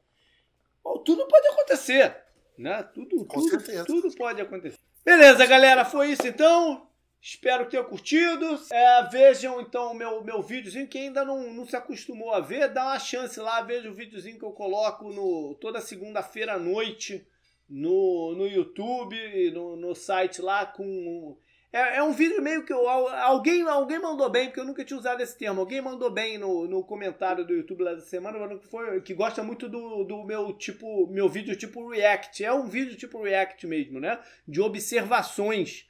Bom, 0.84 0.98
tudo 1.00 1.28
pode 1.28 1.48
acontecer, 1.48 2.16
né? 2.58 2.84
Tudo, 2.84 3.26
Com 3.26 3.40
tudo, 3.40 3.50
certeza. 3.50 3.86
tudo 3.86 4.16
pode 4.16 4.42
acontecer. 4.42 4.80
Beleza, 5.06 5.46
galera, 5.46 5.86
foi 5.86 6.12
isso 6.12 6.28
então. 6.28 6.90
Espero 7.22 7.66
que 7.66 7.72
tenham 7.72 7.86
curtido. 7.86 8.60
É, 8.72 9.04
vejam 9.10 9.60
então 9.60 9.92
o 9.92 9.94
meu, 9.94 10.24
meu 10.24 10.42
videozinho. 10.42 10.88
Quem 10.88 11.08
ainda 11.08 11.26
não, 11.26 11.54
não 11.54 11.66
se 11.66 11.76
acostumou 11.76 12.34
a 12.34 12.40
ver, 12.40 12.70
dá 12.70 12.86
uma 12.86 13.00
chance 13.00 13.40
lá. 13.40 13.62
Veja 13.62 13.90
o 13.90 13.94
videozinho 13.94 14.40
que 14.40 14.46
eu 14.46 14.52
coloco 14.52 15.12
no, 15.12 15.56
toda 15.60 15.82
segunda-feira 15.82 16.54
à 16.54 16.60
noite 16.60 17.28
no, 17.70 18.34
no 18.36 18.48
YouTube, 18.48 19.52
no, 19.52 19.76
no 19.76 19.94
site 19.94 20.42
lá 20.42 20.66
com. 20.66 21.38
É, 21.72 21.98
é 21.98 22.04
um 22.04 22.12
vídeo 22.12 22.42
meio 22.42 22.66
que 22.66 22.74
alguém, 22.74 23.62
alguém 23.62 24.00
mandou 24.00 24.30
bem, 24.30 24.48
porque 24.48 24.60
eu 24.60 24.66
nunca 24.66 24.84
tinha 24.84 24.98
usado 24.98 25.22
esse 25.22 25.38
termo. 25.38 25.62
Alguém 25.62 25.82
mandou 25.82 26.10
bem 26.10 26.38
no, 26.38 26.68
no 26.68 26.84
comentário 26.84 27.46
do 27.46 27.54
YouTube 27.54 27.84
lá 27.84 27.94
da 27.94 28.02
semana, 28.02 28.58
que, 28.58 28.68
foi, 28.68 29.02
que 29.02 29.14
gosta 29.14 29.44
muito 29.44 29.70
do, 29.70 30.04
do 30.04 30.24
meu 30.24 30.54
tipo, 30.54 31.08
meu 31.08 31.30
vídeo 31.30 31.56
tipo 31.56 31.88
React. 31.90 32.44
É 32.44 32.52
um 32.52 32.66
vídeo 32.66 32.98
tipo 32.98 33.22
React 33.22 33.68
mesmo, 33.68 34.00
né? 34.00 34.20
De 34.48 34.60
observações 34.60 35.88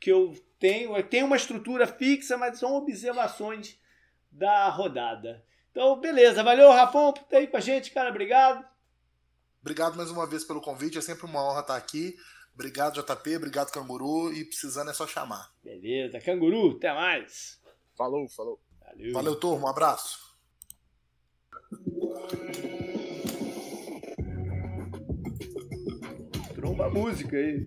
que 0.00 0.10
eu 0.10 0.34
tenho. 0.58 1.00
Tenho 1.04 1.26
uma 1.26 1.36
estrutura 1.36 1.86
fixa, 1.86 2.36
mas 2.36 2.58
são 2.58 2.74
observações 2.74 3.78
da 4.32 4.68
rodada. 4.68 5.44
Então, 5.70 6.00
beleza. 6.00 6.42
Valeu, 6.42 6.70
Rafão, 6.70 7.12
por 7.12 7.22
estar 7.22 7.36
aí 7.36 7.46
com 7.46 7.56
a 7.56 7.60
gente, 7.60 7.92
cara. 7.92 8.10
Obrigado. 8.10 8.64
Obrigado 9.60 9.96
mais 9.96 10.10
uma 10.10 10.26
vez 10.26 10.44
pelo 10.44 10.60
convite. 10.60 10.98
É 10.98 11.00
sempre 11.00 11.24
uma 11.24 11.42
honra 11.42 11.60
estar 11.60 11.76
aqui. 11.76 12.16
Obrigado, 12.54 13.02
JP. 13.02 13.36
Obrigado, 13.36 13.72
Canguru. 13.72 14.32
E 14.32 14.44
precisando 14.44 14.90
é 14.90 14.94
só 14.94 15.06
chamar. 15.06 15.52
Beleza. 15.62 16.20
Canguru, 16.20 16.76
até 16.76 16.92
mais. 16.92 17.60
Falou, 17.96 18.28
falou. 18.28 18.60
Valeu. 18.80 19.12
Valeu, 19.12 19.40
turma. 19.40 19.66
Um 19.66 19.70
abraço. 19.70 20.18
Tromba 26.54 26.88
música 26.88 27.36
aí. 27.36 27.66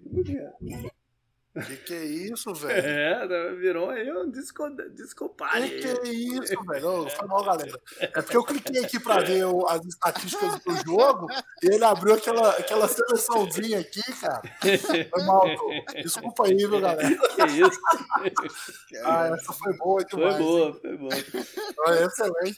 Que 1.66 1.78
que 1.78 1.94
é 1.94 2.04
isso, 2.06 2.54
velho? 2.56 2.86
É, 2.88 3.54
virou 3.56 3.90
aí 3.90 4.12
um 4.12 4.30
disco, 4.30 4.70
disco 4.94 5.30
party. 5.30 5.70
Que 5.70 5.80
que 5.80 5.88
é 5.88 6.12
isso, 6.12 6.64
velho? 6.68 7.10
Foi 7.10 7.28
mal, 7.28 7.44
galera. 7.44 7.80
É 8.00 8.08
porque 8.22 8.38
eu 8.38 8.44
cliquei 8.44 8.84
aqui 8.84 9.00
pra 9.00 9.20
ver 9.22 9.46
o- 9.46 9.66
as 9.68 9.86
estatísticas 9.86 10.60
do 10.64 10.76
jogo 10.86 11.28
e 11.64 11.68
ele 11.74 11.84
abriu 11.84 12.14
aquela, 12.16 12.50
aquela 12.52 12.88
seleçãozinha 12.88 13.80
aqui, 13.80 14.02
cara. 14.20 14.42
Foi 15.10 15.24
mal, 15.24 15.42
pô. 15.56 15.72
Desculpa 16.02 16.46
aí, 16.48 16.56
viu, 16.58 16.80
galera? 16.82 17.08
Que 17.38 17.44
isso? 17.46 17.80
Ah, 19.04 19.28
essa 19.34 19.54
foi 19.54 19.74
boa 19.78 20.02
Foi 20.10 20.20
demais. 20.20 20.36
hein? 20.36 20.42
boa, 20.42 20.74
foi 20.74 20.98
boa. 20.98 21.14
É 21.14 22.04
excelente. 22.06 22.58